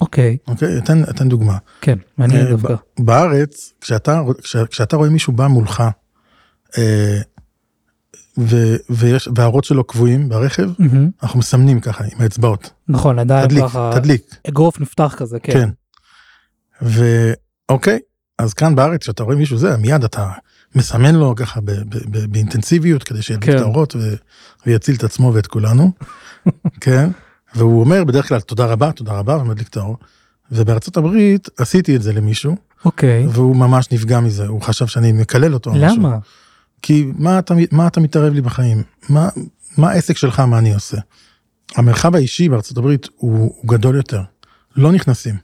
אוקיי. 0.00 0.36
אוקיי, 0.48 0.78
אתן, 0.78 1.02
אתן 1.10 1.28
דוגמה. 1.28 1.58
כן, 1.80 1.98
מעניין 2.18 2.46
אה, 2.46 2.50
דווקא. 2.50 2.74
בארץ, 2.98 3.72
כשאתה, 3.80 4.22
כש, 4.42 4.56
כשאתה 4.56 4.96
רואה 4.96 5.10
מישהו 5.10 5.32
בא 5.32 5.46
מולך, 5.46 5.82
אה, 6.78 7.20
ו, 8.38 8.76
ויש, 8.90 9.28
והאורות 9.36 9.64
שלו 9.64 9.84
קבועים 9.84 10.28
ברכב, 10.28 10.70
mm-hmm. 10.70 11.22
אנחנו 11.22 11.38
מסמנים 11.38 11.80
ככה 11.80 12.04
עם 12.04 12.20
האצבעות. 12.20 12.70
נכון, 12.88 13.18
עדיין 13.18 13.48
תדליק, 13.48 13.64
ככה, 13.64 13.90
תדליק. 13.94 14.36
אגרוף 14.48 14.80
נפתח 14.80 15.14
כזה, 15.16 15.40
כן. 15.40 15.52
כן. 15.52 15.68
ואוקיי, 16.82 17.98
אז 18.38 18.54
כאן 18.54 18.74
בארץ, 18.74 19.00
כשאתה 19.00 19.22
רואה 19.22 19.36
מישהו 19.36 19.58
זה, 19.58 19.76
מיד 19.76 20.04
אתה 20.04 20.30
מסמן 20.74 21.14
לו 21.14 21.34
ככה 21.36 21.60
ב- 21.60 21.70
ב- 21.70 21.84
ב- 22.10 22.32
באינטנסיביות 22.32 23.02
כדי 23.02 23.22
שידליק 23.22 23.50
כן. 23.50 23.56
את 23.56 23.62
האורות 23.62 23.96
ו- 23.96 24.14
ויציל 24.66 24.96
את 24.96 25.04
עצמו 25.04 25.34
ואת 25.34 25.46
כולנו, 25.46 25.90
כן? 26.80 27.10
והוא 27.54 27.80
אומר 27.80 28.04
בדרך 28.04 28.28
כלל 28.28 28.40
תודה 28.40 28.66
רבה, 28.66 28.92
תודה 28.92 29.12
רבה, 29.12 29.36
ומדליק 29.36 29.68
את 29.68 29.76
האור. 29.76 29.96
ובארצות 30.52 30.96
הברית 30.96 31.48
עשיתי 31.58 31.96
את 31.96 32.02
זה 32.02 32.12
למישהו, 32.12 32.56
אוקיי. 32.84 33.26
והוא 33.26 33.56
ממש 33.56 33.92
נפגע 33.92 34.20
מזה, 34.20 34.46
הוא 34.46 34.62
חשב 34.62 34.86
שאני 34.86 35.12
מקלל 35.12 35.54
אותו. 35.54 35.70
או 35.70 35.76
משהו. 35.76 36.02
כי 36.86 37.06
מה 37.18 37.38
אתה, 37.38 37.54
מה 37.72 37.86
אתה 37.86 38.00
מתערב 38.00 38.32
לי 38.32 38.40
בחיים? 38.40 38.82
מה, 39.08 39.28
מה 39.78 39.90
העסק 39.90 40.16
שלך, 40.16 40.40
מה 40.40 40.58
אני 40.58 40.74
עושה? 40.74 40.96
המרחב 41.76 42.14
האישי 42.14 42.48
בארצות 42.48 42.78
הברית 42.78 43.08
הוא, 43.16 43.38
הוא 43.38 43.68
גדול 43.68 43.96
יותר. 43.96 44.20
לא 44.76 44.92
נכנסים. 44.92 45.34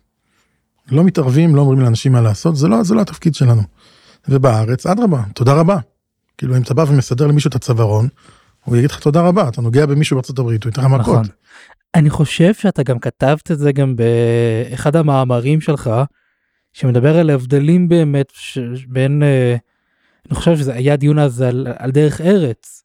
לא 0.90 1.04
מתערבים, 1.04 1.56
לא 1.56 1.60
אומרים 1.60 1.80
לאנשים 1.80 2.12
מה 2.12 2.20
לעשות, 2.20 2.56
זה 2.56 2.68
לא, 2.68 2.82
זה 2.82 2.94
לא 2.94 3.00
התפקיד 3.00 3.34
שלנו. 3.34 3.62
ובארץ, 4.28 4.86
אדרבה, 4.86 5.22
תודה 5.34 5.54
רבה. 5.54 5.78
כאילו, 6.38 6.56
אם 6.56 6.62
אתה 6.62 6.74
בא 6.74 6.84
ומסדר 6.88 7.26
למישהו 7.26 7.48
את 7.48 7.54
הצווארון, 7.54 8.08
הוא 8.64 8.76
יגיד 8.76 8.90
לך 8.90 8.98
תודה 9.00 9.20
רבה, 9.20 9.48
אתה 9.48 9.62
נוגע 9.62 9.86
במישהו 9.86 10.16
בארצות 10.16 10.38
הברית, 10.38 10.64
הוא 10.64 10.70
ייתן 10.70 10.80
לך 10.80 10.88
מכות. 10.88 11.14
נכון. 11.14 11.26
אני 11.94 12.10
חושב 12.10 12.54
שאתה 12.54 12.82
גם 12.82 12.98
כתבת 12.98 13.50
את 13.50 13.58
זה 13.58 13.72
גם 13.72 13.96
באחד 13.96 14.96
המאמרים 14.96 15.60
שלך, 15.60 15.90
שמדבר 16.72 17.18
על 17.18 17.30
ההבדלים 17.30 17.88
באמת 17.88 18.32
ש... 18.34 18.58
בין, 18.88 19.22
אה, 19.22 19.56
אני 20.26 20.34
חושב 20.34 20.56
שזה 20.56 20.74
היה 20.74 20.96
דיון 20.96 21.18
אז 21.18 21.42
על, 21.42 21.66
על 21.78 21.90
דרך 21.90 22.20
ארץ, 22.20 22.82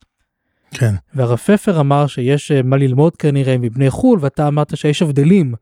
כן, 0.72 0.96
והרב 1.14 1.38
פפר 1.38 1.80
אמר 1.80 2.08
שיש 2.08 2.52
אה, 2.52 2.62
מה 2.62 2.78
ללמוד 2.78 3.16
כנראה 3.16 3.58
מבני 3.58 3.90
חו"ל, 3.90 4.20
ואתה 4.22 4.48
אמרת 4.48 4.78
שיש 4.78 5.02
הבדלים 5.02 5.54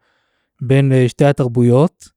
בין 0.61 0.91
אה, 0.91 1.09
שתי 1.09 1.25
התרבויות, 1.25 2.09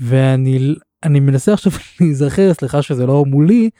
ואני 0.00 0.74
אני 1.02 1.20
מנסה 1.20 1.52
עכשיו 1.52 1.72
להיזכר, 2.00 2.54
סליחה 2.54 2.82
שזה 2.82 3.06
לא 3.06 3.24
מולי, 3.24 3.70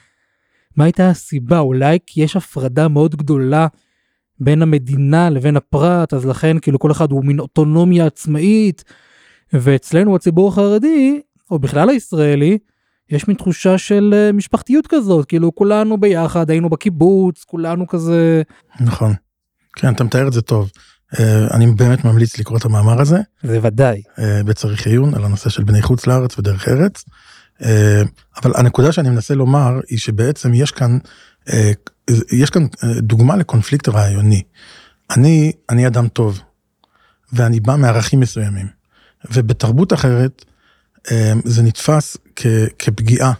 מה 0.77 0.85
הייתה 0.85 1.09
הסיבה? 1.09 1.59
אולי 1.59 1.99
כי 2.07 2.23
יש 2.23 2.37
הפרדה 2.37 2.89
מאוד 2.89 3.17
גדולה 3.17 3.67
בין 4.41 4.63
המדינה 4.63 5.31
לבין 5.31 5.57
הפרט, 5.57 6.15
אז 6.15 6.27
לכן 6.27 6.59
כאילו 6.59 6.79
כל 6.79 6.91
אחד 6.91 7.13
הוא 7.13 7.25
מין 7.25 7.41
אוטונומיה 7.41 8.07
עצמאית, 8.07 8.85
ואצלנו 9.53 10.17
הציבור 10.17 10.49
החרדי, 10.49 11.21
או 11.51 11.59
בכלל 11.59 11.89
הישראלי, 11.91 12.59
יש 13.13 13.29
מין 13.29 13.37
תחושה 13.37 13.79
של 13.79 14.15
אה, 14.17 14.33
משפחתיות 14.33 14.87
כזאת, 14.87 15.27
כאילו 15.27 15.55
כולנו 15.55 16.01
ביחד, 16.01 16.51
היינו 16.51 16.71
בקיבוץ, 16.71 17.45
כולנו 17.45 17.87
כזה, 17.87 18.43
נכון. 18.81 19.15
כן, 19.77 19.93
אתה 19.95 20.05
מתאר 20.05 20.29
את 20.29 20.33
זה 20.33 20.43
טוב. 20.43 20.71
אה, 21.21 21.47
אני 21.55 21.67
באמת 21.67 22.05
ממליץ 22.05 22.39
לקרוא 22.39 22.59
את 22.59 22.65
המאמר 22.65 23.01
הזה. 23.01 23.19
זה 23.43 23.59
ודאי. 23.63 24.03
אה, 24.19 24.41
בצריך 24.45 24.87
עיון 24.87 25.15
על 25.15 25.25
הנושא 25.25 25.51
של 25.51 25.65
בני 25.65 25.83
חוץ 25.83 26.07
לארץ 26.07 26.39
ודרך 26.39 26.69
ארץ. 26.69 27.05
אבל 28.43 28.53
הנקודה 28.55 28.93
שאני 28.93 29.11
מנסה 29.11 29.35
לומר 29.35 29.81
היא 29.89 29.99
שבעצם 29.99 30.55
יש 30.55 30.71
כאן, 30.71 30.99
יש 32.33 32.51
כאן 32.51 32.67
דוגמה 32.99 33.37
לקונפליקט 33.37 33.89
רעיוני. 33.89 34.43
אני, 35.11 35.53
אני 35.71 35.87
אדם 35.87 36.09
טוב, 36.09 36.41
ואני 37.33 37.61
בא 37.61 37.77
מערכים 37.77 38.21
מסוימים, 38.21 38.67
ובתרבות 39.33 39.93
אחרת 39.93 40.45
זה 41.45 41.63
נתפס 41.63 42.17
כ, 42.37 42.47
כפגיעה, 42.79 43.33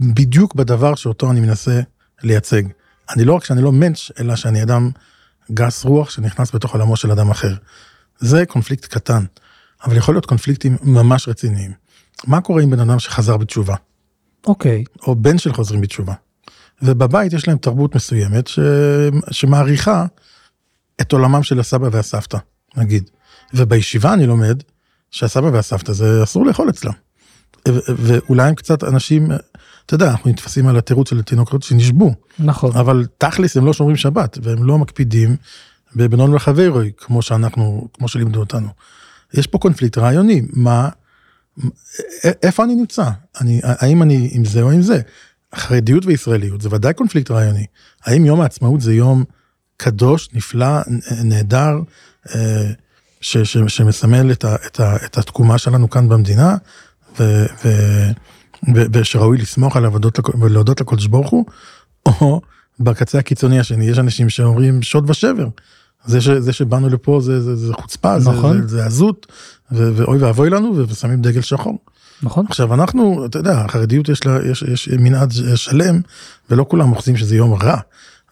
בדיוק 0.00 0.54
בדבר 0.54 0.94
שאותו 0.94 1.30
אני 1.30 1.40
מנסה 1.40 1.80
לייצג. 2.22 2.62
אני 3.14 3.24
לא 3.24 3.34
רק 3.34 3.44
שאני 3.44 3.62
לא 3.62 3.72
מענץ', 3.72 4.10
אלא 4.20 4.36
שאני 4.36 4.62
אדם 4.62 4.90
גס 5.50 5.84
רוח 5.84 6.10
שנכנס 6.10 6.54
בתוך 6.54 6.74
עולמו 6.74 6.96
של 6.96 7.10
אדם 7.10 7.30
אחר. 7.30 7.54
זה 8.18 8.46
קונפליקט 8.46 8.84
קטן, 8.84 9.24
אבל 9.84 9.96
יכול 9.96 10.14
להיות 10.14 10.26
קונפליקטים 10.26 10.76
ממש 10.82 11.28
רציניים. 11.28 11.72
מה 12.26 12.40
קורה 12.40 12.62
עם 12.62 12.70
בן 12.70 12.80
אדם 12.80 12.98
שחזר 12.98 13.36
בתשובה, 13.36 13.74
אוקיי, 14.46 14.84
או 15.02 15.16
בן 15.16 15.38
של 15.38 15.52
חוזרים 15.52 15.80
בתשובה? 15.80 16.14
ובבית 16.82 17.32
יש 17.32 17.48
להם 17.48 17.58
תרבות 17.58 17.94
מסוימת 17.94 18.46
ש... 18.46 18.58
שמעריכה 19.30 20.06
את 21.00 21.12
עולמם 21.12 21.42
של 21.42 21.60
הסבא 21.60 21.88
והסבתא, 21.92 22.38
נגיד. 22.76 23.10
ובישיבה 23.54 24.12
אני 24.12 24.26
לומד 24.26 24.62
שהסבא 25.10 25.46
והסבתא 25.46 25.92
זה 25.92 26.22
אסור 26.22 26.46
לאכול 26.46 26.70
אצלם. 26.70 26.92
ואולי 27.96 28.48
הם 28.48 28.54
קצת 28.54 28.84
אנשים, 28.84 29.28
אתה 29.86 29.94
יודע, 29.94 30.10
אנחנו 30.10 30.30
נתפסים 30.30 30.66
על 30.66 30.76
התירוץ 30.76 31.10
של 31.10 31.22
תינוקות 31.22 31.62
שנשבו, 31.62 32.14
נכון. 32.38 32.76
אבל 32.76 33.06
תכלס 33.18 33.56
הם 33.56 33.66
לא 33.66 33.72
שומרים 33.72 33.96
שבת, 33.96 34.38
והם 34.42 34.64
לא 34.64 34.78
מקפידים 34.78 35.36
בבנון 35.96 36.34
וחברוי, 36.34 36.92
כמו 36.96 37.22
שאנחנו, 37.22 37.88
כמו 37.92 38.08
שלימדו 38.08 38.40
אותנו. 38.40 38.68
יש 39.34 39.46
פה 39.46 39.58
קונפליקט 39.58 39.98
רעיוני, 39.98 40.42
מה, 40.52 40.88
איפה 42.24 42.64
אני 42.64 42.74
נמצא? 42.74 43.10
אני, 43.40 43.60
האם 43.64 44.02
אני 44.02 44.30
עם 44.32 44.44
זה 44.44 44.62
או 44.62 44.70
עם 44.70 44.82
זה? 44.82 45.00
חרדיות 45.54 46.06
וישראליות 46.06 46.60
זה 46.60 46.68
ודאי 46.72 46.94
קונפליקט 46.94 47.30
רעיוני. 47.30 47.66
האם 48.04 48.24
יום 48.24 48.40
העצמאות 48.40 48.80
זה 48.80 48.94
יום 48.94 49.24
קדוש, 49.76 50.28
נפלא, 50.32 50.80
נהדר, 51.24 51.78
אה, 52.34 52.70
ש, 53.20 53.36
ש, 53.38 53.56
שמסמל 53.68 54.32
את, 54.32 54.44
ה, 54.44 54.54
את, 54.66 54.80
ה, 54.80 54.96
את 55.04 55.18
התקומה 55.18 55.58
שלנו 55.58 55.90
כאן 55.90 56.08
במדינה, 56.08 56.56
ו, 57.20 57.44
ו, 57.64 57.68
ו, 58.74 58.82
ושראוי 58.92 59.38
לשמוח 59.38 59.76
עליו 59.76 59.90
ולהודות 59.90 60.18
לקו- 60.18 60.40
ולהודות 60.40 60.80
לקדוש 60.80 61.06
ברוך 61.06 61.30
הוא, 61.30 61.44
או 62.06 62.40
בקצה 62.80 63.18
הקיצוני 63.18 63.60
השני, 63.60 63.84
יש 63.84 63.98
אנשים 63.98 64.28
שאומרים 64.28 64.82
שוד 64.82 65.10
ושבר. 65.10 65.48
זה, 66.04 66.20
ש, 66.20 66.28
זה 66.28 66.52
שבאנו 66.52 66.88
לפה 66.88 67.20
זה, 67.22 67.40
זה, 67.40 67.56
זה 67.56 67.74
חוצפה, 67.74 68.16
נכון. 68.18 68.62
זה, 68.62 68.68
זה, 68.68 68.76
זה 68.76 68.86
עזות, 68.86 69.26
ואוי 69.70 70.18
ואבוי 70.18 70.50
לנו, 70.50 70.88
ושמים 70.88 71.22
דגל 71.22 71.40
שחור. 71.40 71.78
נכון. 72.22 72.46
עכשיו 72.48 72.74
אנחנו, 72.74 73.26
אתה 73.26 73.38
יודע, 73.38 73.58
החרדיות 73.58 74.08
יש 74.08 74.26
לה, 74.26 74.38
יש, 74.50 74.62
יש 74.62 74.88
מנעד 74.88 75.32
שלם, 75.54 76.00
ולא 76.50 76.66
כולם 76.68 76.92
אוחזים 76.92 77.16
שזה 77.16 77.36
יום 77.36 77.54
רע, 77.54 77.76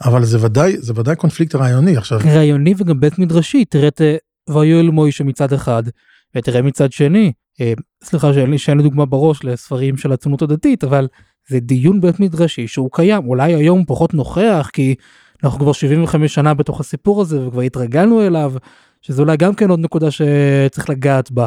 אבל 0.04 0.24
זה 0.24 0.38
ודאי, 0.40 0.76
זה 0.78 0.92
ודאי 0.96 1.16
קונפליקט 1.16 1.54
רעיוני. 1.54 1.96
עכשיו, 1.96 2.20
רעיוני 2.24 2.74
וגם 2.78 3.00
בית 3.00 3.18
מדרשי, 3.18 3.64
תראה 3.64 3.88
את 3.88 4.00
ויואל 4.48 4.90
מוישה 4.90 5.24
מצד 5.24 5.52
אחד, 5.52 5.82
ותראה 6.36 6.62
מצד 6.62 6.92
שני, 6.92 7.32
אה, 7.60 7.72
סליחה 8.04 8.34
שאין 8.34 8.50
לי, 8.50 8.58
שאין 8.58 8.76
לי 8.76 8.82
דוגמה 8.82 9.06
בראש 9.06 9.44
לספרים 9.44 9.96
של 9.96 10.12
הציונות 10.12 10.42
הדתית, 10.42 10.84
אבל 10.84 11.08
זה 11.48 11.60
דיון 11.60 12.00
בית 12.00 12.20
מדרשי 12.20 12.66
שהוא 12.66 12.90
קיים, 12.92 13.28
אולי 13.28 13.54
היום 13.54 13.84
פחות 13.86 14.14
נוכח, 14.14 14.70
כי 14.72 14.94
אנחנו 15.44 15.58
כבר 15.58 15.72
75 15.72 16.34
שנה 16.34 16.54
בתוך 16.54 16.80
הסיפור 16.80 17.20
הזה 17.20 17.46
וכבר 17.46 17.60
התרגלנו 17.60 18.26
אליו, 18.26 18.52
שזה 19.02 19.22
אולי 19.22 19.36
גם 19.36 19.54
כן 19.54 19.70
עוד 19.70 19.80
נקודה 19.80 20.10
שצריך 20.10 20.90
לגעת 20.90 21.30
בה. 21.30 21.46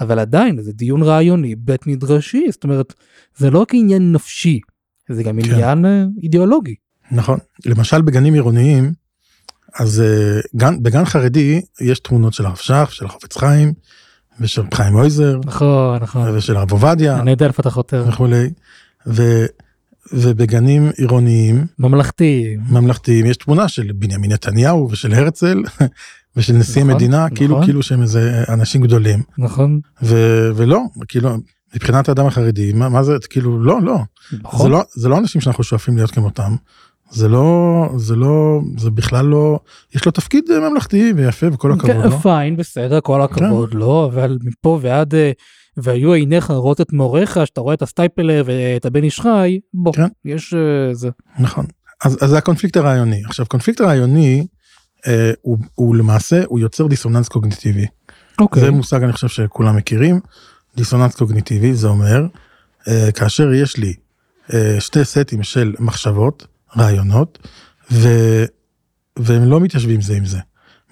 אבל 0.00 0.18
עדיין 0.18 0.62
זה 0.62 0.72
דיון 0.72 1.02
רעיוני 1.02 1.54
בית 1.54 1.86
מדרשי, 1.86 2.46
זאת 2.50 2.64
אומרת, 2.64 2.94
זה 3.36 3.50
לא 3.50 3.58
רק 3.58 3.74
עניין 3.74 4.12
נפשי, 4.12 4.60
זה 5.10 5.22
גם 5.22 5.42
כן. 5.42 5.52
עניין 5.52 5.86
אה, 5.86 6.04
אידיאולוגי. 6.22 6.74
נכון, 7.12 7.38
למשל 7.66 8.02
בגנים 8.02 8.34
עירוניים, 8.34 8.92
אז 9.78 10.00
אה, 10.00 10.40
גן, 10.56 10.82
בגן 10.82 11.04
חרדי 11.04 11.60
יש 11.80 12.00
תמונות 12.00 12.32
של 12.32 12.46
הרב 12.46 12.56
שך, 12.56 12.88
של 12.92 13.06
החופץ 13.06 13.36
חיים, 13.36 13.72
ושל 14.40 14.62
חיים 14.74 14.92
מויזר, 14.92 15.40
נכון, 15.44 16.02
נכון. 16.02 16.36
ושל 16.36 16.56
הרב 16.56 16.72
עובדיה, 16.72 17.20
אני 17.20 17.30
יודע 17.30 17.46
איפה 17.46 17.60
אתה 17.60 17.70
חותר. 17.70 18.04
וכולי, 18.08 18.50
ו, 19.06 19.46
ובגנים 20.12 20.90
עירוניים, 20.96 21.66
ממלכתי. 21.78 22.56
ממלכתיים, 22.68 23.26
יש 23.26 23.36
תמונה 23.36 23.68
של 23.68 23.92
בנימין 23.94 24.32
נתניהו 24.32 24.88
ושל 24.90 25.14
הרצל, 25.14 25.62
ושל 26.36 26.52
נשיא 26.52 26.82
נכון, 26.82 26.90
המדינה, 26.90 27.24
נכון. 27.24 27.36
כאילו, 27.36 27.62
כאילו 27.64 27.82
שהם 27.82 28.02
איזה 28.02 28.44
אנשים 28.48 28.82
גדולים. 28.82 29.22
נכון. 29.38 29.80
ו- 30.02 30.50
ולא, 30.56 30.80
כאילו, 31.08 31.36
מבחינת 31.74 32.08
האדם 32.08 32.26
החרדי, 32.26 32.72
מה, 32.72 32.88
מה 32.88 33.02
זה, 33.02 33.16
כאילו, 33.30 33.62
לא, 33.62 33.82
לא. 33.82 33.98
זה 34.30 34.36
נכון. 34.42 34.70
לא, 34.70 34.82
זה 34.94 35.08
לא 35.08 35.18
אנשים 35.18 35.40
שאנחנו 35.40 35.64
שואפים 35.64 35.96
להיות 35.96 36.10
כמותם. 36.10 36.56
זה 37.14 37.28
לא, 37.28 37.88
זה 37.96 38.16
לא, 38.16 38.60
זה 38.78 38.90
בכלל 38.90 39.26
לא, 39.26 39.58
יש 39.94 40.06
לו 40.06 40.12
תפקיד 40.12 40.44
אה, 40.50 40.70
ממלכתי 40.70 41.12
ויפה 41.16 41.46
וכל 41.52 41.72
הכבוד 41.72 41.90
כן, 41.90 42.00
לו. 42.10 42.18
fine, 42.18 42.56
בסדר, 42.56 43.00
כל 43.00 43.22
הכבוד, 43.22 43.74
לא, 43.74 44.10
אבל 44.12 44.38
מפה 44.44 44.78
ועד, 44.82 45.14
אה, 45.14 45.32
והיו 45.76 46.12
עיניך 46.12 46.50
לראות 46.50 46.80
את 46.80 46.92
מוריך, 46.92 47.38
שאתה 47.44 47.60
רואה 47.60 47.74
את 47.74 47.82
הסטייפלר 47.82 48.42
ואת 48.46 48.86
הבן 48.86 49.02
איש 49.02 49.20
חי, 49.20 49.60
בוא, 49.74 49.92
כן. 49.92 50.06
יש 50.24 50.54
אה, 50.54 50.94
זה. 50.94 51.08
נכון. 51.38 51.66
אז, 52.04 52.18
אז 52.20 52.30
זה 52.30 52.38
הקונפליקט 52.38 52.76
הרעיוני. 52.76 53.22
עכשיו, 53.24 53.46
קונפליקט 53.46 53.80
הרעיוני, 53.80 54.46
אה, 55.06 55.32
הוא, 55.42 55.58
הוא 55.74 55.96
למעשה, 55.96 56.42
הוא 56.46 56.60
יוצר 56.60 56.86
דיסוננס 56.86 57.28
קוגניטיבי. 57.28 57.86
אוקיי. 58.40 58.62
זה 58.62 58.70
מושג 58.70 59.02
אני 59.02 59.12
חושב 59.12 59.28
שכולם 59.28 59.76
מכירים. 59.76 60.20
דיסוננס 60.76 61.14
קוגניטיבי 61.14 61.74
זה 61.74 61.88
אומר 61.88 62.26
אה, 62.88 63.12
כאשר 63.12 63.52
יש 63.52 63.76
לי 63.76 63.94
אה, 64.54 64.76
שתי 64.80 65.04
סטים 65.04 65.42
של 65.42 65.74
מחשבות, 65.78 66.46
רעיונות, 66.78 67.48
ו, 67.92 68.08
והם 69.18 69.44
לא 69.44 69.60
מתיישבים 69.60 70.00
זה 70.00 70.16
עם 70.16 70.24
זה. 70.24 70.38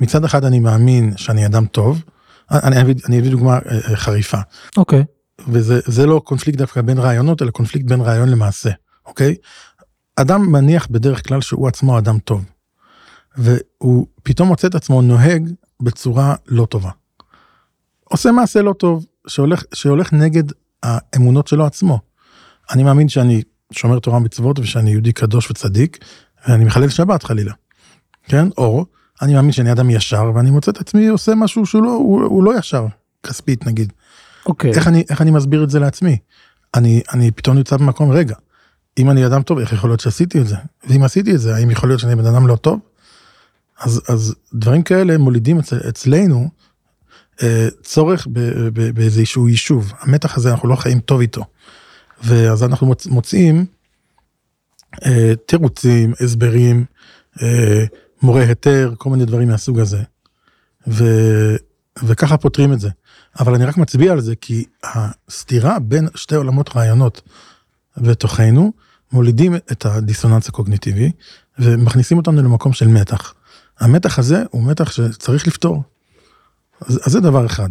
מצד 0.00 0.24
אחד 0.24 0.44
אני 0.44 0.58
מאמין 0.58 1.16
שאני 1.16 1.46
אדם 1.46 1.66
טוב, 1.66 2.02
אני 2.50 2.82
אביא 2.82 2.94
אני 3.08 3.20
אביא 3.20 3.30
דוגמה 3.30 3.52
אה, 3.52 3.90
אה, 3.90 3.96
חריפה, 3.96 4.38
אוקיי. 4.76 5.04
וזה 5.48 5.80
זה 5.86 6.06
לא 6.06 6.22
קונפליקט 6.24 6.58
דווקא 6.58 6.82
בין 6.82 6.98
רעיונות, 6.98 7.42
אלא 7.42 7.50
קונפליקט 7.50 7.86
בין 7.86 8.00
רעיון 8.00 8.28
למעשה, 8.28 8.70
אוקיי? 9.06 9.34
אדם 10.16 10.52
מניח 10.52 10.86
בדרך 10.90 11.28
כלל 11.28 11.40
שהוא 11.40 11.68
עצמו 11.68 11.98
אדם 11.98 12.18
טוב, 12.18 12.44
והוא 13.36 14.06
פתאום 14.22 14.48
מוצא 14.48 14.68
את 14.68 14.74
עצמו 14.74 15.02
נוהג 15.02 15.50
בצורה 15.82 16.34
לא 16.46 16.66
טובה. 16.66 16.90
עושה 18.04 18.32
מעשה 18.32 18.62
לא 18.62 18.72
טוב, 18.72 19.06
שהולך, 19.26 19.62
שהולך 19.74 20.12
נגד 20.12 20.44
האמונות 20.82 21.46
שלו 21.46 21.66
עצמו. 21.66 22.00
אני 22.70 22.82
מאמין 22.82 23.08
שאני 23.08 23.42
שומר 23.72 23.98
תורה 23.98 24.16
ומצוות 24.16 24.58
ושאני 24.58 24.90
יהודי 24.90 25.12
קדוש 25.12 25.50
וצדיק, 25.50 26.04
ואני 26.48 26.64
מחלל 26.64 26.88
שבת 26.88 27.22
חלילה, 27.22 27.52
כן? 28.24 28.48
או 28.58 28.86
אני 29.22 29.34
מאמין 29.34 29.52
שאני 29.52 29.72
אדם 29.72 29.90
ישר 29.90 30.30
ואני 30.34 30.50
מוצא 30.50 30.70
את 30.70 30.80
עצמי 30.80 31.08
עושה 31.08 31.34
משהו 31.34 31.66
שהוא 31.66 31.82
לא, 31.82 31.90
הוא, 31.90 32.22
הוא 32.22 32.44
לא 32.44 32.58
ישר, 32.58 32.86
כספית 33.22 33.66
נגיד. 33.66 33.92
אוקיי. 34.46 34.70
איך 34.70 34.88
אני, 34.88 35.04
איך 35.10 35.22
אני 35.22 35.30
מסביר 35.30 35.64
את 35.64 35.70
זה 35.70 35.78
לעצמי? 35.78 36.18
אני, 36.74 37.02
אני 37.12 37.30
פתאום 37.30 37.56
נמצא 37.56 37.76
במקום, 37.76 38.10
רגע, 38.10 38.34
אם 38.98 39.10
אני 39.10 39.26
אדם 39.26 39.42
טוב, 39.42 39.58
איך 39.58 39.72
יכול 39.72 39.90
להיות 39.90 40.00
שעשיתי 40.00 40.40
את 40.40 40.46
זה? 40.46 40.56
ואם 40.88 41.02
עשיתי 41.02 41.34
את 41.34 41.40
זה, 41.40 41.56
האם 41.56 41.70
יכול 41.70 41.88
להיות 41.88 42.00
שאני 42.00 42.16
בן 42.16 42.26
אדם 42.26 42.46
לא 42.46 42.56
טוב? 42.56 42.80
אז, 43.80 44.02
אז 44.08 44.34
דברים 44.54 44.82
כאלה 44.82 45.18
מולידים 45.18 45.58
אצל, 45.58 45.78
אצלנו 45.88 46.48
אה, 47.42 47.68
צורך 47.82 48.26
באיזשהו 48.94 49.48
יישוב. 49.48 49.92
המתח 50.00 50.36
הזה, 50.36 50.50
אנחנו 50.50 50.68
לא 50.68 50.76
חיים 50.76 51.00
טוב 51.00 51.20
איתו. 51.20 51.44
ואז 52.24 52.62
אנחנו 52.62 52.86
מוצ, 52.86 53.06
מוצאים 53.06 53.66
אה, 55.06 55.32
תירוצים, 55.46 56.12
הסברים, 56.20 56.84
אה, 57.42 57.84
מורה 58.22 58.42
היתר, 58.42 58.94
כל 58.98 59.10
מיני 59.10 59.24
דברים 59.24 59.48
מהסוג 59.48 59.78
הזה. 59.80 60.02
ו, 60.88 61.04
וככה 62.02 62.36
פותרים 62.36 62.72
את 62.72 62.80
זה. 62.80 62.88
אבל 63.40 63.54
אני 63.54 63.64
רק 63.64 63.76
מצביע 63.76 64.12
על 64.12 64.20
זה 64.20 64.36
כי 64.36 64.64
הסתירה 64.84 65.78
בין 65.78 66.08
שתי 66.14 66.34
עולמות 66.34 66.76
רעיונות 66.76 67.22
בתוכנו 67.96 68.72
מולידים 69.12 69.54
את 69.54 69.86
הדיסוננס 69.86 70.48
הקוגניטיבי 70.48 71.12
ומכניסים 71.58 72.16
אותנו 72.16 72.42
למקום 72.42 72.72
של 72.72 72.88
מתח. 72.88 73.34
המתח 73.80 74.18
הזה 74.18 74.42
הוא 74.50 74.64
מתח 74.64 74.92
שצריך 74.92 75.46
לפתור. 75.46 75.82
אז, 76.80 77.00
אז 77.06 77.12
זה 77.12 77.20
דבר 77.20 77.46
אחד. 77.46 77.68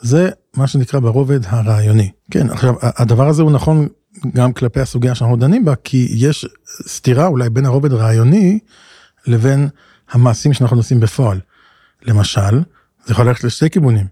זה 0.00 0.30
מה 0.56 0.66
שנקרא 0.66 1.00
ברובד 1.00 1.40
הרעיוני. 1.46 2.10
כן, 2.30 2.50
עכשיו 2.50 2.74
הדבר 2.82 3.28
הזה 3.28 3.42
הוא 3.42 3.50
נכון 3.50 3.88
גם 4.34 4.52
כלפי 4.52 4.80
הסוגיה 4.80 5.14
שאנחנו 5.14 5.36
דנים 5.36 5.64
בה, 5.64 5.74
כי 5.84 6.08
יש 6.10 6.46
סתירה 6.88 7.26
אולי 7.26 7.50
בין 7.50 7.66
הרובד 7.66 7.92
הרעיוני 7.92 8.58
לבין 9.26 9.68
המעשים 10.10 10.52
שאנחנו 10.52 10.76
עושים 10.76 11.00
בפועל. 11.00 11.40
למשל, 12.02 12.62
זה 13.06 13.12
יכול 13.12 13.26
ללכת 13.26 13.44
לשתי 13.44 13.70
כיוונים. 13.70 14.06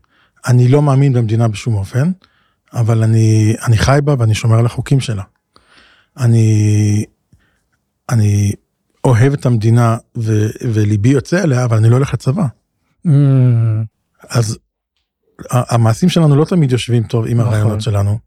אני 0.47 0.69
לא 0.69 0.83
מאמין 0.83 1.13
במדינה 1.13 1.49
בשום 1.49 1.75
אופן, 1.75 2.11
אבל 2.73 3.03
אני, 3.03 3.55
אני 3.67 3.79
חי 3.79 3.99
בה 4.05 4.15
ואני 4.19 4.35
שומר 4.35 4.59
על 4.59 4.67
החוקים 4.67 5.01
שלה. 5.01 5.23
אני, 6.19 7.05
אני 8.11 8.53
אוהב 9.05 9.33
את 9.33 9.47
המדינה 9.47 9.97
ו, 10.17 10.47
וליבי 10.73 11.09
יוצא 11.09 11.43
אליה, 11.43 11.65
אבל 11.65 11.77
אני 11.77 11.91
לא 11.91 11.95
הולך 11.95 12.15
לצבא. 12.15 12.47
Mm, 13.07 13.11
אז 14.29 14.59
המעשים 15.51 16.09
שלנו 16.09 16.37
לא 16.37 16.45
תמיד 16.45 16.73
יושבים 16.73 17.03
טוב 17.03 17.27
עם 17.29 17.41
נכון. 17.41 17.53
הרעיונות 17.53 17.81
שלנו. 17.81 18.19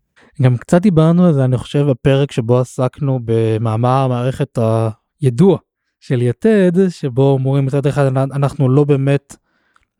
גם 0.41 0.57
קצת 0.57 0.81
דיברנו 0.81 1.25
על 1.25 1.33
זה 1.33 1.45
אני 1.45 1.57
חושב 1.57 1.85
בפרק 1.89 2.31
שבו 2.31 2.59
עסקנו 2.59 3.19
במאמר 3.25 4.07
מערכת 4.07 4.59
הידוע 5.21 5.57
של 5.99 6.21
יתד 6.21 6.71
שבו 6.89 7.31
אומרים 7.31 7.65
מצד 7.65 7.85
אחד 7.85 8.17
אנחנו 8.17 8.69
לא 8.69 8.83
באמת 8.83 9.35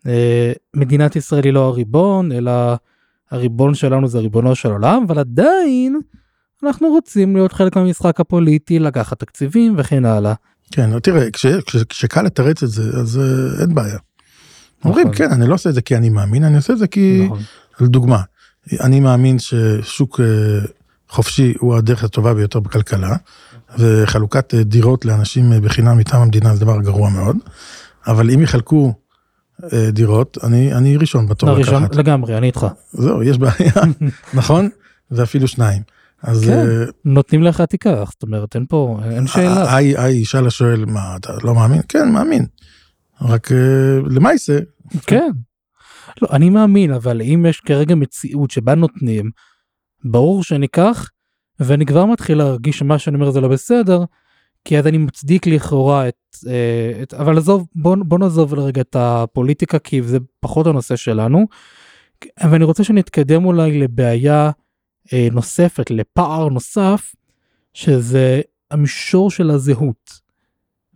אה, 0.08 0.52
מדינת 0.76 1.16
ישראל 1.16 1.44
היא 1.44 1.54
לא 1.54 1.68
הריבון 1.68 2.32
אלא 2.32 2.52
הריבון 3.32 3.76
שלנו 3.76 4.08
זה 4.08 4.20
ריבונו 4.20 4.56
של 4.56 4.72
עולם 4.72 5.04
אבל 5.08 5.20
עדיין 5.20 6.00
אנחנו 6.64 6.88
רוצים 6.88 7.36
להיות 7.36 7.54
חלק 7.54 7.76
מהמשחק 7.76 8.20
הפוליטי 8.20 8.80
לקחת 8.80 9.20
תקציבים 9.20 9.74
וכן 9.78 10.06
הלאה. 10.06 10.34
כן, 10.72 11.00
תראה, 11.00 11.32
כש, 11.32 11.46
כש, 11.46 11.76
כשקל 11.76 12.22
לתרץ 12.22 12.64
את 12.64 12.70
זה, 12.70 13.00
אז 13.00 13.20
uh, 13.20 13.62
אין 13.62 13.76
בעיה. 13.76 13.98
אומרים, 14.86 15.08
נכון. 15.08 15.18
כן, 15.18 15.32
אני 15.32 15.48
לא 15.48 15.54
עושה 15.54 15.70
את 15.70 15.76
זה 15.76 15.82
כי 15.82 15.96
אני 15.96 16.10
מאמין, 16.10 16.44
אני 16.44 16.56
עושה 16.56 16.74
את 16.74 16.78
זה 16.78 16.88
כי, 16.88 17.24
נכון. 17.26 17.40
לדוגמה, 17.80 18.22
אני 18.82 19.00
מאמין 19.00 19.40
ששוק 19.40 20.20
uh, 20.20 20.24
חופשי 21.10 21.54
הוא 21.60 21.76
הדרך 21.76 22.04
הטובה 22.04 22.34
ביותר 22.34 22.60
בכלכלה, 22.60 23.16
וחלוקת 23.78 24.54
uh, 24.54 24.64
דירות 24.64 25.06
לאנשים 25.06 25.52
uh, 25.52 25.60
בחינם 25.60 25.98
מטעם 25.98 26.22
המדינה 26.22 26.56
זה 26.56 26.60
דבר 26.60 26.82
גרוע 26.82 27.10
מאוד, 27.10 27.38
אבל 28.08 28.32
אם 28.32 28.42
יחלקו 28.42 28.94
דירות, 29.92 30.38
אני, 30.44 30.74
אני 30.74 30.98
ראשון 30.98 31.28
בתור 31.28 31.50
הראשון 31.50 31.84
לקחת. 31.84 31.96
לגמרי 31.96 32.38
אני 32.38 32.48
איתך 32.48 32.68
זהו, 32.94 33.24
יש 33.24 33.38
בעיה, 33.38 33.74
נכון? 34.34 34.70
ואפילו 35.12 35.48
שניים. 35.48 35.82
אז 36.24 36.46
כן. 36.46 36.52
אה, 36.52 36.86
נותנים 37.06 37.44
לך 37.44 37.62
תיקח 37.62 38.10
זאת 38.12 38.24
אומרת 38.24 38.56
אין 38.56 38.66
פה 38.70 39.00
אין 39.12 39.28
שאלה. 39.28 39.76
היי, 39.76 39.98
היי, 39.98 40.16
ישאל 40.16 40.48
השואל, 40.48 40.86
מה, 40.86 41.16
אתה 41.16 41.34
לא 41.44 41.56
מאמין? 41.56 41.82
כן, 41.90 42.12
מאמין. 42.12 42.46
רק 43.22 43.52
אה, 43.52 44.00
למעשה, 44.10 44.60
כן. 45.08 45.30
לא, 46.22 46.28
אני 46.32 46.50
מאמין 46.50 46.94
אבל 46.94 47.22
אם 47.22 47.46
יש 47.50 47.60
כרגע 47.60 47.96
מציאות 47.96 48.52
שבה 48.52 48.76
נותנים 48.76 49.32
ברור 50.04 50.44
שניקח 50.44 51.10
ואני 51.60 51.86
כבר 51.86 52.06
מתחיל 52.06 52.38
להרגיש 52.38 52.80
שמה 52.80 53.00
שאני 53.00 53.16
אומר 53.16 53.32
זה 53.32 53.42
לא 53.42 53.48
בסדר 53.48 54.04
כי 54.66 54.80
אז 54.80 54.88
אני 54.88 54.98
מצדיק 54.98 55.48
לכאורה 55.48 56.08
את, 56.08 56.36
אה, 56.48 57.04
את 57.04 57.14
אבל 57.14 57.38
עזוב 57.38 57.68
בוא, 57.76 57.96
בוא 58.06 58.20
נעזוב 58.20 58.56
לרגע 58.56 58.82
את 58.82 58.96
הפוליטיקה 59.00 59.80
כי 59.80 60.04
זה 60.04 60.18
פחות 60.40 60.68
הנושא 60.68 60.96
שלנו. 60.96 61.48
ואני 62.50 62.64
רוצה 62.64 62.84
שנתקדם 62.84 63.46
אולי 63.46 63.80
לבעיה 63.80 64.52
אה, 65.14 65.28
נוספת 65.32 65.92
לפער 65.92 66.50
נוסף 66.50 67.16
שזה 67.74 68.42
המישור 68.72 69.32
של 69.32 69.52
הזהות. 69.52 70.22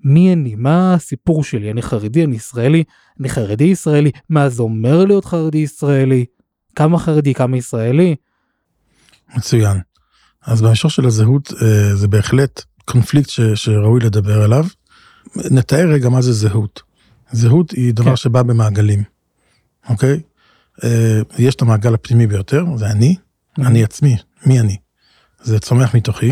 מי 0.05 0.33
אני? 0.33 0.55
מה 0.55 0.93
הסיפור 0.93 1.43
שלי? 1.43 1.71
אני 1.71 1.81
חרדי, 1.81 2.23
אני 2.23 2.35
ישראלי, 2.35 2.83
אני 3.19 3.29
חרדי 3.29 3.63
ישראלי, 3.63 4.11
מה 4.29 4.49
זה 4.49 4.61
אומר 4.61 5.05
להיות 5.05 5.25
חרדי 5.25 5.57
ישראלי? 5.57 6.25
כמה 6.75 6.99
חרדי, 6.99 7.33
כמה 7.33 7.57
ישראלי? 7.57 8.15
מצוין. 9.37 9.77
אז 10.45 10.61
במישור 10.61 10.91
של 10.91 11.05
הזהות 11.05 11.53
אה, 11.61 11.95
זה 11.95 12.07
בהחלט 12.07 12.63
קונפליקט 12.85 13.29
ש, 13.29 13.41
שראוי 13.41 13.99
לדבר 13.99 14.43
עליו. 14.43 14.65
נתאר 15.35 15.87
רגע 15.89 16.09
מה 16.09 16.21
זה 16.21 16.33
זהות. 16.33 16.81
זהות 17.31 17.71
היא 17.71 17.93
דבר 17.93 18.09
כן. 18.09 18.15
שבא 18.15 18.43
במעגלים, 18.43 19.03
אוקיי? 19.89 20.21
אה, 20.83 21.21
יש 21.37 21.55
את 21.55 21.61
המעגל 21.61 21.93
הפנימי 21.93 22.27
ביותר, 22.27 22.65
זה 22.75 22.87
אני, 22.87 23.15
אני 23.57 23.83
עצמי, 23.83 24.17
מי 24.45 24.59
אני? 24.59 24.77
זה 25.41 25.59
צומח 25.59 25.95
מתוכי, 25.95 26.31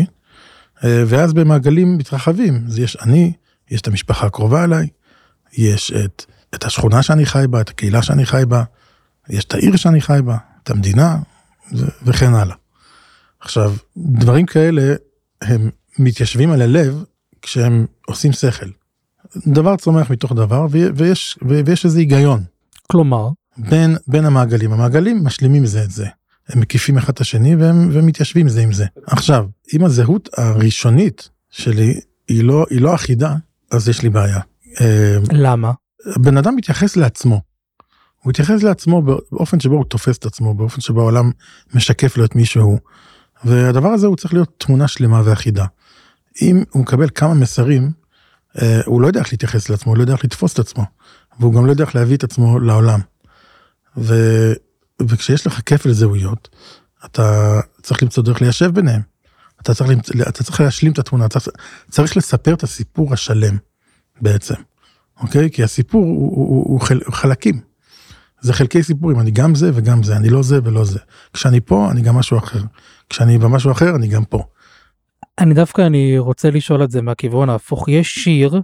אה, 0.84 1.02
ואז 1.06 1.32
במעגלים 1.32 1.98
מתרחבים, 1.98 2.64
אז 2.66 2.78
יש 2.78 2.96
אני, 2.96 3.32
יש 3.70 3.80
את 3.80 3.86
המשפחה 3.86 4.26
הקרובה 4.26 4.64
אליי, 4.64 4.88
יש 5.52 5.92
את, 5.92 6.24
את 6.54 6.64
השכונה 6.64 7.02
שאני 7.02 7.26
חי 7.26 7.44
בה, 7.50 7.60
את 7.60 7.68
הקהילה 7.68 8.02
שאני 8.02 8.26
חי 8.26 8.42
בה, 8.48 8.62
יש 9.28 9.44
את 9.44 9.54
העיר 9.54 9.76
שאני 9.76 10.00
חי 10.00 10.18
בה, 10.24 10.36
את 10.62 10.70
המדינה, 10.70 11.18
וכן 12.02 12.34
הלאה. 12.34 12.56
עכשיו, 13.40 13.74
דברים 13.96 14.46
כאלה 14.46 14.94
הם 15.42 15.70
מתיישבים 15.98 16.50
על 16.50 16.62
הלב 16.62 17.04
כשהם 17.42 17.86
עושים 18.06 18.32
שכל. 18.32 18.66
דבר 19.46 19.76
צומח 19.76 20.10
מתוך 20.10 20.32
דבר 20.32 20.66
ויש, 20.94 21.38
ויש 21.42 21.84
איזה 21.84 21.98
היגיון 21.98 22.44
כלומר, 22.90 23.28
בין, 23.56 23.96
בין 24.06 24.24
המעגלים. 24.24 24.72
המעגלים 24.72 25.24
משלימים 25.24 25.66
זה 25.66 25.84
את 25.84 25.90
זה. 25.90 26.06
הם 26.48 26.60
מקיפים 26.60 26.98
אחד 26.98 27.12
את 27.12 27.20
השני 27.20 27.56
והם, 27.56 27.88
והם 27.92 28.06
מתיישבים 28.06 28.48
זה 28.48 28.60
עם 28.60 28.72
זה. 28.72 28.86
עכשיו, 29.06 29.46
אם 29.74 29.84
הזהות 29.84 30.28
הראשונית 30.36 31.28
שלי 31.50 32.00
היא 32.28 32.44
לא, 32.44 32.66
היא 32.70 32.80
לא 32.80 32.94
אחידה, 32.94 33.34
אז 33.70 33.88
יש 33.88 34.02
לי 34.02 34.10
בעיה. 34.10 34.40
למה? 35.32 35.72
בן 36.16 36.36
אדם 36.36 36.56
מתייחס 36.56 36.96
לעצמו. 36.96 37.40
הוא 38.22 38.30
מתייחס 38.30 38.62
לעצמו 38.62 39.02
באופן 39.02 39.60
שבו 39.60 39.74
הוא 39.74 39.84
תופס 39.84 40.18
את 40.18 40.26
עצמו, 40.26 40.54
באופן 40.54 40.80
שבו 40.80 41.00
העולם 41.00 41.30
משקף 41.74 42.16
לו 42.16 42.24
את 42.24 42.36
מי 42.36 42.44
שהוא. 42.44 42.78
והדבר 43.44 43.88
הזה 43.88 44.06
הוא 44.06 44.16
צריך 44.16 44.34
להיות 44.34 44.54
תמונה 44.58 44.88
שלמה 44.88 45.22
ואחידה. 45.24 45.64
אם 46.42 46.62
הוא 46.70 46.82
מקבל 46.82 47.08
כמה 47.14 47.34
מסרים, 47.34 47.92
אה, 48.62 48.80
הוא 48.86 49.00
לא 49.00 49.06
יודע 49.06 49.20
איך 49.20 49.32
להתייחס 49.32 49.68
לעצמו, 49.68 49.92
הוא 49.92 49.96
לא 49.96 50.02
יודע 50.02 50.12
איך 50.12 50.24
לתפוס 50.24 50.52
את 50.52 50.58
עצמו, 50.58 50.84
והוא 51.40 51.54
גם 51.54 51.66
לא 51.66 51.70
יודע 51.70 51.84
איך 51.84 51.94
להביא 51.94 52.16
את 52.16 52.24
עצמו 52.24 52.58
לעולם. 52.58 53.00
ו... 53.96 54.14
וכשיש 55.08 55.46
לך 55.46 55.60
כפל 55.66 55.92
זהויות, 55.92 56.48
אתה 57.04 57.60
צריך 57.82 58.02
למצוא 58.02 58.22
דרך 58.22 58.40
ליישב 58.40 58.70
ביניהם. 58.74 59.13
אתה 59.64 59.74
צריך, 59.74 59.98
אתה 60.28 60.44
צריך 60.44 60.60
להשלים 60.60 60.92
את 60.92 60.98
התמונה, 60.98 61.26
אתה 61.26 61.38
צריך 61.90 62.16
לספר 62.16 62.54
את 62.54 62.62
הסיפור 62.62 63.12
השלם 63.12 63.56
בעצם, 64.20 64.54
אוקיי? 65.20 65.50
כי 65.50 65.62
הסיפור 65.62 66.04
הוא, 66.04 66.36
הוא, 66.36 66.64
הוא, 66.70 66.80
הוא 67.04 67.12
חלקים. 67.14 67.60
זה 68.40 68.52
חלקי 68.52 68.82
סיפורים, 68.82 69.20
אני 69.20 69.30
גם 69.30 69.54
זה 69.54 69.70
וגם 69.74 70.02
זה, 70.02 70.16
אני 70.16 70.28
לא 70.28 70.42
זה 70.42 70.58
ולא 70.64 70.84
זה. 70.84 70.98
כשאני 71.32 71.60
פה, 71.60 71.90
אני 71.90 72.02
גם 72.02 72.14
משהו 72.14 72.38
אחר. 72.38 72.60
כשאני 73.10 73.38
במשהו 73.38 73.72
אחר, 73.72 73.96
אני 73.96 74.08
גם 74.08 74.24
פה. 74.24 74.42
אני 75.38 75.54
דווקא 75.54 75.82
אני 75.82 76.18
רוצה 76.18 76.50
לשאול 76.50 76.84
את 76.84 76.90
זה 76.90 77.02
מהכיוון 77.02 77.50
ההפוך 77.50 77.88
יש 77.88 78.14
שיר 78.14 78.60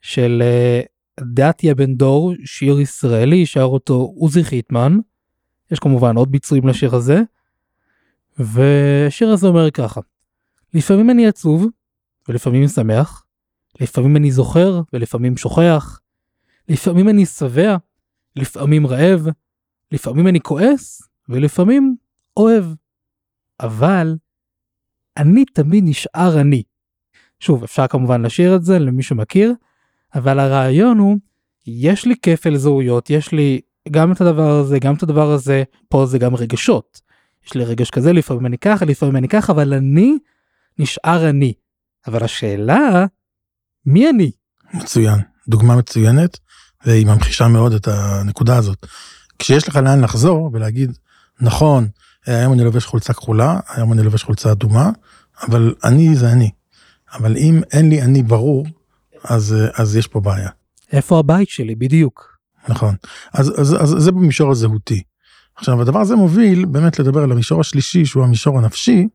של 0.00 0.42
אה, 0.44 0.80
דתיה 1.34 1.74
בן 1.74 1.94
דור 1.94 2.32
שיר 2.44 2.80
ישראלי 2.80 3.46
שר 3.46 3.62
אותו 3.62 4.12
עוזי 4.16 4.44
חיטמן. 4.44 4.98
יש 5.70 5.78
כמובן 5.78 6.16
עוד 6.16 6.32
ביצועים 6.32 6.68
לשיר 6.68 6.94
הזה. 6.94 7.20
והשיר 8.38 9.28
הזה 9.28 9.46
אומר 9.46 9.70
ככה 9.70 10.00
לפעמים 10.74 11.10
אני 11.10 11.26
עצוב 11.26 11.66
ולפעמים 12.28 12.68
שמח 12.68 13.24
לפעמים 13.80 14.16
אני 14.16 14.30
זוכר 14.30 14.80
ולפעמים 14.92 15.36
שוכח 15.36 16.00
לפעמים 16.68 17.08
אני 17.08 17.26
שבע 17.26 17.76
לפעמים 18.36 18.86
רעב 18.86 19.26
לפעמים 19.92 20.28
אני 20.28 20.40
כועס 20.40 21.02
ולפעמים 21.28 21.96
אוהב 22.36 22.64
אבל 23.60 24.16
אני 25.16 25.44
תמיד 25.44 25.84
נשאר 25.86 26.40
אני. 26.40 26.62
שוב, 27.40 27.62
אפשר 27.62 27.86
כמובן 27.86 28.22
לשיר 28.22 28.56
את 28.56 28.64
זה 28.64 28.78
למי 28.78 29.02
שמכיר, 29.02 29.52
אבל 30.14 30.38
הרעיון 30.38 30.98
הוא, 30.98 31.16
יש 31.66 32.06
לי 32.06 32.14
כפל 32.22 32.56
זהויות, 32.56 33.10
יש 33.10 33.32
לי 33.32 33.60
גם 33.90 34.12
את 34.12 34.20
הדבר 34.20 34.50
הזה, 34.50 34.78
גם 34.78 34.94
את 34.94 35.02
הדבר 35.02 35.30
הזה, 35.30 35.62
פה 35.88 36.06
זה 36.06 36.18
גם 36.18 36.34
רגשות. 36.34 37.00
יש 37.46 37.54
לי 37.54 37.64
רגש 37.64 37.90
כזה, 37.90 38.12
לפעמים 38.12 38.46
אני 38.46 38.58
ככה, 38.58 38.84
לפעמים 38.84 39.16
אני 39.16 39.28
ככה, 39.28 39.52
אבל 39.52 39.74
אני 39.74 40.18
נשאר 40.78 41.28
אני. 41.30 41.52
אבל 42.06 42.24
השאלה, 42.24 43.06
מי 43.86 44.10
אני? 44.10 44.30
מצוין, 44.74 45.18
דוגמה 45.48 45.76
מצוינת, 45.76 46.38
והיא 46.86 47.06
ממחישה 47.06 47.48
מאוד 47.48 47.72
את 47.72 47.88
הנקודה 47.88 48.56
הזאת. 48.56 48.86
כשיש 49.38 49.68
לך 49.68 49.76
לאן 49.76 50.00
לחזור 50.00 50.50
ולהגיד, 50.52 50.98
נכון, 51.40 51.88
היום 52.26 52.52
אני 52.52 52.64
לובש 52.64 52.86
חולצה 52.86 53.12
כחולה, 53.12 53.60
היום 53.68 53.92
אני 53.92 54.02
לובש 54.02 54.22
חולצה 54.22 54.52
אדומה, 54.52 54.90
אבל 55.48 55.74
אני 55.84 56.16
זה 56.16 56.32
אני. 56.32 56.50
אבל 57.12 57.36
אם 57.36 57.60
אין 57.72 57.90
לי 57.90 58.02
אני 58.02 58.22
ברור, 58.22 58.66
אז, 59.24 59.56
אז 59.74 59.96
יש 59.96 60.06
פה 60.06 60.20
בעיה. 60.20 60.48
איפה 60.92 61.18
הבית 61.18 61.48
שלי 61.48 61.74
בדיוק? 61.74 62.38
נכון. 62.68 62.94
אז, 63.32 63.60
אז, 63.60 63.82
אז 63.82 63.88
זה 64.04 64.12
במישור 64.12 64.50
הזהותי. 64.50 65.02
עכשיו 65.56 65.82
הדבר 65.82 66.00
הזה 66.00 66.16
מוביל 66.16 66.64
באמת 66.64 66.98
לדבר 66.98 67.22
על 67.22 67.32
המישור 67.32 67.60
השלישי 67.60 68.06
שהוא 68.06 68.24
המישור 68.24 68.58
הנפשי, 68.58 69.08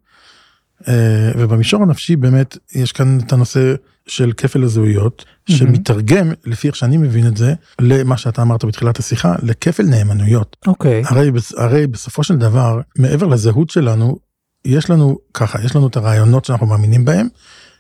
ובמישור 1.38 1.84
הנפשי 1.84 2.16
באמת 2.16 2.58
יש 2.76 2.92
כאן 2.92 3.18
את 3.20 3.34
הנושא 3.34 3.76
של 4.08 4.32
כפל 4.38 4.64
הזהויות, 4.64 5.26
שמתרגם, 5.50 6.32
לפי 6.46 6.68
איך 6.68 6.76
שאני 6.76 6.98
מבין 6.98 7.28
את 7.28 7.38
זה, 7.38 7.54
למה 7.80 8.18
שאתה 8.18 8.42
אמרת 8.42 8.66
בתחילת 8.66 9.00
השיחה, 9.00 9.36
לכפל 9.44 9.84
נאמנויות. 9.84 10.56
אוקיי. 10.68 11.04
הרי, 11.06 11.32
הרי 11.58 11.88
בסופו 11.88 12.24
של 12.24 12.38
דבר, 12.38 12.82
מעבר 12.98 13.28
לזהות 13.28 13.70
שלנו, 13.70 14.18
יש 14.66 14.90
לנו 14.90 15.18
ככה, 15.34 15.64
יש 15.66 15.76
לנו 15.76 15.88
את 15.88 15.98
הרעיונות 15.98 16.46
שאנחנו 16.46 16.68
מאמינים 16.68 17.06
בהם, 17.06 17.28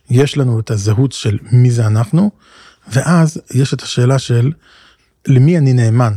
יש 0.10 0.38
לנו 0.38 0.60
את 0.60 0.72
הזהות 0.72 1.12
של 1.12 1.38
מי 1.52 1.72
זה 1.72 1.88
אנחנו, 1.88 2.32
ואז 2.92 3.42
יש 3.54 3.74
את 3.74 3.82
השאלה 3.82 4.20
של 4.20 4.52
למי 5.28 5.58
אני 5.58 5.74
נאמן. 5.74 6.14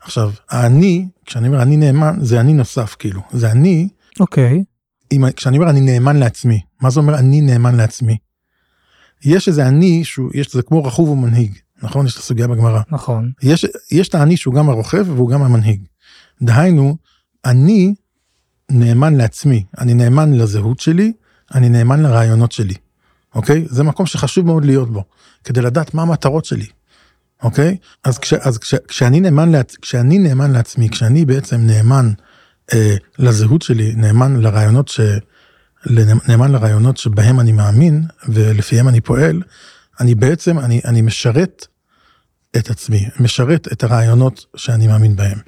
עכשיו, 0.00 0.30
האני, 0.50 1.08
כשאני 1.26 1.48
אומר 1.48 1.62
אני 1.62 1.76
נאמן, 1.76 2.18
זה 2.20 2.40
אני 2.40 2.52
נוסף 2.52 2.96
כאילו, 2.98 3.20
זה 3.32 3.50
אני, 3.50 3.88
אוקיי. 4.20 4.64
אם, 5.12 5.24
כשאני 5.36 5.58
אומר 5.58 5.70
אני 5.70 5.80
נאמן 5.80 6.16
לעצמי, 6.16 6.60
מה 6.80 6.90
זה 6.90 7.00
אומר 7.00 7.18
אני 7.18 7.40
נאמן 7.40 7.74
לעצמי? 7.74 8.16
יש 9.24 9.48
איזה 9.48 9.68
אני 9.68 10.04
שהוא, 10.04 10.30
יש, 10.34 10.52
זה 10.52 10.62
כמו 10.62 10.84
רכוב 10.84 11.08
ומנהיג, 11.08 11.58
נכון? 11.82 12.06
יש 12.06 12.14
את 12.14 12.18
הסוגיה 12.18 12.46
בגמרא. 12.46 12.80
נכון. 12.90 13.32
יש, 13.42 13.66
יש 13.90 14.08
את 14.08 14.14
האני 14.14 14.36
שהוא 14.36 14.54
גם 14.54 14.68
הרוכב 14.68 15.06
והוא 15.08 15.30
גם 15.30 15.42
המנהיג. 15.42 15.80
דהיינו, 16.42 16.96
אני 17.44 17.94
נאמן 18.70 19.14
לעצמי, 19.14 19.64
אני 19.78 19.94
נאמן 19.94 20.32
לזהות 20.32 20.80
שלי, 20.80 21.12
אני 21.54 21.68
נאמן 21.68 22.02
לרעיונות 22.02 22.52
שלי, 22.52 22.74
אוקיי? 23.34 23.66
זה 23.68 23.82
מקום 23.82 24.06
שחשוב 24.06 24.46
מאוד 24.46 24.64
להיות 24.64 24.92
בו, 24.92 25.04
כדי 25.44 25.60
לדעת 25.60 25.94
מה 25.94 26.02
המטרות 26.02 26.44
שלי, 26.44 26.66
אוקיי? 27.42 27.76
אז, 28.04 28.18
כש, 28.18 28.32
אז 28.32 28.58
כש, 28.58 28.74
כשאני, 28.74 29.20
נאמן 29.20 29.52
לעצ, 29.52 29.76
כשאני 29.76 30.18
נאמן 30.18 30.52
לעצמי, 30.52 30.88
כשאני 30.88 31.24
בעצם 31.24 31.60
נאמן 31.60 32.12
לזהות 33.18 33.62
שלי, 33.62 33.92
נאמן 33.96 34.40
לרעיונות 34.40 34.88
ש... 34.88 35.00
נאמן 36.28 36.52
לרעיונות 36.52 36.96
שבהם 36.96 37.40
אני 37.40 37.52
מאמין 37.52 38.04
ולפיהם 38.28 38.88
אני 38.88 39.00
פועל, 39.00 39.42
אני 40.00 40.14
בעצם, 40.14 40.58
אני, 40.58 40.80
אני 40.84 41.02
משרת 41.02 41.66
את 42.56 42.70
עצמי, 42.70 43.08
משרת 43.20 43.72
את 43.72 43.84
הרעיונות 43.84 44.46
שאני 44.56 44.86
מאמין 44.86 45.16
בהם, 45.16 45.38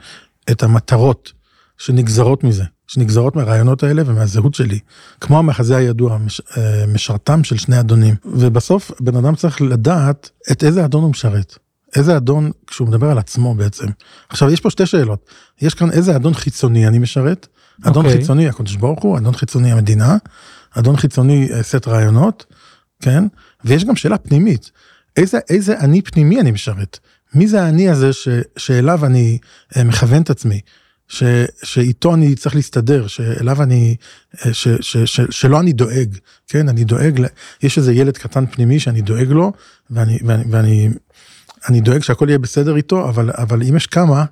את 0.51 0.63
המטרות 0.63 1.33
שנגזרות 1.79 2.45
מזה, 2.45 2.65
שנגזרות 2.87 3.37
מהרעיונות 3.37 3.83
האלה 3.83 4.03
ומהזהות 4.07 4.55
שלי, 4.55 4.79
כמו 5.21 5.39
המחזה 5.39 5.77
הידוע, 5.77 6.19
מש, 6.19 6.41
אה, 6.57 6.85
משרתם 6.87 7.45
של 7.45 7.57
שני 7.57 7.81
אדונים. 7.81 8.15
ובסוף 8.25 8.93
בן 9.01 9.17
אדם 9.17 9.35
צריך 9.35 9.63
לדעת 9.63 10.31
את 10.53 10.65
איזה 10.65 10.85
אדון 10.85 11.03
הוא 11.03 11.11
משרת. 11.11 11.59
איזה 11.97 12.17
אדון 12.17 12.51
כשהוא 12.67 12.89
מדבר 12.89 13.11
על 13.11 13.19
עצמו 13.19 13.55
בעצם. 13.55 13.87
עכשיו 14.29 14.51
יש 14.51 14.61
פה 14.61 14.71
שתי 14.71 14.87
שאלות, 14.87 15.31
יש 15.61 15.75
כאן 15.75 15.91
איזה 15.91 16.17
אדון 16.17 16.35
חיצוני 16.35 16.87
אני 16.87 16.99
משרת, 16.99 17.47
אדון 17.83 18.05
okay. 18.05 18.09
אוקיי. 18.09 18.21
חיצוני 18.21 18.49
הקדוש 18.49 18.77
ברוך 18.77 19.03
הוא, 19.03 19.19
אדון 19.19 19.35
חיצוני 19.35 19.73
המדינה, 19.73 20.17
אדון 20.71 20.97
חיצוני 20.97 21.49
אה, 21.53 21.63
סט 21.63 21.89
רעיונות, 21.89 22.47
כן? 23.03 23.25
ויש 23.65 23.85
גם 23.85 23.97
שאלה 23.97 24.19
פנימית, 24.19 24.71
איזה, 25.17 25.39
איזה 25.51 25.79
אני 25.79 26.03
פנימי 26.03 26.41
אני 26.41 26.51
משרת? 26.51 26.99
מי 27.35 27.47
זה 27.47 27.63
האני 27.63 27.89
הזה 27.89 28.13
ש, 28.13 28.29
שאליו 28.57 29.07
אני 29.07 29.39
אה, 29.77 29.85
מכוון 29.85 30.23
את 30.23 30.31
עצמי? 30.31 30.61
ש, 31.09 31.23
שאיתו 31.63 32.15
אני 32.15 32.35
צריך 32.35 32.55
להסתדר, 32.55 33.07
שאליו 33.07 33.63
אני, 33.63 33.97
אה, 34.47 34.55
ש, 34.55 34.69
ש, 34.81 34.97
ש, 34.97 35.21
שלא 35.31 35.61
אני 35.61 35.73
דואג, 35.73 36.17
כן? 36.49 36.69
אני 36.69 36.85
דואג, 36.85 37.27
יש 37.63 37.79
איזה 37.79 37.93
ילד 37.93 38.19
קטן 38.19 38.47
פנימי 38.47 38.81
שאני 38.81 39.01
דואג 39.01 39.29
לו, 39.31 39.53
ואני, 39.91 40.19
ואני, 40.25 40.45
ואני 40.51 40.89
אני 41.69 41.81
דואג 41.81 42.03
שהכל 42.03 42.29
יהיה 42.29 42.39
בסדר 42.39 42.77
איתו, 42.77 43.09
אבל, 43.09 43.31
אבל 43.39 43.63
אם 43.63 43.77
יש 43.77 43.87
כמה, 43.87 44.25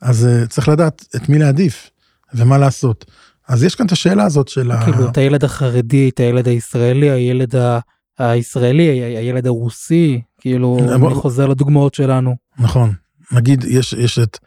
אז 0.00 0.28
צריך 0.48 0.68
לדעת 0.68 1.04
את 1.16 1.28
מי 1.28 1.38
להעדיף. 1.38 1.90
ומה 2.34 2.58
לעשות. 2.58 3.04
אז 3.48 3.62
יש 3.62 3.74
כאן 3.74 3.86
את 3.86 3.92
השאלה 3.92 4.24
הזאת 4.24 4.48
של 4.48 4.70
ה... 4.70 4.84
כאילו 4.84 5.08
את 5.08 5.18
הילד 5.18 5.44
החרדי, 5.44 6.08
את 6.08 6.20
הילד 6.20 6.48
הישראלי, 6.48 7.10
הילד 7.10 7.56
ה... 7.56 7.78
הישראלי, 8.18 8.82
הילד 9.02 9.46
הרוסי, 9.46 10.22
כאילו. 10.38 10.78
אני 10.94 11.14
חוזר 11.14 11.46
לדוגמאות 11.46 11.94
שלנו. 11.94 12.36
נכון, 12.58 12.92
נגיד 13.32 13.64
יש, 13.64 13.92
יש 13.92 14.18
את, 14.18 14.38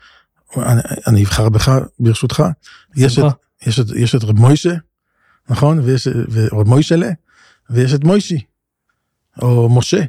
אני, 0.57 0.81
אני 1.07 1.23
אבחר 1.23 1.49
בך 1.49 1.71
ברשותך, 1.99 2.43
יש 2.95 3.19
את, 3.19 3.25
יש, 3.67 3.79
את, 3.79 3.85
יש 3.95 4.15
את 4.15 4.23
רב 4.23 4.39
מוישה, 4.39 4.73
נכון? 5.49 5.79
ויש 5.79 6.07
רב 6.51 6.67
מוישלה, 6.67 7.09
ויש 7.69 7.93
את 7.93 8.03
מוישי, 8.03 8.39
או 9.41 9.69
משה, 9.69 10.01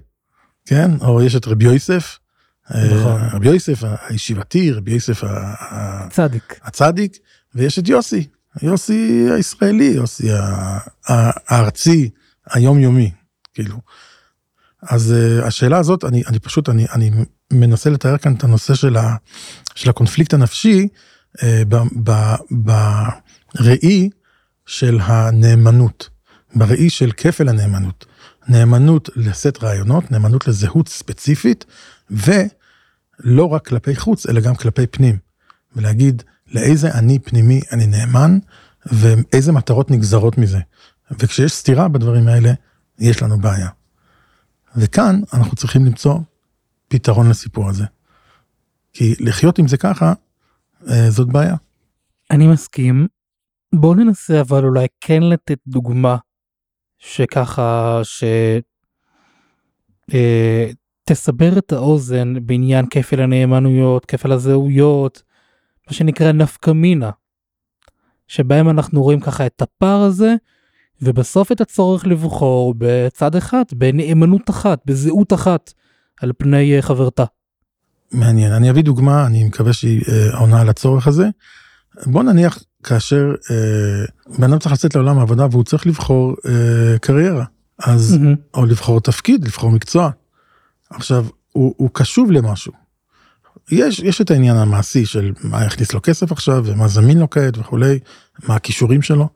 כן? 0.67 0.91
או 1.01 1.23
יש 1.23 1.37
את 1.37 1.47
רבי 1.47 1.65
יוסף, 1.65 2.19
נכון. 2.71 3.21
רבי 3.33 3.47
יוסף 3.49 3.83
הישיבתי, 4.09 4.73
רבי 4.73 4.93
יוסף 4.93 5.25
הצדיק. 5.71 6.61
הצדיק, 6.63 7.17
ויש 7.55 7.79
את 7.79 7.89
יוסי, 7.89 8.27
יוסי 8.63 9.27
הישראלי, 9.31 9.85
יוסי 9.85 10.29
הארצי, 11.07 12.11
היומיומי, 12.51 13.11
כאילו. 13.55 13.77
אז 14.83 15.15
uh, 15.15 15.45
השאלה 15.45 15.79
הזאת, 15.79 16.05
אני, 16.05 16.23
אני 16.27 16.39
פשוט, 16.39 16.69
אני, 16.69 16.87
אני 16.93 17.11
מנסה 17.53 17.91
לתאר 17.91 18.19
כאן 18.19 18.35
את 18.35 18.45
הנושא 18.45 18.75
של, 18.75 18.97
ה, 18.97 19.17
של 19.75 19.91
הקונפליקט 19.91 20.35
הנפשי 20.35 20.89
uh, 21.37 21.43
בראי 22.51 24.11
של 24.67 24.99
הנאמנות, 25.03 26.09
בראי 26.55 26.91
של 26.91 27.13
כפל 27.17 27.49
הנאמנות. 27.49 28.07
נאמנות 28.49 29.09
לסט 29.17 29.63
רעיונות, 29.63 30.11
נאמנות 30.11 30.49
לזהות 30.49 30.89
ספציפית, 30.89 31.65
ולא 32.11 33.53
רק 33.53 33.69
כלפי 33.69 33.97
חוץ, 33.97 34.27
אלא 34.27 34.41
גם 34.41 34.55
כלפי 34.55 34.87
פנים. 34.87 35.19
ולהגיד, 35.77 36.23
לאיזה 36.47 36.93
אני 36.93 37.19
פנימי 37.19 37.61
אני 37.73 37.87
נאמן, 37.87 38.39
ואיזה 38.87 39.53
מטרות 39.53 39.91
נגזרות 39.91 40.39
מזה. 40.39 40.59
וכשיש 41.11 41.53
סתירה 41.53 41.89
בדברים 41.89 42.29
האלה, 42.29 42.53
יש 42.99 43.23
לנו 43.23 43.39
בעיה. 43.41 43.69
וכאן 44.77 45.21
אנחנו 45.33 45.57
צריכים 45.57 45.85
למצוא 45.85 46.19
פתרון 46.89 47.31
לסיפור 47.31 47.69
הזה. 47.69 47.85
כי 48.93 49.15
לחיות 49.21 49.59
עם 49.59 49.69
זה 49.69 49.77
ככה, 49.77 50.13
אה, 50.91 51.11
זאת 51.11 51.29
בעיה. 51.29 51.57
אני 52.31 52.47
מסכים. 52.47 53.07
בואו 53.75 53.95
ננסה 53.95 54.41
אבל 54.41 54.65
אולי 54.65 54.87
כן 55.01 55.23
לתת 55.23 55.59
דוגמה 55.67 56.17
שככה, 56.99 58.01
ש... 58.03 58.25
אה, 60.15 60.71
תסבר 61.05 61.59
את 61.59 61.73
האוזן 61.73 62.35
בעניין 62.47 62.87
כפל 62.91 63.21
הנאמנויות, 63.21 64.05
כפל 64.05 64.33
הזהויות, 64.33 65.23
מה 65.87 65.93
שנקרא 65.93 66.33
נפקא 66.33 66.71
מינה, 66.71 67.11
שבהם 68.29 68.69
אנחנו 68.71 69.03
רואים 69.03 69.21
ככה 69.21 69.47
את 69.47 69.63
הפער 69.63 70.01
הזה, 70.01 70.35
ובסוף 71.03 71.53
את 71.53 71.61
הצורך 71.61 72.07
לבחור 72.07 72.75
בצד 72.79 73.37
אחד, 73.37 73.65
בנאמנות 73.73 74.51
אחת, 74.51 74.83
בזהות 74.87 75.33
אחת, 75.33 75.73
על 76.21 76.33
פני 76.39 76.77
אה, 76.77 76.83
חברתה. 76.83 77.25
מעניין, 78.13 78.53
אני 78.53 78.71
אביא 78.71 78.83
דוגמה, 78.83 79.27
אני 79.27 79.45
מקווה 79.45 79.73
שהיא 79.73 80.03
אה, 80.09 80.39
עונה 80.39 80.61
על 80.61 80.69
הצורך 80.69 81.07
הזה. 81.07 81.29
בוא 82.07 82.23
נניח 82.23 82.59
כאשר 82.87 83.35
אה, 83.51 84.35
בן 84.39 84.45
אדם 84.45 84.59
צריך 84.59 84.73
לצאת 84.73 84.95
לעולם 84.95 85.19
העבודה 85.19 85.47
והוא 85.51 85.65
צריך 85.65 85.87
לבחור 85.87 86.35
אה, 86.49 86.99
קריירה, 86.99 87.45
אז, 87.79 88.15
mm-hmm. 88.15 88.59
או 88.59 88.67
לבחור 88.67 89.01
תפקיד, 89.01 89.45
לבחור 89.45 89.71
מקצוע. 89.71 90.11
עכשיו, 90.91 91.27
הוא, 91.53 91.75
הוא 91.77 91.91
קשוב 91.93 92.31
למשהו. 92.31 92.73
יש, 93.71 93.99
יש 93.99 94.21
את 94.21 94.31
העניין 94.31 94.57
המעשי 94.57 95.07
של 95.07 95.33
מה 95.45 95.65
יכניס 95.65 95.93
לו 95.93 96.03
כסף 96.03 96.33
עכשיו 96.33 96.63
ומה 96.67 96.89
זמין 96.89 97.19
לו 97.19 97.31
כעת 97.31 97.59
וכולי, 97.59 97.99
מה 98.49 98.57
הכישורים 98.57 99.03
שלו, 99.03 99.29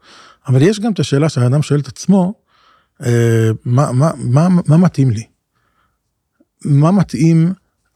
אבל 0.46 0.62
יש 0.62 0.80
גם 0.80 0.92
את 0.92 1.00
השאלה 1.00 1.28
שהאדם 1.28 1.62
שואל 1.62 1.80
את 1.80 1.88
עצמו, 1.88 2.34
אה, 3.02 3.50
מה, 3.64 3.92
מה, 3.92 4.10
מה, 4.16 4.48
מה 4.66 4.76
מתאים 4.76 5.10
לי? 5.10 5.24
מה 6.64 6.90
מתאים 6.90 7.52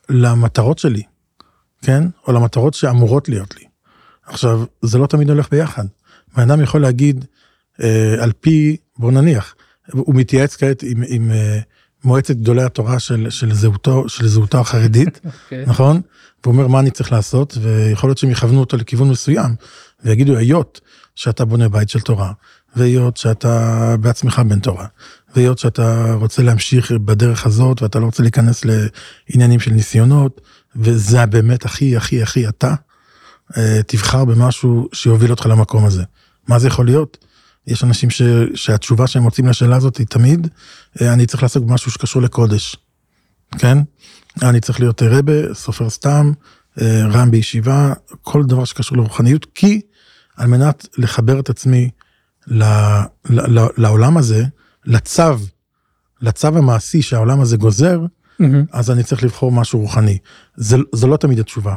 למטרות 0.08 0.78
שלי, 0.78 1.02
כן? 1.82 2.04
או 2.26 2.32
למטרות 2.32 2.74
שאמורות 2.74 3.28
להיות 3.28 3.56
לי. 3.56 3.63
עכשיו, 4.26 4.64
זה 4.82 4.98
לא 4.98 5.06
תמיד 5.06 5.30
הולך 5.30 5.50
ביחד. 5.50 5.84
בן 6.36 6.50
אדם 6.50 6.60
יכול 6.60 6.80
להגיד, 6.82 7.24
אה, 7.82 8.16
על 8.20 8.32
פי, 8.40 8.76
בוא 8.98 9.12
נניח, 9.12 9.54
הוא 9.92 10.14
מתייעץ 10.14 10.56
כעת 10.56 10.82
עם, 10.82 11.02
עם 11.08 11.30
אה, 11.30 11.58
מועצת 12.04 12.36
גדולי 12.36 12.62
התורה 12.62 12.98
של, 12.98 13.26
של, 13.30 13.54
זהותו, 13.54 14.08
של 14.08 14.26
זהותו 14.26 14.60
החרדית, 14.60 15.20
Okay. 15.24 15.54
נכון? 15.70 16.00
והוא 16.44 16.54
אומר 16.54 16.66
מה 16.66 16.80
אני 16.80 16.90
צריך 16.90 17.12
לעשות, 17.12 17.58
ויכול 17.60 18.08
להיות 18.08 18.18
שהם 18.18 18.30
יכוונו 18.30 18.60
אותו 18.60 18.76
לכיוון 18.76 19.10
מסוים, 19.10 19.54
ויגידו 20.04 20.36
היות 20.36 20.80
שאתה 21.14 21.44
בונה 21.44 21.68
בית 21.68 21.88
של 21.88 22.00
תורה, 22.00 22.32
והיות 22.76 23.16
שאתה 23.16 23.96
בעצמך 24.00 24.42
בן 24.48 24.60
תורה, 24.60 24.86
והיות 25.36 25.58
שאתה 25.58 26.14
רוצה 26.14 26.42
להמשיך 26.42 26.92
בדרך 26.92 27.46
הזאת, 27.46 27.82
ואתה 27.82 27.98
לא 27.98 28.04
רוצה 28.04 28.22
להיכנס 28.22 28.64
לעניינים 28.64 29.60
של 29.60 29.70
ניסיונות, 29.70 30.40
וזה 30.76 31.26
באמת 31.26 31.64
הכי 31.64 31.96
הכי 31.96 32.22
הכי 32.22 32.48
אתה, 32.48 32.74
תבחר 33.86 34.24
במשהו 34.24 34.88
שיוביל 34.92 35.30
אותך 35.30 35.46
למקום 35.46 35.84
הזה. 35.84 36.02
מה 36.48 36.58
זה 36.58 36.66
יכול 36.66 36.86
להיות? 36.86 37.24
יש 37.66 37.84
אנשים 37.84 38.10
ש, 38.10 38.22
שהתשובה 38.54 39.06
שהם 39.06 39.22
מוצאים 39.22 39.48
לשאלה 39.48 39.76
הזאת 39.76 39.96
היא 39.96 40.06
תמיד, 40.06 40.48
אה, 41.00 41.12
אני 41.12 41.26
צריך 41.26 41.42
לעסוק 41.42 41.64
במשהו 41.64 41.90
שקשור 41.90 42.22
לקודש, 42.22 42.76
כן? 43.58 43.78
אני 44.42 44.60
צריך 44.60 44.80
להיות 44.80 45.02
רבה, 45.02 45.54
סופר 45.54 45.90
סתם, 45.90 46.32
אה, 46.80 47.06
רם 47.12 47.30
בישיבה, 47.30 47.92
כל 48.22 48.44
דבר 48.44 48.64
שקשור 48.64 48.96
לרוחניות, 48.96 49.46
כי 49.54 49.80
על 50.36 50.46
מנת 50.46 50.86
לחבר 50.98 51.40
את 51.40 51.50
עצמי 51.50 51.90
ל, 52.46 52.64
ל, 53.30 53.58
ל, 53.58 53.66
לעולם 53.76 54.16
הזה, 54.16 54.44
לצו, 54.84 55.22
לצו 56.20 56.48
המעשי 56.48 57.02
שהעולם 57.02 57.40
הזה 57.40 57.56
גוזר, 57.56 58.00
מהמם. 58.38 58.64
אז 58.72 58.90
אני 58.90 59.02
צריך 59.02 59.22
לבחור 59.22 59.52
משהו 59.52 59.80
רוחני. 59.80 60.18
זה, 60.56 60.76
זה 60.94 61.06
לא 61.06 61.16
תמיד 61.16 61.38
התשובה. 61.38 61.74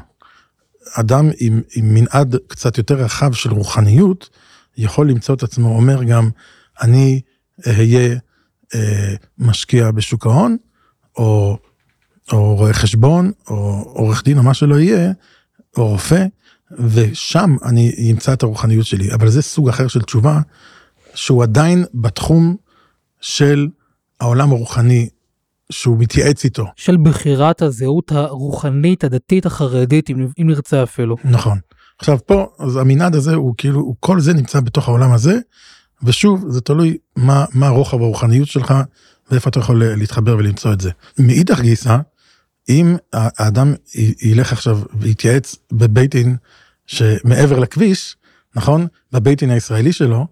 אדם 0.94 1.30
עם, 1.40 1.62
עם 1.76 1.94
מנעד 1.94 2.36
קצת 2.48 2.78
יותר 2.78 2.96
רחב 2.96 3.34
של 3.34 3.52
רוחניות, 3.52 4.30
יכול 4.78 5.10
למצוא 5.10 5.36
את 5.36 5.44
עצמו 5.44 5.76
אומר 5.76 6.04
גם, 6.04 6.30
אני 6.82 7.22
אהיה 7.68 8.18
אה, 8.76 9.16
משקיע 9.38 9.92
בשוק 9.92 10.26
ההון, 10.26 10.58
או, 11.18 11.58
או 12.32 12.56
רואה 12.56 12.74
חשבון, 12.74 13.32
או 13.48 13.84
עורך 13.96 14.24
דין, 14.24 14.38
או 14.38 14.44
מה 14.44 14.54
שלא 14.54 14.80
יהיה, 14.80 15.12
או 15.78 15.88
רופא, 15.88 16.26
ושם 16.72 17.56
אני 17.66 18.12
אמצא 18.12 18.34
את 18.34 18.44
הרוחניות 18.44 18.86
שלי. 18.86 19.14
אבל 19.14 19.30
זה 19.30 19.42
סוג 19.42 19.70
אחר 19.70 19.88
של 19.88 20.02
תשובה, 20.02 20.40
שהוא 21.16 21.44
עדיין 21.44 21.86
בתחום 21.94 22.56
של 23.22 23.68
העולם 24.20 24.52
הרוחני, 24.52 25.10
שהוא 25.72 25.98
מתייעץ 26.00 26.44
איתו. 26.46 26.66
של 26.76 26.98
בחירת 26.98 27.62
הזהות 27.62 28.12
הרוחנית 28.12 29.04
הדתית 29.04 29.46
החרדית 29.46 30.10
אם, 30.10 30.28
אם 30.42 30.48
נרצה 30.48 30.84
אפילו. 30.84 31.16
נכון. 31.24 31.60
עכשיו 32.00 32.18
פה, 32.26 32.48
אז 32.60 32.76
המנעד 32.78 33.16
הזה 33.16 33.36
הוא 33.36 33.54
כאילו, 33.58 33.80
הוא, 33.80 33.96
כל 34.00 34.20
זה 34.20 34.34
נמצא 34.34 34.60
בתוך 34.60 34.88
העולם 34.88 35.12
הזה, 35.14 35.40
ושוב, 36.04 36.46
זה 36.50 36.62
תלוי 36.62 36.98
מה, 37.16 37.46
מה 37.54 37.70
רוחב 37.70 38.02
הרוחניות 38.02 38.48
שלך, 38.48 38.74
ואיפה 39.32 39.50
אתה 39.50 39.60
יכול 39.60 39.84
להתחבר 39.86 40.36
ולמצוא 40.38 40.74
את 40.74 40.82
זה. 40.82 40.92
מאידך 41.20 41.60
גיסא, 41.60 41.98
אם 42.70 42.96
האדם 43.14 43.74
י- 43.96 44.30
ילך 44.32 44.52
עכשיו 44.54 44.80
ויתייעץ 45.00 45.56
בבית 45.72 46.16
דין 46.16 46.36
שמעבר 46.88 47.60
לכביש, 47.60 48.16
נכון? 48.56 48.88
בבית 49.12 49.40
דין 49.40 49.50
הישראלי 49.50 49.94
שלו, 49.94 50.28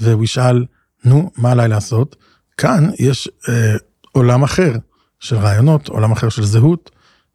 והוא 0.00 0.24
ישאל, 0.24 0.64
נו, 1.04 1.30
מה 1.36 1.52
עליי 1.52 1.68
לעשות? 1.68 2.16
כאן 2.56 2.90
יש 2.98 3.28
אה, 3.48 3.76
עולם 4.12 4.42
אחר 4.42 4.72
של 5.20 5.36
רעיונות, 5.36 5.88
עולם 5.88 6.12
אחר 6.12 6.28
של 6.28 6.44
זהות, 6.44 6.90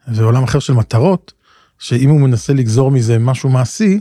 ועולם 0.08 0.44
אחר 0.44 0.60
של 0.60 0.74
מטרות, 0.74 1.34
שאם 1.80 2.10
הוא 2.10 2.22
מנסה 2.22 2.54
לגזור 2.54 2.92
מזה 2.92 3.20
משהו 3.20 3.50
מעשי, 3.50 4.00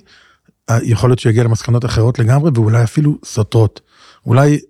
אה, 0.71 0.79
יכול 0.83 1.11
להיות 1.11 1.19
שיגיע 1.19 1.45
למסקנות 1.45 1.85
אחרות 1.85 2.19
לגמרי, 2.19 2.51
ואולי 2.55 2.85
אפילו 2.85 3.19
סותרות. 3.25 3.81
אולי 4.27 4.61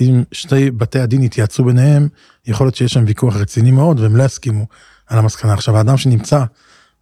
אם 0.00 0.22
שתי 0.32 0.70
בתי 0.70 1.00
הדין 1.00 1.22
יתייעצו 1.22 1.64
ביניהם, 1.64 2.08
יכול 2.46 2.66
להיות 2.66 2.76
שיש 2.76 2.92
שם 2.92 3.04
ויכוח 3.06 3.36
רציני 3.36 3.70
מאוד, 3.70 4.00
והם 4.00 4.16
לא 4.16 4.22
יסכימו 4.22 4.66
על 5.06 5.18
המסקנה. 5.18 5.52
עכשיו, 5.52 5.76
האדם 5.76 5.96
שנמצא 5.96 6.44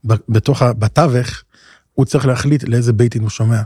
בתוך, 0.04 0.62
בתווך, 0.62 1.28
הוא 1.92 2.06
צריך 2.06 2.26
להחליט 2.26 2.68
לאיזה 2.68 2.92
בית 2.92 3.12
דין 3.12 3.22
הוא 3.22 3.30
שומע, 3.30 3.62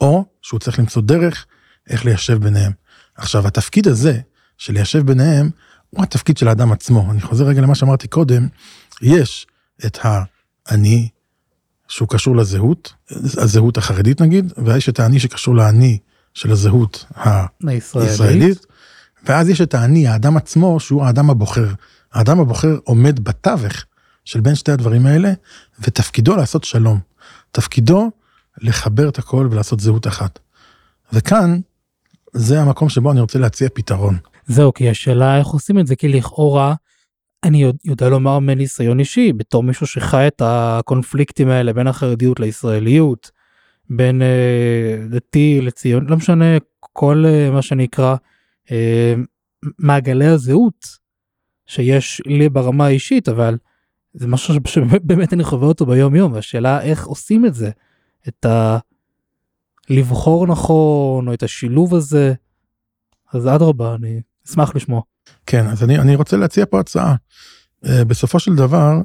או 0.00 0.24
שהוא 0.42 0.60
צריך 0.60 0.78
למצוא 0.78 1.02
דרך 1.02 1.46
איך 1.90 2.04
ליישב 2.04 2.38
ביניהם. 2.44 2.72
עכשיו, 3.16 3.46
התפקיד 3.46 3.88
הזה 3.88 4.20
של 4.58 4.72
ליישב 4.72 5.06
ביניהם, 5.06 5.50
הוא 5.96 6.02
התפקיד 6.02 6.36
של 6.36 6.48
האדם 6.48 6.72
עצמו. 6.72 7.10
אני 7.10 7.20
חוזר 7.20 7.44
רגע 7.44 7.60
למה 7.60 7.74
שאמרתי 7.74 8.08
קודם, 8.08 8.48
יש 9.02 9.46
את 9.86 9.98
האני, 10.02 11.08
שהוא 11.88 12.08
קשור 12.08 12.36
לזהות, 12.36 12.92
הזהות 13.10 13.76
החרדית 13.76 14.20
נגיד, 14.20 14.52
ויש 14.64 14.88
את 14.88 15.00
האני 15.00 15.20
שקשור 15.20 15.54
לאני 15.54 15.98
של 16.34 16.52
הזהות 16.52 17.04
הישראלית. 17.66 18.10
הישראלית, 18.10 18.66
ואז 19.24 19.48
יש 19.48 19.60
את 19.60 19.74
האני, 19.74 20.08
האדם 20.08 20.36
עצמו, 20.36 20.80
שהוא 20.80 21.04
האדם 21.04 21.30
הבוחר. 21.30 21.68
האדם 22.12 22.40
הבוחר 22.40 22.78
עומד 22.84 23.24
בתווך 23.24 23.72
של 24.24 24.40
בין 24.40 24.54
שתי 24.54 24.72
הדברים 24.72 25.06
האלה, 25.06 25.32
ותפקידו 25.80 26.36
לעשות 26.36 26.64
שלום. 26.64 26.98
תפקידו 27.52 28.10
לחבר 28.58 29.08
את 29.08 29.18
הכל 29.18 29.48
ולעשות 29.50 29.80
זהות 29.80 30.06
אחת. 30.06 30.38
וכאן, 31.12 31.60
זה 32.32 32.60
המקום 32.60 32.88
שבו 32.88 33.12
אני 33.12 33.20
רוצה 33.20 33.38
להציע 33.38 33.68
פתרון. 33.74 34.18
זהו, 34.46 34.74
כי 34.74 34.90
השאלה 34.90 35.38
איך 35.38 35.46
עושים 35.46 35.78
את 35.78 35.86
זה, 35.86 35.96
כי 35.96 36.08
לכאורה, 36.08 36.74
אני 37.44 37.72
יודע, 37.84 38.08
לומר 38.08 38.38
מניסיון 38.38 38.98
אישי, 38.98 39.32
בתור 39.32 39.62
מישהו 39.62 39.86
שחי 39.86 40.26
את 40.26 40.42
הקונפליקטים 40.44 41.48
האלה 41.48 41.72
בין 41.72 41.86
החרדיות 41.86 42.40
לישראליות, 42.40 43.30
בין 43.90 44.22
אה, 44.22 44.96
דתי 45.10 45.60
לציון, 45.62 46.06
לא 46.06 46.16
משנה, 46.16 46.44
כל 46.80 47.24
אה, 47.26 47.50
מה 47.50 47.62
שנקרא 47.62 48.16
אה, 48.70 49.14
מעגלי 49.78 50.26
הזהות 50.26 50.86
שיש 51.66 52.22
לי 52.26 52.48
ברמה 52.48 52.86
האישית, 52.86 53.28
אבל 53.28 53.56
זה 54.14 54.26
משהו 54.26 54.54
שבאמת 54.66 55.32
אני 55.32 55.44
חווה 55.44 55.68
אותו 55.68 55.86
ביום 55.86 56.14
יום, 56.14 56.32
והשאלה 56.32 56.82
איך 56.82 57.06
עושים 57.06 57.46
את 57.46 57.54
זה, 57.54 57.70
את 58.28 58.44
ה... 58.44 58.78
לבחור 59.90 60.46
נכון, 60.46 61.28
או 61.28 61.34
את 61.34 61.42
השילוב 61.42 61.94
הזה, 61.94 62.34
אז 63.32 63.48
אדרבה, 63.48 63.94
אני 63.94 64.20
אשמח 64.50 64.76
לשמוע. 64.76 65.00
כן, 65.46 65.66
אז 65.66 65.82
אני, 65.82 65.98
אני 65.98 66.16
רוצה 66.16 66.36
להציע 66.36 66.64
פה 66.70 66.80
הצעה. 66.80 67.14
אה, 67.86 68.04
בסופו 68.04 68.40
של 68.40 68.54
דבר, 68.54 69.00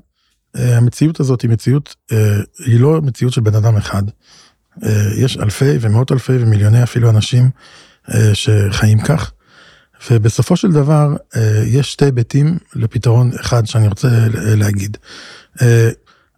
אה, 0.56 0.78
המציאות 0.78 1.20
הזאת 1.20 1.42
היא 1.42 1.52
מציאות, 1.52 1.96
אה, 2.12 2.38
היא 2.66 2.80
לא 2.80 3.02
מציאות 3.02 3.34
של 3.34 3.42
בן 3.42 3.56
אדם 3.56 3.78
אחד. 3.78 4.04
יש 5.18 5.38
אלפי 5.38 5.78
ומאות 5.82 6.12
אלפי 6.12 6.38
ומיליוני 6.39 6.84
אפילו 6.84 7.10
אנשים 7.10 7.50
שחיים 8.34 9.02
כך. 9.02 9.32
ובסופו 10.12 10.56
של 10.56 10.72
דבר, 10.72 11.16
יש 11.66 11.92
שתי 11.92 12.06
היבטים 12.06 12.58
לפתרון 12.76 13.32
אחד 13.42 13.66
שאני 13.66 13.88
רוצה 13.88 14.08
להגיד. 14.34 14.98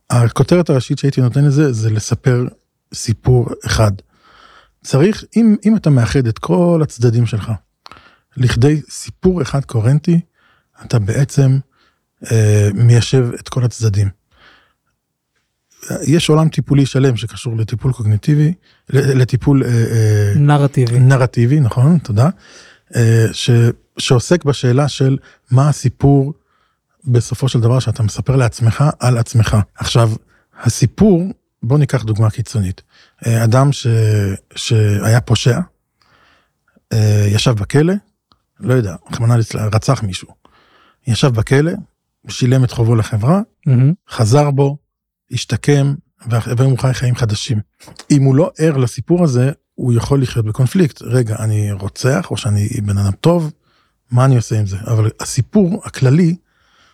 הכותרת 0.10 0.70
הראשית 0.70 1.00
שהייתי 1.00 1.22
נותן 1.22 1.46
לזה, 1.46 1.74
זה 1.74 1.90
לספר 1.90 2.46
סיפור 2.94 3.50
אחד. 3.66 3.92
צריך, 4.84 5.24
אם, 5.36 5.56
אם 5.66 5.76
אתה 5.76 5.90
מאחד 5.90 6.28
את 6.28 6.40
כל 6.40 6.80
הצדדים 6.84 7.26
שלך, 7.26 7.52
לכדי 8.38 8.82
סיפור 8.90 9.42
אחד 9.42 9.66
קוהרנטי, 9.66 10.20
אתה 10.86 11.00
בעצם 11.00 11.60
אה, 12.32 12.70
מיישב 12.74 13.28
את 13.40 13.50
כל 13.50 13.64
הצדדים. 13.64 14.10
יש 16.08 16.30
עולם 16.30 16.50
טיפולי 16.50 16.86
שלם 16.86 17.16
שקשור 17.16 17.58
לטיפול 17.58 17.94
קוגניטיבי, 17.94 18.54
לטיפול 18.90 19.64
אה, 19.64 19.70
אה, 19.70 20.34
נרטיבי. 20.36 21.00
נרטיבי, 21.00 21.60
נכון, 21.60 21.98
תודה, 21.98 22.30
אה, 22.96 23.26
ש, 23.32 23.50
שעוסק 23.98 24.46
בשאלה 24.46 24.88
של 24.88 25.18
מה 25.52 25.70
הסיפור 25.70 26.34
בסופו 27.06 27.50
של 27.50 27.60
דבר 27.60 27.80
שאתה 27.80 28.04
מספר 28.04 28.36
לעצמך 28.36 28.84
על 29.00 29.18
עצמך. 29.18 29.58
עכשיו, 29.76 30.12
הסיפור, 30.62 31.24
בוא 31.64 31.78
ניקח 31.78 32.04
דוגמה 32.04 32.30
קיצונית. 32.30 32.82
אה, 33.26 33.44
אדם 33.44 33.72
ש, 33.72 33.88
שהיה 34.56 35.22
פושע, 35.22 35.60
אה, 36.94 37.26
ישב 37.28 37.52
בכלא, 37.52 37.94
לא 38.64 38.74
יודע, 38.74 38.96
רחמנא 39.12 39.34
ליצלן, 39.34 39.70
רצח 39.74 40.04
מישהו. 40.04 40.28
ישב 41.08 41.28
בכלא, 41.28 41.72
שילם 42.28 42.64
את 42.64 42.72
חובו 42.72 42.96
לחברה, 42.96 43.42
מהמם. 43.66 43.94
חזר 44.10 44.52
בו, 44.52 44.78
השתקם, 45.32 45.94
והיום 46.28 46.72
הוא 46.72 46.80
חי 46.80 46.94
חיים 46.94 47.16
חדשים. 47.16 47.60
אם 48.12 48.24
הוא 48.24 48.36
לא 48.36 48.52
ער 48.58 48.78
לסיפור 48.78 49.24
הזה, 49.24 49.52
הוא 49.76 49.94
יכול 49.94 50.22
לחיות 50.22 50.46
בקונפליקט. 50.46 51.02
רגע, 51.02 51.36
אני 51.40 51.72
רוצח, 51.72 52.28
או 52.32 52.38
שאני 52.38 52.68
בן 52.84 52.98
אדם 52.98 53.12
טוב, 53.12 53.52
מה 54.12 54.26
אני 54.26 54.36
עושה 54.36 54.60
עם 54.60 54.66
זה? 54.66 54.78
אבל 54.88 55.10
הסיפור 55.20 55.82
הכללי, 55.86 56.36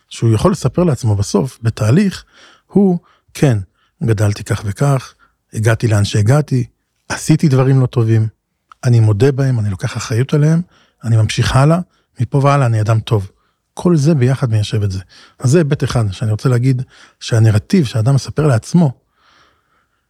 שהוא 0.08 0.32
יכול 0.34 0.52
לספר 0.52 0.84
לעצמו 0.84 1.16
בסוף, 1.16 1.58
בתהליך, 1.62 2.24
הוא, 2.66 2.98
כן, 3.34 3.58
גדלתי 4.02 4.44
כך 4.44 4.62
וכך, 4.64 5.14
הגעתי 5.52 5.88
לאן 5.88 6.04
שהגעתי, 6.04 6.64
עשיתי 7.08 7.48
דברים 7.48 7.80
לא 7.80 7.86
טובים, 7.86 8.28
אני 8.84 9.00
מודה 9.00 9.32
בהם, 9.32 9.58
אני 9.58 9.70
לוקח 9.70 9.96
אחריות 9.96 10.34
עליהם, 10.34 10.62
אני 11.04 11.16
ממשיך 11.16 11.56
הלאה, 11.56 11.78
מפה 12.20 12.38
והלאה 12.38 12.66
אני 12.66 12.80
אדם 12.80 13.00
טוב. 13.00 13.30
כל 13.74 13.96
זה 13.96 14.14
ביחד 14.14 14.50
מיישב 14.50 14.82
את 14.82 14.90
זה. 14.90 15.00
אז 15.38 15.50
זה 15.50 15.58
היבט 15.58 15.84
אחד 15.84 16.12
שאני 16.12 16.30
רוצה 16.30 16.48
להגיד 16.48 16.82
שהנרטיב 17.20 17.84
שהאדם 17.84 18.14
מספר 18.14 18.46
לעצמו, 18.46 18.92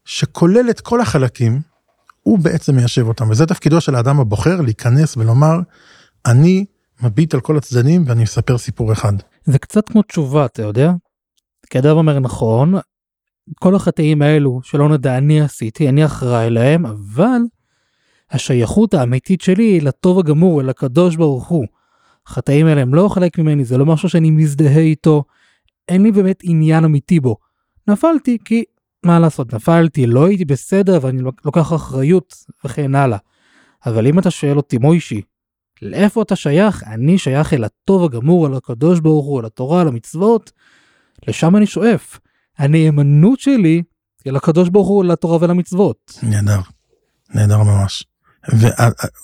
שכולל 0.05 0.71
את 0.71 0.81
כל 0.81 1.01
החלקים, 1.01 1.61
הוא 2.23 2.39
בעצם 2.39 2.77
מיישב 2.77 3.07
אותם, 3.07 3.31
וזה 3.31 3.47
תפקידו 3.47 3.81
של 3.81 3.95
האדם 3.95 4.21
הבוחר 4.21 4.61
להיכנס 4.61 5.17
ולומר, 5.17 5.59
אני 6.27 6.65
מביט 7.03 7.35
על 7.35 7.41
כל 7.41 7.57
הצדדים 7.57 8.05
ואני 8.07 8.25
אספר 8.25 8.59
סיפור 8.59 8.93
אחד. 8.93 9.13
זה 9.45 9.59
קצת 9.59 9.89
כמו 9.89 10.03
תשובה, 10.03 10.45
אתה 10.45 10.63
יודע? 10.63 10.93
כי 11.71 11.79
אדם 11.79 11.97
אומר 11.97 12.19
נכון, 12.19 12.75
כל 13.55 13.75
החטאים 13.75 14.23
האלו 14.23 14.61
שלא 14.63 14.89
נדע 14.89 15.19
אני 15.19 15.41
עשיתי, 15.41 15.89
אני 15.89 16.05
אחראי 16.05 16.51
להם, 16.51 16.87
אבל 16.87 17.41
השייכות 18.31 18.95
האמיתית 18.95 19.41
שלי 19.41 19.65
היא 19.65 19.83
לטוב 19.83 20.19
הגמור, 20.19 20.61
אל 20.61 20.69
הקדוש 20.69 21.17
ברוך 21.17 21.49
הוא. 21.49 21.67
החטאים 22.27 22.67
האלה 22.67 22.81
הם 22.81 22.95
לא 22.95 23.09
חלק 23.09 23.39
ממני, 23.39 23.65
זה 23.65 23.79
לא 23.79 23.87
משהו 23.87 24.09
שאני 24.09 24.31
מזדהה 24.31 24.79
איתו, 24.79 25.25
אין 25.89 26.03
לי 26.03 26.13
באמת 26.13 26.41
עניין 26.43 26.85
אמיתי 26.85 27.21
בו. 27.21 27.37
נפלתי 27.89 28.39
כי, 28.45 28.65
מה 29.05 29.19
לעשות, 29.19 29.55
נפלתי, 29.55 30.07
לא 30.07 30.27
הייתי 30.27 30.45
בסדר 30.45 30.99
ואני 31.03 31.23
לוקח 31.45 31.73
אחריות 31.73 32.35
וכן 32.65 32.95
הלאה. 32.95 33.19
אבל 33.87 34.07
אם 34.07 34.19
אתה 34.19 34.31
שואל 34.31 34.57
אותי, 34.57 34.79
מוישי, 34.79 35.21
לאיפה 35.83 36.23
אתה 36.23 36.37
שייך? 36.37 36.85
אני 36.87 37.19
שייך 37.19 37.55
אל 37.55 37.65
הטוב 37.65 38.05
הגמור, 38.05 38.47
אל 38.47 38.55
הקדוש 38.55 39.01
ברוך 39.01 39.27
הוא, 39.27 39.41
אל 39.41 39.45
התורה, 39.45 39.83
אל 39.83 39.89
המצוות. 39.89 40.53
לשם 41.29 41.57
אני 41.57 41.67
שואף. 41.67 42.21
הנאמנות 42.59 43.41
שלי 43.41 43.83
אל 44.27 44.37
הקדוש 44.37 44.69
ברוך 44.69 44.89
הוא, 44.89 45.05
לתורה 45.05 45.39
ולמצוות. 45.41 46.19
נהדר, 46.23 46.61
נהדר 47.35 47.63
ממש. 47.63 48.05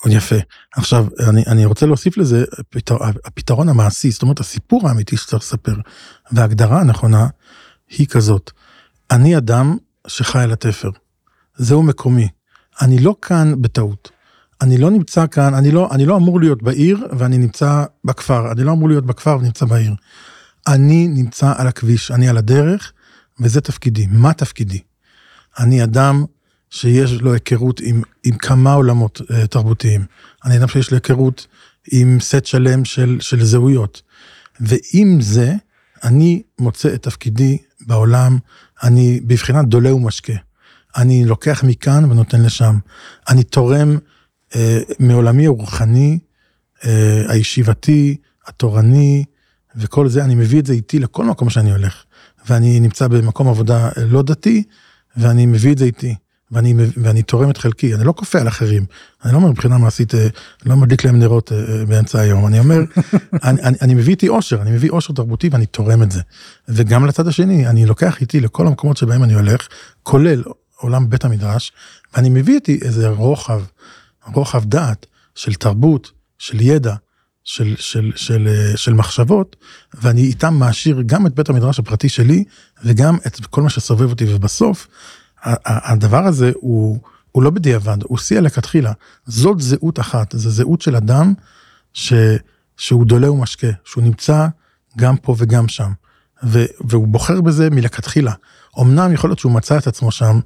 ויפה. 0.05 0.37
עכשיו, 0.77 1.07
אני, 1.29 1.45
אני 1.47 1.65
רוצה 1.65 1.87
להוסיף 1.87 2.17
לזה, 2.17 2.45
פתר, 2.71 2.97
הפתרון 3.25 3.69
המעשי, 3.69 4.11
זאת 4.11 4.23
אומרת, 4.23 4.41
הסיפור 4.41 4.89
האמיתי 4.89 5.17
שצריך 5.17 5.43
לספר, 5.43 5.75
וההגדרה 6.33 6.81
הנכונה, 6.81 7.27
היא 7.89 8.07
כזאת. 8.07 8.51
אני 9.11 9.37
אדם 9.37 9.77
שחי 10.07 10.39
על 10.39 10.53
התפר. 10.53 10.91
זהו 11.57 11.83
מקומי. 11.83 12.29
אני 12.83 12.99
לא 12.99 13.17
כאן 13.23 13.63
בטעות. 13.63 14.11
אני 14.61 14.79
לא 14.79 14.91
נמצא 14.91 15.27
כאן, 15.27 15.55
אני 15.55 15.71
לא, 15.71 15.89
אני 15.93 16.07
לא 16.07 16.17
אמור 16.17 16.41
להיות 16.41 16.63
בעיר 16.63 17.07
ואני 17.19 17.39
נמצא 17.39 17.85
בכפר. 18.05 18.53
אני 18.53 18.65
לא 18.65 18.73
אמור 18.73 18.89
להיות 18.89 19.07
בכפר 19.07 19.39
ונמצא 19.41 19.67
בעיר. 19.67 19.95
אני 20.67 21.09
נמצא 21.09 21.53
על 21.57 21.67
הכביש, 21.67 22.11
אני 22.11 22.29
על 22.29 22.37
הדרך, 22.37 22.93
וזה 23.41 23.61
תפקידי. 23.61 24.07
מה 24.11 24.33
תפקידי? 24.33 24.81
אני 25.59 25.85
אדם 25.85 26.25
שיש 26.71 27.13
לו 27.13 27.33
היכרות 27.33 27.81
עם, 27.81 28.03
עם 28.25 28.37
כמה 28.37 28.73
עולמות 28.73 29.21
uh, 29.21 29.47
תרבותיים. 29.47 30.05
אני 30.45 30.59
אדם 30.59 30.69
שיש 30.69 30.91
לו 30.91 30.97
היכרות 30.97 31.47
עם 31.93 32.19
סט 32.21 32.47
שלם 32.47 32.85
של, 32.85 33.19
של 33.21 33.45
זהויות. 33.45 34.03
ועם 34.61 35.21
זה, 35.21 35.55
אני 36.05 36.43
מוצא 36.59 36.95
את 36.95 37.03
תפקידי 37.03 37.59
בעולם, 37.81 38.39
אני 38.83 39.21
בבחינת 39.21 39.69
דולה 39.69 39.95
ומשקה. 39.95 40.33
אני 40.97 41.25
לוקח 41.25 41.65
מכאן 41.65 42.05
ונותן 42.05 42.43
לשם. 42.43 42.79
אני 43.29 43.45
תורם 43.45 43.99
uh, 44.51 44.57
מעולמי 44.99 45.47
הרוחני, 45.47 46.19
uh, 46.79 46.87
הישיבתי, 47.29 48.17
התורני, 48.47 49.25
וכל 49.77 50.09
זה, 50.09 50.25
אני 50.25 50.35
מביא 50.35 50.61
את 50.61 50.67
זה 50.67 50.73
איתי 50.73 50.99
לכל 50.99 51.25
מקום 51.25 51.51
שאני 51.51 51.71
הולך. 51.71 52.05
ואני 52.49 52.81
נמצא 52.81 53.09
במקום 53.09 53.49
עבודה 53.49 53.89
לא 53.97 54.23
דתי, 54.23 54.63
ואני 55.17 55.47
מביא 55.47 55.73
את 55.73 55.79
זה 55.79 55.85
איתי. 55.85 56.15
ואני, 56.53 56.75
ואני 56.97 57.23
תורם 57.23 57.51
את 57.51 57.57
חלקי, 57.57 57.95
אני 57.95 58.05
לא 58.05 58.13
כופה 58.13 58.41
על 58.41 58.49
אחרים, 58.49 58.85
אני 59.25 59.33
לא 59.33 59.37
אומר 59.37 59.49
מבחינה 59.49 59.79
מעשית, 59.79 60.15
אה, 60.15 60.29
לא 60.67 60.77
מדליק 60.77 61.05
להם 61.05 61.19
נרות 61.19 61.53
אה, 61.53 61.85
באמצע 61.85 62.21
היום, 62.21 62.47
אני 62.47 62.59
אומר, 62.59 62.79
אני, 63.45 63.63
אני, 63.63 63.77
אני 63.83 63.95
מביא 63.95 64.13
איתי 64.13 64.29
אושר, 64.29 64.63
אני 64.63 64.71
מביא 64.71 64.91
אושר 64.91 65.13
תרבותי 65.13 65.49
ואני 65.49 65.67
תורם 65.67 66.03
את 66.03 66.11
זה. 66.11 66.21
וגם 66.69 67.07
לצד 67.07 67.29
השני, 67.29 67.67
אני 67.67 67.87
לוקח 67.87 68.21
איתי 68.21 68.41
לכל 68.41 68.67
המקומות 68.67 68.97
שבהם 68.97 69.23
אני 69.23 69.35
הולך, 69.35 69.69
כולל 70.03 70.43
עולם 70.77 71.11
בית 71.11 71.25
המדרש, 71.25 71.73
ואני 72.15 72.29
מביא 72.29 72.55
איתי 72.55 72.79
איזה 72.83 73.09
רוחב, 73.09 73.63
רוחב 74.35 74.65
דעת 74.65 75.07
של 75.35 75.55
תרבות, 75.55 76.11
של 76.39 76.61
ידע, 76.61 76.95
של, 77.45 77.75
של, 77.79 78.13
של, 78.17 78.73
של 78.77 78.93
מחשבות, 78.93 79.57
ואני 79.95 80.21
איתם 80.21 80.55
מעשיר 80.55 81.03
גם 81.07 81.27
את 81.27 81.35
בית 81.35 81.49
המדרש 81.49 81.79
הפרטי 81.79 82.09
שלי, 82.09 82.45
וגם 82.85 83.17
את 83.27 83.47
כל 83.47 83.63
מה 83.63 83.71
שסובב 83.71 84.11
אותי, 84.11 84.35
ובסוף, 84.35 84.89
הדבר 85.67 86.25
הזה 86.27 86.53
הוא, 86.55 86.99
הוא 87.33 87.43
לא 87.43 87.51
בדיעבד, 87.51 87.97
הוא 88.03 88.19
שיא 88.19 88.41
לכתחילה. 88.41 88.93
זאת 89.27 89.61
זהות 89.61 90.01
אחת, 90.01 90.37
זו 90.37 90.51
זהות 90.51 90.83
של 90.83 90.97
אדם 90.97 91.35
ש, 91.93 92.13
שהוא 92.77 93.07
דולה 93.07 93.33
ומשקה, 93.33 93.67
שהוא 93.85 94.05
נמצא 94.05 94.47
גם 94.99 95.17
פה 95.17 95.35
וגם 95.39 95.69
שם. 95.69 95.93
ו, 96.45 96.65
והוא 96.81 97.09
בוחר 97.09 97.41
בזה 97.41 97.71
מלכתחילה. 97.71 98.33
אמנם 98.81 99.13
יכול 99.13 99.31
להיות 99.31 99.39
שהוא 99.39 99.53
מצא 99.53 99.79
את 99.79 99.87
עצמו 99.87 100.11
שם, 100.11 100.41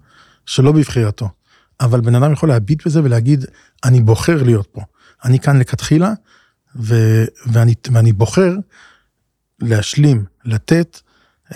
שלא 0.46 0.72
בבחירתו. 0.72 1.28
אבל 1.80 2.00
בן 2.00 2.14
אדם 2.14 2.32
יכול 2.32 2.48
להביט 2.48 2.86
בזה 2.86 3.02
ולהגיד, 3.04 3.44
אני 3.84 4.00
בוחר 4.00 4.42
להיות 4.42 4.66
פה. 4.72 4.80
אני 5.24 5.38
כאן 5.38 5.58
לכתחילה, 5.58 6.12
ו, 6.76 6.94
ואני, 7.46 7.74
ואני 7.92 8.12
בוחר 8.12 8.56
להשלים, 9.60 10.24
לתת, 10.44 11.00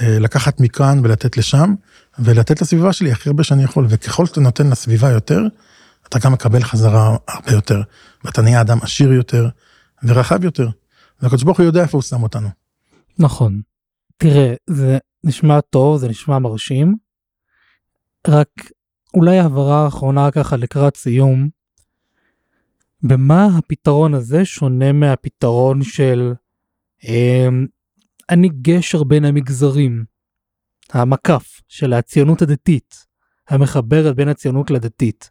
אה, 0.01 0.19
לקחת 0.19 0.61
מכאן 0.61 1.01
ולתת 1.03 1.37
לשם, 1.37 1.75
ולתת 2.19 2.63
לסביבה 2.63 2.93
שלי 2.93 3.13
הכי 3.13 3.29
הרבה 3.29 3.45
שאני 3.45 3.65
יכול, 3.65 3.87
וככל 3.89 4.27
שאתה 4.27 4.41
נותן 4.41 4.71
לסביבה 4.71 5.11
יותר, 5.11 5.41
אתה 6.09 6.19
גם 6.19 6.33
מקבל 6.33 6.63
חזרה 6.63 7.17
הרבה 7.29 7.53
יותר, 7.53 7.83
ואתה 8.25 8.43
נהיה 8.43 8.61
אדם 8.61 8.79
עשיר 8.83 9.13
יותר 9.13 9.49
ורחב 10.03 10.45
יותר, 10.45 10.69
והקדוש 11.23 11.43
ברוך 11.43 11.59
הוא 11.59 11.67
יודע 11.67 11.83
איפה 11.83 11.97
הוא 11.97 12.03
שם 12.03 12.23
אותנו. 12.23 12.49
נכון. 13.19 13.61
תראה, 14.17 14.55
זה 14.67 14.99
נשמע 15.25 15.61
טוב, 15.61 15.99
זה 15.99 16.09
נשמע 16.09 16.39
מרשים, 16.39 16.97
רק 18.29 18.49
אולי 19.15 19.39
הבהרה 19.39 19.89
אחרונה 19.89 20.31
ככה 20.31 20.57
לקראת 20.57 20.97
סיום, 20.97 21.49
במה 23.03 23.47
הפתרון 23.59 24.15
הזה 24.15 24.45
שונה 24.45 24.93
מהפתרון 24.93 25.83
של 25.83 26.35
אה, 27.09 27.49
אני 28.31 28.49
גשר 28.63 29.05
בין 29.05 29.25
המגזרים. 29.25 30.14
המקף 30.93 31.61
של 31.69 31.93
הציונות 31.93 32.43
הדתית, 32.43 33.07
המחברת 33.49 34.17
בין 34.17 34.29
הציונות 34.29 34.71
לדתית. 34.71 35.31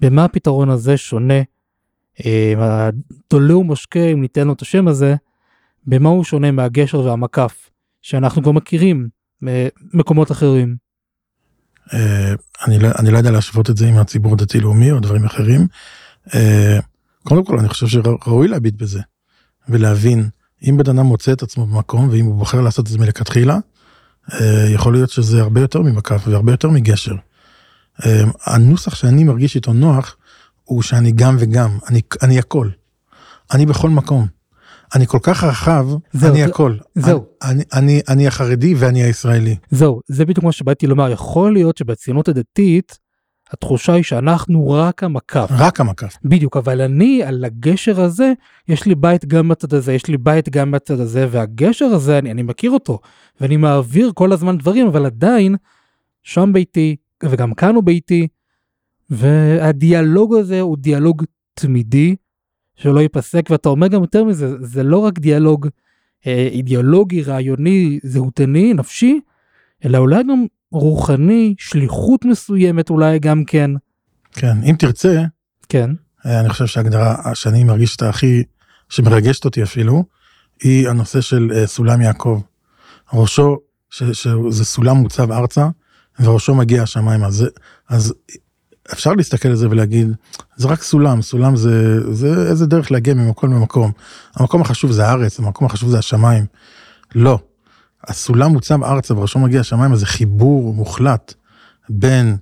במה 0.00 0.24
הפתרון 0.24 0.70
הזה 0.70 0.96
שונה? 0.96 1.42
הדולה 2.56 3.56
ומשקה, 3.56 4.00
אם 4.00 4.20
ניתן 4.20 4.46
לו 4.46 4.52
את 4.52 4.62
השם 4.62 4.88
הזה, 4.88 5.14
במה 5.86 6.08
הוא 6.08 6.24
שונה 6.24 6.50
מהגשר 6.50 7.00
והמקף, 7.00 7.70
שאנחנו 8.02 8.42
כבר 8.42 8.52
מכירים 8.52 9.08
ממקומות 9.42 10.32
אחרים? 10.32 10.76
אה, 11.92 12.34
אני 12.66 12.78
לא, 12.78 12.88
אני 12.98 13.10
לא 13.10 13.18
יודע 13.18 13.30
להשוות 13.30 13.70
את 13.70 13.76
זה 13.76 13.86
עם 13.86 13.98
הציבור 13.98 14.32
הדתי-לאומי 14.32 14.90
או 14.90 15.00
דברים 15.00 15.24
אחרים. 15.24 15.66
אה, 16.34 16.78
קודם 17.22 17.44
כל, 17.44 17.58
אני 17.58 17.68
חושב 17.68 17.86
שראוי 17.86 18.48
להביט 18.48 18.74
בזה, 18.74 19.00
ולהבין, 19.68 20.28
אם 20.68 20.76
בן 20.76 20.90
אדם 20.90 21.06
מוצא 21.06 21.32
את 21.32 21.42
עצמו 21.42 21.66
במקום, 21.66 22.08
ואם 22.08 22.24
הוא 22.24 22.34
בוחר 22.34 22.60
לעשות 22.60 22.86
את 22.86 22.90
זה 22.90 22.98
מלכתחילה, 22.98 23.54
אה, 23.54 23.60
יכול 24.68 24.92
להיות 24.92 25.10
שזה 25.10 25.40
הרבה 25.40 25.60
יותר 25.60 25.82
ממקף 25.82 26.24
והרבה 26.28 26.52
יותר 26.52 26.70
מגשר. 26.70 27.14
אה, 28.06 28.22
הנוסח 28.46 28.94
שאני 28.94 29.24
מרגיש 29.24 29.56
איתו 29.56 29.72
נוח, 29.72 30.16
הוא 30.64 30.82
שאני 30.82 31.12
גם 31.12 31.36
וגם, 31.38 31.78
אני, 31.88 32.00
אני 32.22 32.38
הכל. 32.38 32.68
אני 33.52 33.66
בכל 33.66 33.90
מקום. 33.90 34.26
אני 34.94 35.06
כל 35.06 35.18
כך 35.22 35.44
רחב, 35.44 35.86
זהו, 36.12 36.30
אני 36.30 36.38
זה, 36.38 36.50
הכל. 36.50 36.76
זהו. 36.94 37.24
אני, 37.42 37.64
אני, 37.72 38.00
אני 38.08 38.26
החרדי 38.26 38.74
ואני 38.74 39.02
הישראלי. 39.02 39.56
זהו, 39.70 40.00
זה 40.08 40.24
בדיוק 40.24 40.44
מה 40.44 40.52
שבאתי 40.52 40.86
לומר. 40.86 41.10
יכול 41.10 41.52
להיות 41.52 41.76
שבציונות 41.76 42.28
הדתית, 42.28 42.98
התחושה 43.54 43.92
היא 43.92 44.02
שאנחנו 44.04 44.70
רק 44.70 45.04
המקף. 45.04 45.48
רק 45.50 45.80
המקף. 45.80 46.16
בדיוק, 46.24 46.56
אבל 46.56 46.80
אני 46.80 47.22
על 47.22 47.44
הגשר 47.44 48.00
הזה, 48.00 48.32
יש 48.68 48.86
לי 48.86 48.94
בית 48.94 49.24
גם 49.24 49.48
בצד 49.48 49.74
הזה, 49.74 49.92
יש 49.92 50.06
לי 50.06 50.16
בית 50.16 50.48
גם 50.48 50.70
בצד 50.70 51.00
הזה, 51.00 51.26
והגשר 51.30 51.84
הזה, 51.84 52.18
אני, 52.18 52.30
אני 52.30 52.42
מכיר 52.42 52.70
אותו, 52.70 52.98
ואני 53.40 53.56
מעביר 53.56 54.12
כל 54.14 54.32
הזמן 54.32 54.58
דברים, 54.58 54.86
אבל 54.86 55.06
עדיין, 55.06 55.56
שם 56.22 56.50
ביתי, 56.52 56.96
וגם 57.24 57.54
כאן 57.54 57.74
הוא 57.74 57.84
ביתי, 57.84 58.28
והדיאלוג 59.10 60.34
הזה 60.34 60.60
הוא 60.60 60.76
דיאלוג 60.76 61.22
תמידי, 61.54 62.16
שלא 62.76 63.00
ייפסק, 63.00 63.46
ואתה 63.50 63.68
אומר 63.68 63.88
גם 63.88 64.00
יותר 64.00 64.24
מזה, 64.24 64.64
זה 64.64 64.82
לא 64.82 64.98
רק 64.98 65.18
דיאלוג 65.18 65.68
אה, 66.26 66.48
אידיאולוגי, 66.52 67.22
רעיוני, 67.22 67.98
זהותני, 68.02 68.74
נפשי, 68.74 69.20
אלא 69.84 69.98
אולי 69.98 70.22
גם 70.22 70.44
רוחני, 70.74 71.54
שליחות 71.58 72.24
מסוימת 72.24 72.90
אולי 72.90 73.18
גם 73.18 73.44
כן. 73.46 73.70
כן, 74.32 74.56
אם 74.70 74.74
תרצה, 74.78 75.22
כן. 75.68 75.90
אה, 76.26 76.40
אני 76.40 76.48
חושב 76.48 76.66
שההגדרה 76.66 77.34
שאני 77.34 77.64
מרגיש 77.64 77.96
את 77.96 78.02
הכי, 78.02 78.42
שמרגשת 78.88 79.44
אותי 79.44 79.62
אפילו, 79.62 80.04
היא 80.62 80.88
הנושא 80.88 81.20
של 81.20 81.50
uh, 81.52 81.66
סולם 81.66 82.00
יעקב. 82.00 82.40
ראשו, 83.12 83.58
ש, 83.90 84.02
שזה 84.02 84.64
סולם 84.64 84.96
מוצב 84.96 85.32
ארצה, 85.32 85.68
וראשו 86.20 86.54
מגיע 86.54 86.82
השמיים. 86.82 87.24
אז, 87.24 87.46
אז 87.88 88.14
אפשר 88.92 89.12
להסתכל 89.12 89.48
על 89.48 89.54
זה 89.54 89.70
ולהגיד, 89.70 90.08
זה 90.56 90.68
רק 90.68 90.82
סולם, 90.82 91.22
סולם 91.22 91.56
זה, 91.56 92.00
זה 92.14 92.50
איזה 92.50 92.66
דרך 92.66 92.92
להגיע 92.92 93.14
ממקום 93.14 93.52
למקום. 93.52 93.92
המקום 94.34 94.62
החשוב 94.62 94.92
זה 94.92 95.06
הארץ, 95.06 95.38
המקום 95.38 95.66
החשוב 95.66 95.90
זה 95.90 95.98
השמיים. 95.98 96.44
לא, 97.14 97.38
הסולם 98.08 98.52
מוצב 98.52 98.82
ארצה 98.82 99.14
וראשו 99.14 99.38
מגיע 99.38 99.60
השמיים, 99.60 99.92
אז 99.92 99.98
זה 99.98 100.06
חיבור 100.06 100.74
מוחלט 100.74 101.34
בין, 101.88 102.36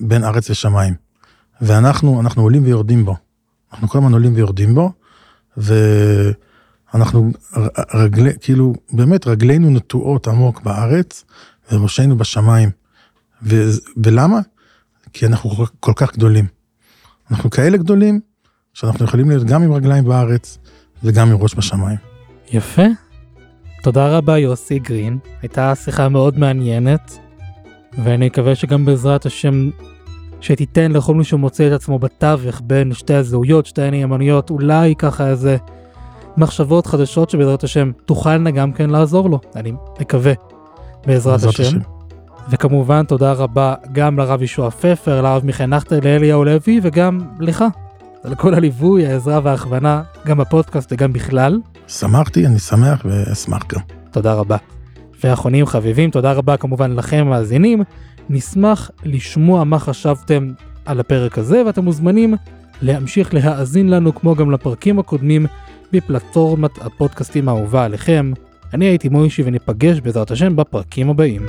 בין 0.00 0.24
ארץ 0.24 0.50
ושמיים. 0.50 0.94
ואנחנו 1.60 2.20
אנחנו 2.20 2.42
עולים 2.42 2.64
ויורדים 2.64 3.04
בו. 3.04 3.16
אנחנו 3.72 3.88
כל 3.88 3.98
הזמן 3.98 4.12
עולים 4.12 4.34
ויורדים 4.34 4.74
בו, 4.74 4.92
ואנחנו 5.56 7.30
רגלי, 7.94 8.30
כאילו, 8.40 8.74
באמת 8.92 9.26
רגלינו 9.26 9.70
נטועות 9.70 10.28
עמוק 10.28 10.62
בארץ, 10.62 11.24
וראשנו 11.72 12.16
בשמיים. 12.16 12.70
ו, 13.42 13.70
ולמה? 13.96 14.40
כי 15.12 15.26
אנחנו 15.26 15.50
כל 15.80 15.92
כך 15.96 16.12
גדולים. 16.12 16.46
אנחנו 17.30 17.50
כאלה 17.50 17.76
גדולים, 17.76 18.20
שאנחנו 18.74 19.04
יכולים 19.04 19.28
להיות 19.28 19.44
גם 19.44 19.62
עם 19.62 19.72
רגליים 19.72 20.04
בארץ, 20.04 20.58
וגם 21.04 21.30
עם 21.30 21.36
ראש 21.36 21.54
בשמיים. 21.54 21.98
יפה. 22.52 22.82
תודה 23.82 24.16
רבה 24.16 24.38
יוסי 24.38 24.78
גרין, 24.78 25.18
הייתה 25.42 25.74
שיחה 25.74 26.08
מאוד 26.08 26.38
מעניינת, 26.38 27.18
ואני 28.04 28.26
מקווה 28.26 28.54
שגם 28.54 28.84
בעזרת 28.84 29.26
השם 29.26 29.70
שתיתן 30.40 30.92
לכל 30.92 31.14
מי 31.14 31.24
שמוצא 31.24 31.66
את 31.66 31.72
עצמו 31.72 31.98
בתווך 31.98 32.60
בין 32.64 32.94
שתי 32.94 33.14
הזהויות, 33.14 33.66
שתי 33.66 33.82
הנאמנויות, 33.82 34.50
אולי 34.50 34.94
ככה 34.94 35.28
איזה 35.28 35.56
מחשבות 36.36 36.86
חדשות 36.86 37.30
שבעזרת 37.30 37.64
השם 37.64 37.90
תוכלנה 38.04 38.50
גם 38.50 38.72
כן 38.72 38.90
לעזור 38.90 39.30
לו, 39.30 39.40
אני 39.56 39.72
מקווה, 40.00 40.32
בעזרת, 41.06 41.44
השם. 41.44 41.62
השם. 41.62 41.78
וכמובן 42.50 43.04
תודה 43.04 43.32
רבה 43.32 43.74
גם 43.92 44.18
לרב 44.18 44.42
ישוע 44.42 44.70
פפר, 44.70 45.22
לרב 45.22 45.44
מיכאל 45.44 45.66
נחטר, 45.66 45.98
לאליהו 46.02 46.44
לוי 46.44 46.80
וגם 46.82 47.20
לך, 47.40 47.64
על 48.24 48.34
כל 48.34 48.54
הליווי, 48.54 49.06
העזרה 49.06 49.40
וההכוונה, 49.42 50.02
גם 50.26 50.38
בפודקאסט 50.38 50.92
וגם 50.92 51.12
בכלל. 51.12 51.60
שמחתי, 51.88 52.46
אני 52.46 52.58
שמח 52.58 53.02
ואשמח 53.04 53.62
גם. 53.72 53.80
תודה 54.10 54.34
רבה. 54.34 54.56
ואחרונים 55.24 55.66
חביבים, 55.66 56.10
תודה 56.10 56.32
רבה 56.32 56.56
כמובן 56.56 56.92
לכם 56.96 57.16
המאזינים. 57.26 57.82
נשמח 58.30 58.90
לשמוע 59.04 59.64
מה 59.64 59.78
חשבתם 59.78 60.52
על 60.86 61.00
הפרק 61.00 61.38
הזה, 61.38 61.62
ואתם 61.66 61.84
מוזמנים 61.84 62.34
להמשיך 62.82 63.34
להאזין 63.34 63.88
לנו 63.88 64.14
כמו 64.14 64.34
גם 64.34 64.50
לפרקים 64.50 64.98
הקודמים 64.98 65.46
בפלטפורמת 65.92 66.78
הפודקאסטים 66.80 67.48
האהובה 67.48 67.84
עליכם. 67.84 68.32
אני 68.74 68.84
הייתי 68.84 69.08
מוישי 69.08 69.42
וניפגש 69.44 70.00
בעזרת 70.00 70.30
השם 70.30 70.56
בפרקים 70.56 71.10
הבאים. 71.10 71.46